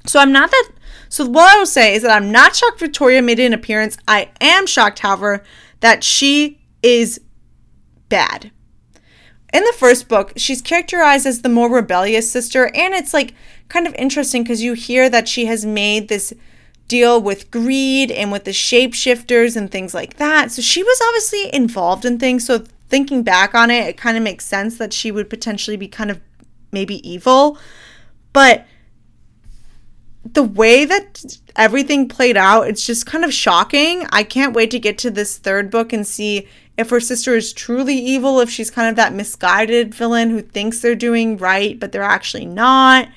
So 0.06 0.20
I'm 0.20 0.32
not 0.32 0.52
that. 0.52 0.70
So 1.10 1.26
what 1.26 1.56
I 1.56 1.60
will 1.60 1.66
say 1.66 1.94
is 1.94 2.02
that 2.02 2.12
I'm 2.12 2.32
not 2.32 2.56
shocked 2.56 2.80
Victoria 2.80 3.22
made 3.22 3.40
an 3.40 3.54
appearance. 3.54 3.98
I 4.08 4.32
am 4.42 4.66
shocked, 4.66 5.00
however, 5.00 5.44
that 5.80 6.04
she 6.04 6.60
is 6.82 7.22
bad. 8.10 8.52
In 9.54 9.64
the 9.64 9.76
first 9.78 10.08
book, 10.08 10.34
she's 10.36 10.62
characterized 10.62 11.28
as 11.28 11.42
the 11.42 11.50
more 11.50 11.70
rebellious 11.70 12.32
sister, 12.32 12.72
and 12.74 12.94
it's 12.96 13.14
like 13.14 13.36
kind 13.70 13.86
of 13.86 13.94
interesting 13.96 14.44
because 14.44 14.64
you 14.64 14.74
hear 14.74 15.10
that 15.10 15.28
she 15.28 15.46
has 15.46 15.66
made 15.66 16.08
this 16.08 16.34
deal 16.88 17.22
with 17.22 17.52
greed 17.52 18.12
and 18.12 18.32
with 18.32 18.44
the 18.44 18.52
shapeshifters 18.52 19.56
and 19.56 19.72
things 19.72 19.94
like 19.94 20.18
that. 20.18 20.52
So 20.52 20.62
she 20.62 20.84
was 20.84 21.00
obviously 21.08 21.54
involved 21.54 22.06
in 22.06 22.18
things. 22.18 22.46
So 22.46 22.66
thinking 22.90 23.24
back 23.24 23.56
on 23.56 23.72
it, 23.72 23.88
it 23.88 23.98
kind 23.98 24.18
of 24.18 24.24
makes 24.24 24.46
sense 24.46 24.78
that 24.80 24.94
she 24.94 25.12
would 25.12 25.30
potentially 25.30 25.78
be 25.78 25.88
kind 25.88 26.12
of 26.12 26.20
maybe 26.74 27.08
evil, 27.10 27.58
but 28.34 28.66
the 30.26 30.44
way 30.44 30.86
that 30.86 31.24
everything 31.56 32.08
played 32.08 32.38
out, 32.38 32.68
it's 32.68 32.86
just 32.86 33.06
kind 33.06 33.24
of 33.24 33.34
shocking. 33.34 34.08
I 34.12 34.24
can't 34.24 34.54
wait 34.54 34.72
to 34.72 34.80
get 34.80 34.98
to 35.00 35.12
this 35.12 35.38
third 35.38 35.70
book 35.70 35.94
and 35.94 36.08
see 36.08 36.48
if 36.78 36.90
her 36.90 37.00
sister 37.00 37.36
is 37.36 37.54
truly 37.54 37.96
evil, 37.96 38.40
if 38.40 38.50
she's 38.50 38.72
kind 38.72 38.90
of 38.90 38.96
that 38.96 39.14
misguided 39.14 39.94
villain 39.94 40.30
who 40.30 40.42
thinks 40.42 40.80
they're 40.80 40.96
doing 40.96 41.38
right, 41.38 41.80
but 41.80 41.92
they're 41.92 42.02
actually 42.02 42.46
not, 42.46 43.10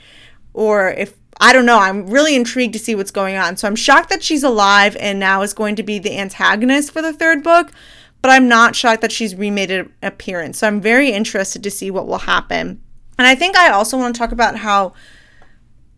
or 0.52 0.90
if 0.90 1.14
I 1.40 1.52
don't 1.52 1.66
know. 1.66 1.78
I'm 1.78 2.06
really 2.06 2.34
intrigued 2.34 2.72
to 2.74 2.78
see 2.78 2.94
what's 2.94 3.10
going 3.10 3.36
on. 3.36 3.56
So 3.56 3.68
I'm 3.68 3.76
shocked 3.76 4.08
that 4.08 4.22
she's 4.22 4.42
alive 4.42 4.96
and 4.98 5.18
now 5.20 5.42
is 5.42 5.52
going 5.52 5.76
to 5.76 5.82
be 5.82 5.98
the 5.98 6.18
antagonist 6.18 6.92
for 6.92 7.02
the 7.02 7.12
third 7.12 7.42
book, 7.42 7.72
but 8.22 8.30
I'm 8.30 8.48
not 8.48 8.74
shocked 8.74 9.02
that 9.02 9.12
she's 9.12 9.34
remade 9.34 9.70
an 9.70 9.92
appearance. 10.02 10.58
So 10.58 10.66
I'm 10.66 10.80
very 10.80 11.10
interested 11.10 11.62
to 11.62 11.70
see 11.70 11.90
what 11.90 12.06
will 12.06 12.18
happen. 12.18 12.80
And 13.18 13.26
I 13.26 13.34
think 13.34 13.56
I 13.56 13.70
also 13.70 13.96
want 13.96 14.14
to 14.14 14.18
talk 14.18 14.32
about 14.32 14.56
how 14.56 14.92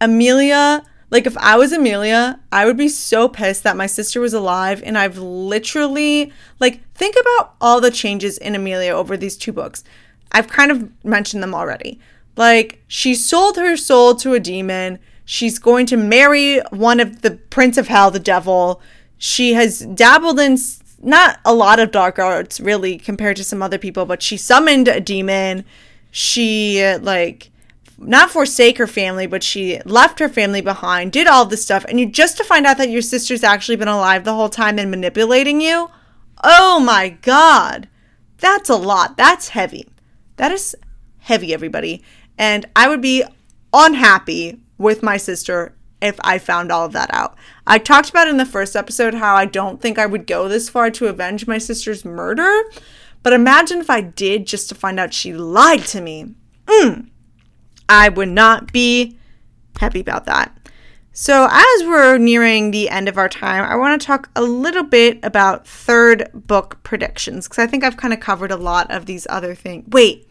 Amelia 0.01 0.85
Like, 1.11 1.27
if 1.27 1.39
I 1.39 1.57
was 1.57 1.73
Amelia, 1.73 2.39
I 2.53 2.67
would 2.67 2.77
be 2.77 2.89
so 2.89 3.29
pissed 3.29 3.63
that 3.63 3.77
my 3.77 3.87
sister 3.87 4.21
was 4.21 4.35
alive. 4.35 4.83
And 4.85 4.99
I've 4.99 5.17
literally, 5.19 6.33
like, 6.61 6.83
think 6.93 7.17
about 7.19 7.55
all 7.61 7.81
the 7.81 7.91
changes 7.91 8.37
in 8.37 8.55
Amelia 8.55 8.93
over 8.93 9.17
these 9.17 9.37
two 9.37 9.53
books. 9.53 9.85
I've 10.33 10.49
kind 10.49 10.71
of 10.71 10.93
mentioned 11.05 11.43
them 11.43 11.55
already. 11.55 11.99
Like, 12.37 12.83
she 12.87 13.15
sold 13.15 13.57
her 13.57 13.77
soul 13.77 14.15
to 14.17 14.35
a 14.35 14.41
demon. 14.41 14.99
She's 15.25 15.59
going 15.59 15.87
to 15.87 15.97
marry 15.97 16.61
one 16.71 17.01
of 17.01 17.23
the 17.23 17.33
Prince 17.33 17.79
of 17.79 17.89
Hell, 17.89 18.11
the 18.11 18.19
devil. 18.19 18.83
She 19.17 19.55
has 19.55 19.81
dabbled 19.81 20.39
in 20.39 20.59
not 21.01 21.41
a 21.45 21.55
lot 21.55 21.81
of 21.81 21.91
dark 21.91 22.19
arts, 22.19 22.61
really, 22.61 22.99
compared 22.99 23.37
to 23.39 23.45
some 23.45 23.63
other 23.63 23.79
people, 23.79 24.05
but 24.05 24.23
she 24.23 24.37
summoned 24.37 24.89
a 24.89 25.01
demon. 25.01 25.65
She, 26.11 26.85
like, 27.01 27.51
not 27.99 28.31
forsake 28.31 28.79
her 28.79 28.87
family, 28.87 29.27
but 29.27 29.43
she 29.43 29.81
left 29.85 30.21
her 30.21 30.29
family 30.29 30.61
behind, 30.61 31.13
did 31.13 31.27
all 31.27 31.45
this 31.45 31.63
stuff, 31.63 31.85
and 31.89 31.99
you 31.99 32.07
just 32.07 32.37
to 32.37 32.45
find 32.45 32.67
out 32.67 32.79
that 32.79 32.91
your 32.91 33.03
sister's 33.03 33.43
actually 33.43 33.77
been 33.77 33.89
alive 33.89 34.25
the 34.25 34.35
whole 34.35 34.49
time 34.49 34.79
and 34.79 34.91
manipulating 34.91 35.61
you. 35.61 35.91
Oh 36.45 36.79
my 36.79 37.09
god. 37.09 37.89
That's 38.39 38.71
a 38.71 38.77
lot. 38.77 39.17
That's 39.17 39.49
heavy. 39.49 39.89
That 40.37 40.53
is 40.53 40.77
heavy, 41.19 41.53
everybody. 41.53 42.03
And 42.39 42.67
I 42.77 42.89
would 42.89 43.01
be 43.01 43.25
unhappy 43.73 44.61
with 44.79 45.03
my 45.03 45.17
sister 45.17 45.75
if 46.01 46.17
I 46.23 46.39
found 46.39 46.71
all 46.71 46.87
of 46.87 46.93
that 46.93 47.13
out. 47.13 47.37
I 47.67 47.79
talked 47.79 48.09
about 48.09 48.29
in 48.29 48.37
the 48.37 48.47
first 48.47 48.77
episode 48.77 49.15
how 49.15 49.35
I 49.35 49.45
don't 49.45 49.81
think 49.81 49.99
I 49.99 50.07
would 50.07 50.29
go 50.29 50.49
this 50.49 50.69
far 50.69 50.91
to 50.93 51.07
avenge 51.07 51.49
my 51.49 51.59
sister's 51.59 52.05
murder, 52.05 52.63
but 53.23 53.33
imagine 53.33 53.79
if 53.79 53.91
I 53.91 54.01
did 54.01 54.47
just 54.47 54.69
to 54.69 54.75
find 54.75 54.99
out 54.99 55.15
she 55.15 55.33
lied 55.33 55.85
to 55.87 56.01
me. 56.01 56.35
Mm. 56.67 57.09
I 57.89 58.09
would 58.09 58.29
not 58.29 58.73
be 58.73 59.19
happy 59.79 60.01
about 60.01 60.27
that. 60.27 60.55
So, 61.21 61.49
as 61.51 61.83
we're 61.83 62.17
nearing 62.19 62.71
the 62.71 62.89
end 62.89 63.09
of 63.09 63.19
our 63.19 63.29
time, 63.29 63.65
I 63.65 63.75
want 63.75 64.01
to 64.01 64.07
talk 64.07 64.31
a 64.37 64.43
little 64.43 64.85
bit 64.85 65.19
about 65.25 65.67
third 65.67 66.31
book 66.33 66.81
predictions 66.85 67.49
because 67.49 67.59
I 67.59 67.67
think 67.67 67.83
I've 67.83 67.97
kind 67.97 68.15
of 68.15 68.21
covered 68.21 68.53
a 68.53 68.57
lot 68.57 68.89
of 68.93 69.07
these 69.07 69.27
other 69.29 69.53
things. 69.57 69.89
Wait, 69.89 70.29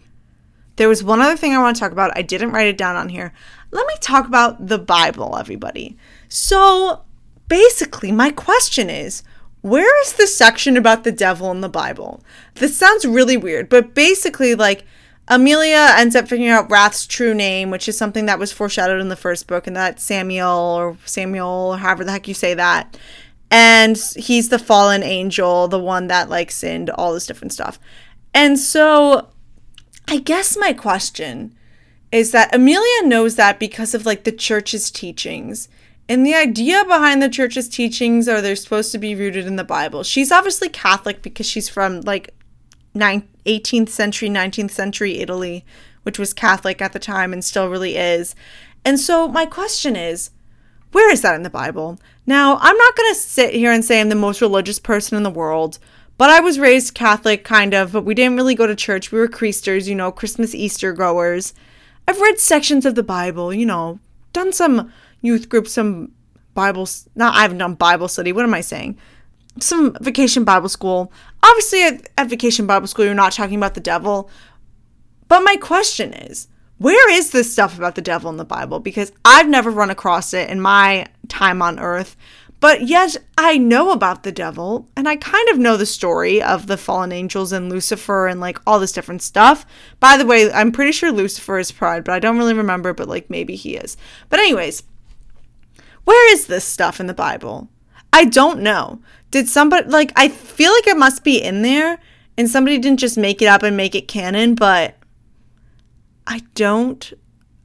there 0.77 0.87
was 0.87 1.03
one 1.03 1.19
other 1.19 1.35
thing 1.35 1.53
I 1.53 1.59
want 1.59 1.75
to 1.75 1.79
talk 1.81 1.91
about. 1.91 2.17
I 2.17 2.21
didn't 2.21 2.51
write 2.51 2.67
it 2.67 2.77
down 2.77 2.95
on 2.95 3.09
here. 3.09 3.33
Let 3.71 3.85
me 3.85 3.95
talk 3.99 4.27
about 4.27 4.67
the 4.67 4.79
Bible, 4.79 5.35
everybody. 5.35 5.97
So, 6.29 7.03
basically, 7.49 8.13
my 8.13 8.31
question 8.31 8.89
is 8.89 9.23
where 9.67 10.01
is 10.03 10.13
the 10.13 10.27
section 10.27 10.77
about 10.77 11.03
the 11.03 11.11
devil 11.11 11.51
in 11.51 11.61
the 11.61 11.69
Bible? 11.69 12.23
This 12.55 12.77
sounds 12.77 13.05
really 13.05 13.37
weird, 13.37 13.69
but 13.69 13.93
basically, 13.93 14.55
like, 14.55 14.85
Emilia 15.29 15.93
ends 15.97 16.15
up 16.15 16.27
figuring 16.27 16.51
out 16.51 16.71
Wrath's 16.71 17.05
true 17.05 17.33
name, 17.33 17.69
which 17.69 17.89
is 17.89 17.97
something 17.97 18.27
that 18.27 18.39
was 18.39 18.53
foreshadowed 18.53 19.01
in 19.01 19.09
the 19.09 19.15
first 19.15 19.47
book, 19.47 19.67
and 19.67 19.75
that 19.75 19.99
Samuel 19.99 20.47
or 20.49 20.97
Samuel, 21.05 21.73
or 21.73 21.77
however 21.77 22.03
the 22.03 22.11
heck 22.11 22.27
you 22.27 22.33
say 22.33 22.53
that. 22.53 22.97
And 23.49 23.97
he's 24.15 24.49
the 24.49 24.59
fallen 24.59 25.03
angel, 25.03 25.67
the 25.67 25.79
one 25.79 26.07
that 26.07 26.29
like 26.29 26.51
sinned, 26.51 26.89
all 26.89 27.13
this 27.13 27.25
different 27.25 27.53
stuff. 27.53 27.79
And 28.33 28.59
so 28.59 29.29
I 30.07 30.19
guess 30.19 30.57
my 30.57 30.73
question 30.73 31.55
is 32.11 32.31
that 32.31 32.53
Emilia 32.53 33.03
knows 33.03 33.35
that 33.35 33.59
because 33.59 33.93
of 33.93 34.05
like 34.05 34.23
the 34.23 34.31
church's 34.31 34.89
teachings. 34.91 35.67
And 36.09 36.25
the 36.25 36.35
idea 36.35 36.85
behind 36.85 37.21
the 37.21 37.29
church's 37.29 37.67
teachings 37.67 38.27
are 38.27 38.41
they're 38.41 38.55
supposed 38.55 38.91
to 38.93 38.97
be 38.97 39.15
rooted 39.15 39.45
in 39.45 39.57
the 39.57 39.63
Bible. 39.63 40.03
She's 40.03 40.31
obviously 40.31 40.69
Catholic 40.69 41.21
because 41.21 41.45
she's 41.45 41.67
from 41.67 42.01
like 42.01 42.33
18th 42.95 43.89
century, 43.89 44.29
19th 44.29 44.71
century 44.71 45.19
Italy, 45.19 45.65
which 46.03 46.17
was 46.17 46.33
Catholic 46.33 46.81
at 46.81 46.93
the 46.93 46.99
time 46.99 47.33
and 47.33 47.43
still 47.43 47.69
really 47.69 47.97
is. 47.97 48.35
And 48.85 48.99
so 48.99 49.27
my 49.27 49.45
question 49.45 49.95
is, 49.95 50.31
where 50.93 51.11
is 51.11 51.21
that 51.21 51.35
in 51.35 51.43
the 51.43 51.49
Bible? 51.49 51.99
Now, 52.25 52.57
I'm 52.61 52.77
not 52.77 52.95
going 52.95 53.13
to 53.13 53.19
sit 53.19 53.53
here 53.53 53.71
and 53.71 53.83
say 53.83 53.99
I'm 53.99 54.09
the 54.09 54.15
most 54.15 54.39
religious 54.39 54.79
person 54.79 55.17
in 55.17 55.23
the 55.23 55.29
world, 55.29 55.79
but 56.17 56.29
I 56.29 56.39
was 56.39 56.57
raised 56.57 56.95
Catholic, 56.95 57.43
kind 57.43 57.73
of, 57.73 57.91
but 57.91 58.05
we 58.05 58.15
didn't 58.15 58.37
really 58.37 58.55
go 58.55 58.65
to 58.65 58.75
church. 58.75 59.11
We 59.11 59.19
were 59.19 59.27
Creasters, 59.27 59.87
you 59.87 59.95
know, 59.95 60.11
Christmas, 60.11 60.55
Easter 60.55 60.93
goers. 60.93 61.53
I've 62.07 62.21
read 62.21 62.39
sections 62.39 62.85
of 62.85 62.95
the 62.95 63.03
Bible, 63.03 63.53
you 63.53 63.65
know, 63.65 63.99
done 64.31 64.53
some 64.53 64.91
youth 65.21 65.49
group, 65.49 65.67
some 65.67 66.11
Bible, 66.53 66.87
not, 67.15 67.35
I 67.35 67.41
haven't 67.41 67.59
done 67.59 67.75
Bible 67.75 68.07
study. 68.07 68.31
What 68.31 68.43
am 68.43 68.53
I 68.53 68.61
saying? 68.61 68.97
some 69.59 69.95
vacation 70.01 70.43
Bible 70.43 70.69
school. 70.69 71.11
Obviously, 71.43 71.83
at, 71.83 72.09
at 72.17 72.29
vacation 72.29 72.67
Bible 72.67 72.87
school, 72.87 73.05
you're 73.05 73.13
not 73.13 73.31
talking 73.31 73.57
about 73.57 73.73
the 73.73 73.81
devil. 73.81 74.29
But 75.27 75.41
my 75.41 75.55
question 75.57 76.13
is, 76.13 76.47
where 76.77 77.11
is 77.11 77.31
this 77.31 77.51
stuff 77.51 77.77
about 77.77 77.95
the 77.95 78.01
devil 78.01 78.29
in 78.29 78.37
the 78.37 78.45
Bible? 78.45 78.79
Because 78.79 79.11
I've 79.25 79.49
never 79.49 79.69
run 79.69 79.89
across 79.89 80.33
it 80.33 80.49
in 80.49 80.61
my 80.61 81.07
time 81.27 81.61
on 81.61 81.79
earth. 81.79 82.15
But 82.59 82.87
yet, 82.87 83.17
I 83.37 83.59
know 83.59 83.91
about 83.91 84.23
the 84.23 84.31
devil, 84.31 84.89
and 84.95 85.07
I 85.07 85.15
kind 85.15 85.47
of 85.49 85.59
know 85.59 85.77
the 85.77 85.85
story 85.85 86.41
of 86.41 86.65
the 86.65 86.77
fallen 86.77 87.11
angels 87.11 87.51
and 87.51 87.69
Lucifer 87.69 88.25
and 88.25 88.39
like 88.39 88.59
all 88.65 88.79
this 88.79 88.91
different 88.91 89.21
stuff. 89.21 89.63
By 89.99 90.17
the 90.17 90.25
way, 90.25 90.51
I'm 90.51 90.71
pretty 90.71 90.91
sure 90.91 91.11
Lucifer 91.11 91.59
is 91.59 91.71
pride, 91.71 92.03
but 92.03 92.13
I 92.13 92.19
don't 92.19 92.37
really 92.37 92.55
remember, 92.55 92.93
but 92.93 93.07
like 93.07 93.29
maybe 93.29 93.55
he 93.55 93.75
is. 93.75 93.95
But, 94.29 94.39
anyways, 94.39 94.81
where 96.07 96.31
is 96.31 96.47
this 96.47 96.63
stuff 96.63 97.01
in 97.01 97.07
the 97.07 97.13
Bible? 97.13 97.67
I 98.13 98.23
don't 98.23 98.61
know. 98.61 99.01
Did 99.29 99.49
somebody 99.49 99.89
like 99.89 100.13
I 100.15 100.29
feel 100.29 100.71
like 100.71 100.87
it 100.87 100.95
must 100.95 101.25
be 101.25 101.43
in 101.43 101.63
there 101.63 101.99
and 102.37 102.49
somebody 102.49 102.77
didn't 102.77 103.01
just 103.01 103.17
make 103.17 103.41
it 103.41 103.47
up 103.47 103.61
and 103.61 103.75
make 103.75 103.93
it 103.93 104.07
canon, 104.07 104.55
but 104.55 104.95
I 106.25 106.43
don't 106.55 107.11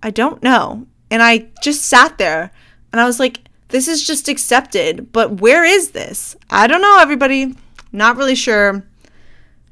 I 0.03 0.11
don't 0.11 0.43
know. 0.43 0.89
And 1.09 1.23
I 1.23 1.51
just 1.63 1.85
sat 1.85 2.19
there 2.19 2.51
and 2.93 3.01
I 3.01 3.05
was 3.05 3.21
like 3.21 3.43
this 3.69 3.87
is 3.87 4.05
just 4.05 4.29
accepted, 4.29 5.13
but 5.13 5.41
where 5.41 5.63
is 5.65 5.93
this? 5.93 6.35
I 6.51 6.67
don't 6.67 6.83
know 6.83 6.99
everybody. 7.01 7.55
Not 7.93 8.17
really 8.17 8.35
sure. 8.35 8.85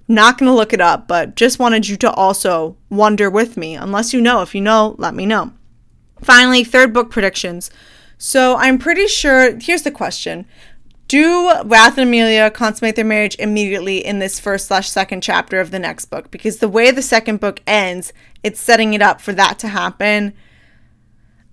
Not 0.06 0.38
going 0.38 0.48
to 0.48 0.54
look 0.54 0.72
it 0.72 0.80
up, 0.80 1.08
but 1.08 1.34
just 1.34 1.58
wanted 1.58 1.88
you 1.88 1.96
to 1.96 2.12
also 2.12 2.76
wonder 2.88 3.28
with 3.28 3.56
me. 3.56 3.74
Unless 3.74 4.14
you 4.14 4.20
know, 4.20 4.42
if 4.42 4.54
you 4.54 4.60
know, 4.60 4.94
let 4.98 5.14
me 5.14 5.26
know. 5.26 5.52
Finally, 6.22 6.62
third 6.62 6.94
book 6.94 7.10
predictions. 7.10 7.68
So 8.22 8.56
I'm 8.56 8.78
pretty 8.78 9.06
sure. 9.06 9.58
Here's 9.58 9.82
the 9.82 9.90
question 9.90 10.44
do 11.08 11.50
Wrath 11.64 11.96
and 11.96 12.06
Emilia 12.06 12.50
consummate 12.50 12.94
their 12.94 13.04
marriage 13.04 13.34
immediately 13.38 14.04
in 14.04 14.18
this 14.18 14.38
first 14.38 14.66
slash 14.66 14.90
second 14.90 15.22
chapter 15.22 15.58
of 15.58 15.70
the 15.70 15.78
next 15.78 16.04
book? 16.04 16.30
Because 16.30 16.58
the 16.58 16.68
way 16.68 16.90
the 16.90 17.00
second 17.00 17.40
book 17.40 17.62
ends, 17.66 18.12
it's 18.44 18.60
setting 18.60 18.92
it 18.92 19.00
up 19.00 19.22
for 19.22 19.32
that 19.32 19.58
to 19.60 19.68
happen. 19.68 20.34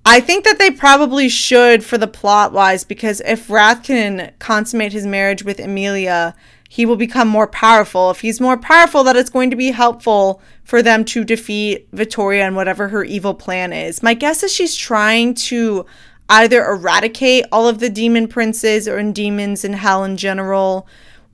I 0.06 0.20
think 0.20 0.44
that 0.44 0.60
they 0.60 0.70
probably 0.70 1.30
should 1.30 1.86
for 1.86 1.98
the 1.98 2.06
plot 2.06 2.52
wise, 2.52 2.84
because 2.84 3.22
if 3.22 3.50
Wrath 3.50 3.84
can 3.84 4.34
consummate 4.38 4.92
his 4.92 5.08
marriage 5.08 5.44
with 5.44 5.62
Emilia, 5.62 6.36
he 6.70 6.86
will 6.86 6.98
become 6.98 7.30
more 7.30 7.48
powerful. 7.48 8.12
If 8.12 8.20
he's 8.20 8.42
more 8.42 8.58
powerful, 8.58 9.06
that 9.06 9.16
it's 9.16 9.30
going 9.30 9.52
to 9.52 9.56
be 9.56 9.72
helpful 9.72 10.42
for 10.66 10.82
them 10.82 11.06
to 11.06 11.24
defeat 11.24 11.88
Victoria 11.94 12.46
and 12.46 12.58
whatever 12.58 12.90
her 12.90 13.06
evil 13.06 13.34
plan 13.34 13.72
is. 13.72 14.04
My 14.04 14.14
guess 14.14 14.44
is 14.44 14.54
she's 14.54 14.76
trying 14.76 15.34
to 15.36 15.86
either 16.30 16.66
eradicate 16.66 17.46
all 17.52 17.68
of 17.68 17.80
the 17.80 17.90
demon 17.90 18.28
princes 18.28 18.88
or 18.88 19.02
demons 19.12 19.63
in 19.63 19.74
hell 19.74 20.04
in 20.04 20.18
general, 20.18 20.88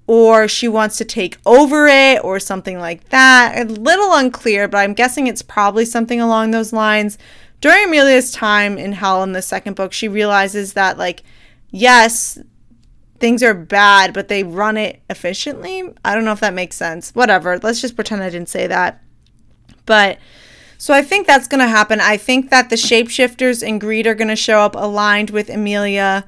or 0.06 0.48
she 0.48 0.68
wants 0.68 0.98
to 0.98 1.06
take 1.06 1.38
over 1.46 1.88
it 1.88 2.24
or 2.24 2.40
something 2.40 2.78
like 2.78 3.10
that. 3.10 3.58
A 3.58 3.64
little 3.66 4.14
unclear, 4.14 4.68
but 4.68 4.80
I'm 4.80 4.94
guessing 4.94 5.28
it's 5.28 5.42
probably 5.42 5.86
something 5.86 6.20
along 6.20 6.52
those 6.52 6.74
lines. 6.74 7.18
During 7.62 7.86
Emilia's 7.86 8.32
time 8.32 8.78
in 8.78 8.92
hell 8.92 9.24
in 9.24 9.32
the 9.32 9.42
second 9.42 9.76
book, 9.76 9.94
she 9.94 10.10
realizes 10.10 10.74
that, 10.74 10.98
like, 10.98 11.24
yes, 11.70 12.38
things 13.20 13.42
are 13.42 13.54
bad, 13.54 14.14
but 14.14 14.28
they 14.28 14.44
run 14.44 14.76
it 14.76 15.02
efficiently. 15.10 15.84
I 16.04 16.14
don't 16.14 16.26
know 16.26 16.34
if 16.34 16.42
that 16.42 16.54
makes 16.54 16.76
sense. 16.76 17.12
Whatever. 17.12 17.58
Let's 17.58 17.80
just 17.80 17.96
pretend 17.96 18.22
I 18.22 18.30
didn't 18.30 18.50
say 18.50 18.68
that. 18.68 19.02
But 19.86 20.18
so 20.78 20.94
I 20.94 21.02
think 21.02 21.28
that's 21.28 21.48
going 21.48 21.60
to 21.60 21.68
happen. 21.68 22.00
I 22.00 22.18
think 22.18 22.50
that 22.50 22.70
the 22.70 22.76
shapeshifters 22.76 23.66
and 23.66 23.80
greed 23.80 24.08
are 24.08 24.16
going 24.16 24.28
to 24.28 24.36
show 24.36 24.60
up 24.60 24.76
aligned 24.76 25.30
with 25.30 25.50
Emilia. 25.50 26.26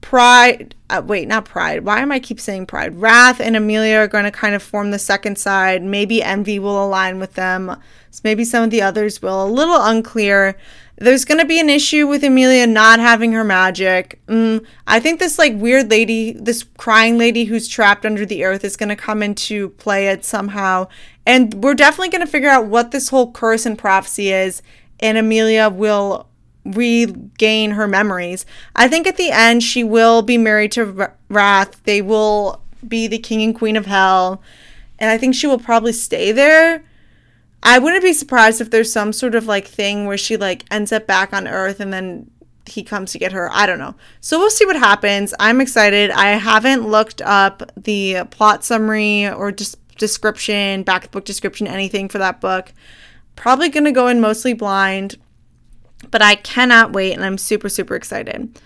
Pride, 0.00 0.74
uh, 0.88 1.02
wait, 1.04 1.26
not 1.26 1.44
Pride. 1.44 1.84
Why 1.84 2.00
am 2.00 2.12
I 2.12 2.20
keep 2.20 2.40
saying 2.40 2.66
Pride? 2.66 3.00
Wrath 3.00 3.40
and 3.40 3.56
Emilia 3.56 3.96
are 3.96 4.08
going 4.08 4.24
to 4.24 4.30
kind 4.30 4.54
of 4.54 4.62
form 4.62 4.90
the 4.90 4.98
second 4.98 5.36
side. 5.38 5.82
Maybe 5.82 6.22
Envy 6.22 6.58
will 6.58 6.84
align 6.84 7.18
with 7.18 7.34
them. 7.34 7.76
So 8.10 8.20
maybe 8.24 8.44
some 8.44 8.64
of 8.64 8.70
the 8.70 8.82
others 8.82 9.20
will. 9.20 9.44
A 9.44 9.50
little 9.50 9.80
unclear. 9.80 10.56
There's 10.96 11.24
going 11.24 11.38
to 11.38 11.46
be 11.46 11.60
an 11.60 11.68
issue 11.68 12.08
with 12.08 12.24
Emilia 12.24 12.66
not 12.66 12.98
having 12.98 13.32
her 13.32 13.44
magic. 13.44 14.20
Mm, 14.26 14.64
I 14.86 14.98
think 14.98 15.20
this 15.20 15.38
like 15.38 15.54
weird 15.54 15.90
lady, 15.90 16.32
this 16.32 16.64
crying 16.76 17.18
lady 17.18 17.44
who's 17.44 17.68
trapped 17.68 18.04
under 18.04 18.26
the 18.26 18.44
earth 18.44 18.64
is 18.64 18.76
going 18.76 18.88
to 18.88 18.96
come 18.96 19.22
into 19.22 19.70
play 19.70 20.08
it 20.08 20.24
somehow 20.24 20.88
and 21.28 21.62
we're 21.62 21.74
definitely 21.74 22.08
going 22.08 22.24
to 22.24 22.32
figure 22.32 22.48
out 22.48 22.66
what 22.66 22.90
this 22.90 23.10
whole 23.10 23.30
curse 23.30 23.66
and 23.66 23.78
prophecy 23.78 24.32
is, 24.32 24.62
and 24.98 25.18
Emilia 25.18 25.68
will 25.68 26.26
regain 26.64 27.72
her 27.72 27.86
memories. 27.86 28.46
I 28.74 28.88
think 28.88 29.06
at 29.06 29.18
the 29.18 29.30
end, 29.30 29.62
she 29.62 29.84
will 29.84 30.22
be 30.22 30.38
married 30.38 30.72
to 30.72 31.12
Wrath. 31.28 31.82
They 31.84 32.00
will 32.00 32.62
be 32.86 33.06
the 33.06 33.18
king 33.18 33.42
and 33.42 33.54
queen 33.54 33.76
of 33.76 33.84
hell. 33.84 34.42
And 34.98 35.10
I 35.10 35.18
think 35.18 35.34
she 35.34 35.46
will 35.46 35.58
probably 35.58 35.92
stay 35.92 36.32
there. 36.32 36.82
I 37.62 37.78
wouldn't 37.78 38.02
be 38.02 38.14
surprised 38.14 38.62
if 38.62 38.70
there's 38.70 38.90
some 38.90 39.12
sort 39.12 39.34
of 39.34 39.46
like 39.46 39.66
thing 39.66 40.06
where 40.06 40.18
she 40.18 40.38
like 40.38 40.64
ends 40.70 40.92
up 40.92 41.06
back 41.06 41.34
on 41.34 41.46
Earth 41.46 41.78
and 41.78 41.92
then 41.92 42.30
he 42.64 42.82
comes 42.82 43.12
to 43.12 43.18
get 43.18 43.32
her. 43.32 43.50
I 43.52 43.66
don't 43.66 43.78
know. 43.78 43.94
So 44.20 44.38
we'll 44.38 44.50
see 44.50 44.66
what 44.66 44.76
happens. 44.76 45.34
I'm 45.38 45.60
excited. 45.60 46.10
I 46.10 46.30
haven't 46.30 46.88
looked 46.88 47.20
up 47.22 47.70
the 47.76 48.24
plot 48.30 48.64
summary 48.64 49.28
or 49.28 49.52
just 49.52 49.77
description, 49.98 50.82
back 50.82 51.10
book 51.10 51.24
description, 51.24 51.66
anything 51.66 52.08
for 52.08 52.18
that 52.18 52.40
book. 52.40 52.72
Probably 53.36 53.68
going 53.68 53.84
to 53.84 53.92
go 53.92 54.08
in 54.08 54.20
mostly 54.20 54.54
blind, 54.54 55.16
but 56.10 56.22
I 56.22 56.34
cannot 56.36 56.92
wait 56.92 57.12
and 57.12 57.24
I'm 57.24 57.38
super, 57.38 57.68
super 57.68 57.94
excited. 57.94 58.58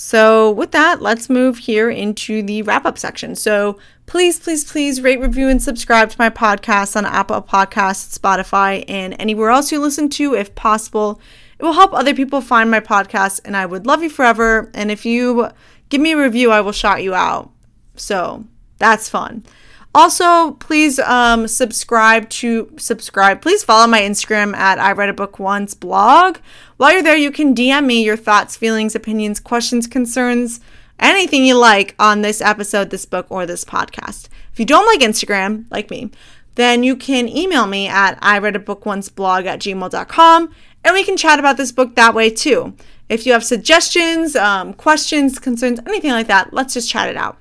So, 0.00 0.52
with 0.52 0.70
that, 0.70 1.02
let's 1.02 1.28
move 1.28 1.58
here 1.58 1.90
into 1.90 2.40
the 2.40 2.62
wrap 2.62 2.86
up 2.86 2.98
section. 2.98 3.34
So, 3.34 3.80
please, 4.06 4.38
please, 4.38 4.64
please 4.70 5.00
rate, 5.00 5.18
review, 5.18 5.48
and 5.48 5.60
subscribe 5.60 6.10
to 6.10 6.16
my 6.20 6.30
podcast 6.30 6.94
on 6.94 7.04
Apple 7.04 7.42
Podcasts, 7.42 8.16
Spotify, 8.16 8.84
and 8.86 9.16
anywhere 9.18 9.50
else 9.50 9.72
you 9.72 9.80
listen 9.80 10.08
to 10.10 10.34
if 10.34 10.54
possible. 10.54 11.20
It 11.58 11.64
will 11.64 11.72
help 11.72 11.92
other 11.92 12.14
people 12.14 12.40
find 12.40 12.70
my 12.70 12.78
podcast, 12.78 13.40
and 13.44 13.56
I 13.56 13.66
would 13.66 13.86
love 13.86 14.04
you 14.04 14.08
forever. 14.08 14.70
And 14.72 14.92
if 14.92 15.04
you 15.04 15.50
give 15.88 16.00
me 16.00 16.12
a 16.12 16.22
review, 16.22 16.52
I 16.52 16.60
will 16.60 16.70
shout 16.70 17.02
you 17.02 17.12
out. 17.12 17.50
So, 17.96 18.44
that's 18.78 19.08
fun. 19.08 19.44
Also, 19.98 20.52
please 20.60 21.00
um, 21.00 21.48
subscribe 21.48 22.30
to 22.30 22.72
subscribe. 22.76 23.42
Please 23.42 23.64
follow 23.64 23.88
my 23.88 24.00
Instagram 24.00 24.54
at 24.54 24.78
I 24.78 24.92
read 24.92 25.08
a 25.08 25.12
book 25.12 25.40
once 25.40 25.74
blog. 25.74 26.38
While 26.76 26.92
you're 26.92 27.02
there, 27.02 27.16
you 27.16 27.32
can 27.32 27.52
DM 27.52 27.84
me 27.84 28.04
your 28.04 28.16
thoughts, 28.16 28.54
feelings, 28.54 28.94
opinions, 28.94 29.40
questions, 29.40 29.88
concerns, 29.88 30.60
anything 31.00 31.44
you 31.44 31.58
like 31.58 31.96
on 31.98 32.22
this 32.22 32.40
episode, 32.40 32.90
this 32.90 33.06
book, 33.06 33.26
or 33.28 33.44
this 33.44 33.64
podcast. 33.64 34.28
If 34.52 34.60
you 34.60 34.64
don't 34.64 34.86
like 34.86 35.00
Instagram, 35.00 35.64
like 35.68 35.90
me, 35.90 36.12
then 36.54 36.84
you 36.84 36.94
can 36.94 37.28
email 37.28 37.66
me 37.66 37.88
at 37.88 38.20
I 38.22 38.38
read 38.38 38.54
a 38.54 38.60
book 38.60 38.86
once 38.86 39.08
blog 39.08 39.46
at 39.46 39.58
gmail.com 39.58 40.54
and 40.84 40.94
we 40.94 41.02
can 41.02 41.16
chat 41.16 41.40
about 41.40 41.56
this 41.56 41.72
book 41.72 41.96
that 41.96 42.14
way 42.14 42.30
too. 42.30 42.76
If 43.08 43.26
you 43.26 43.32
have 43.32 43.42
suggestions, 43.42 44.36
um, 44.36 44.74
questions, 44.74 45.40
concerns, 45.40 45.80
anything 45.88 46.12
like 46.12 46.28
that, 46.28 46.52
let's 46.52 46.74
just 46.74 46.88
chat 46.88 47.08
it 47.08 47.16
out. 47.16 47.36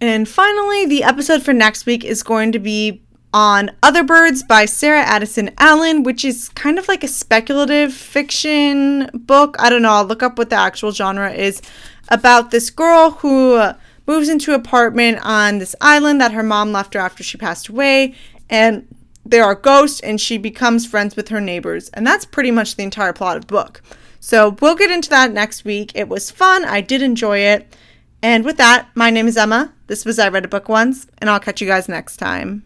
And 0.00 0.28
finally, 0.28 0.86
the 0.86 1.02
episode 1.02 1.42
for 1.42 1.52
next 1.52 1.86
week 1.86 2.04
is 2.04 2.22
going 2.22 2.52
to 2.52 2.58
be 2.58 3.02
on 3.34 3.70
Other 3.82 4.04
Birds 4.04 4.42
by 4.42 4.64
Sarah 4.64 5.02
Addison 5.02 5.50
Allen, 5.58 6.02
which 6.02 6.24
is 6.24 6.48
kind 6.50 6.78
of 6.78 6.88
like 6.88 7.04
a 7.04 7.08
speculative 7.08 7.92
fiction 7.92 9.10
book. 9.12 9.56
I 9.58 9.68
don't 9.68 9.82
know, 9.82 9.90
I'll 9.90 10.04
look 10.04 10.22
up 10.22 10.38
what 10.38 10.50
the 10.50 10.56
actual 10.56 10.92
genre 10.92 11.30
is 11.32 11.60
about 12.08 12.50
this 12.50 12.70
girl 12.70 13.10
who 13.10 13.54
uh, 13.54 13.74
moves 14.06 14.28
into 14.28 14.54
an 14.54 14.60
apartment 14.60 15.18
on 15.22 15.58
this 15.58 15.76
island 15.80 16.20
that 16.20 16.32
her 16.32 16.42
mom 16.42 16.72
left 16.72 16.94
her 16.94 17.00
after 17.00 17.22
she 17.22 17.36
passed 17.36 17.68
away. 17.68 18.14
And 18.48 18.86
there 19.26 19.44
are 19.44 19.54
ghosts, 19.54 20.00
and 20.00 20.18
she 20.18 20.38
becomes 20.38 20.86
friends 20.86 21.14
with 21.14 21.28
her 21.28 21.40
neighbors. 21.40 21.90
And 21.90 22.06
that's 22.06 22.24
pretty 22.24 22.50
much 22.50 22.76
the 22.76 22.82
entire 22.82 23.12
plot 23.12 23.36
of 23.36 23.42
the 23.46 23.52
book. 23.52 23.82
So 24.20 24.56
we'll 24.60 24.74
get 24.74 24.90
into 24.90 25.10
that 25.10 25.32
next 25.32 25.64
week. 25.64 25.92
It 25.94 26.08
was 26.08 26.30
fun, 26.30 26.64
I 26.64 26.80
did 26.80 27.02
enjoy 27.02 27.38
it. 27.40 27.76
And 28.22 28.44
with 28.44 28.56
that, 28.56 28.88
my 28.94 29.10
name 29.10 29.28
is 29.28 29.36
Emma. 29.36 29.72
This 29.86 30.04
was 30.04 30.18
I 30.18 30.28
Read 30.28 30.44
a 30.44 30.48
Book 30.48 30.68
Once, 30.68 31.06
and 31.18 31.30
I'll 31.30 31.38
catch 31.38 31.60
you 31.60 31.68
guys 31.68 31.88
next 31.88 32.16
time. 32.16 32.64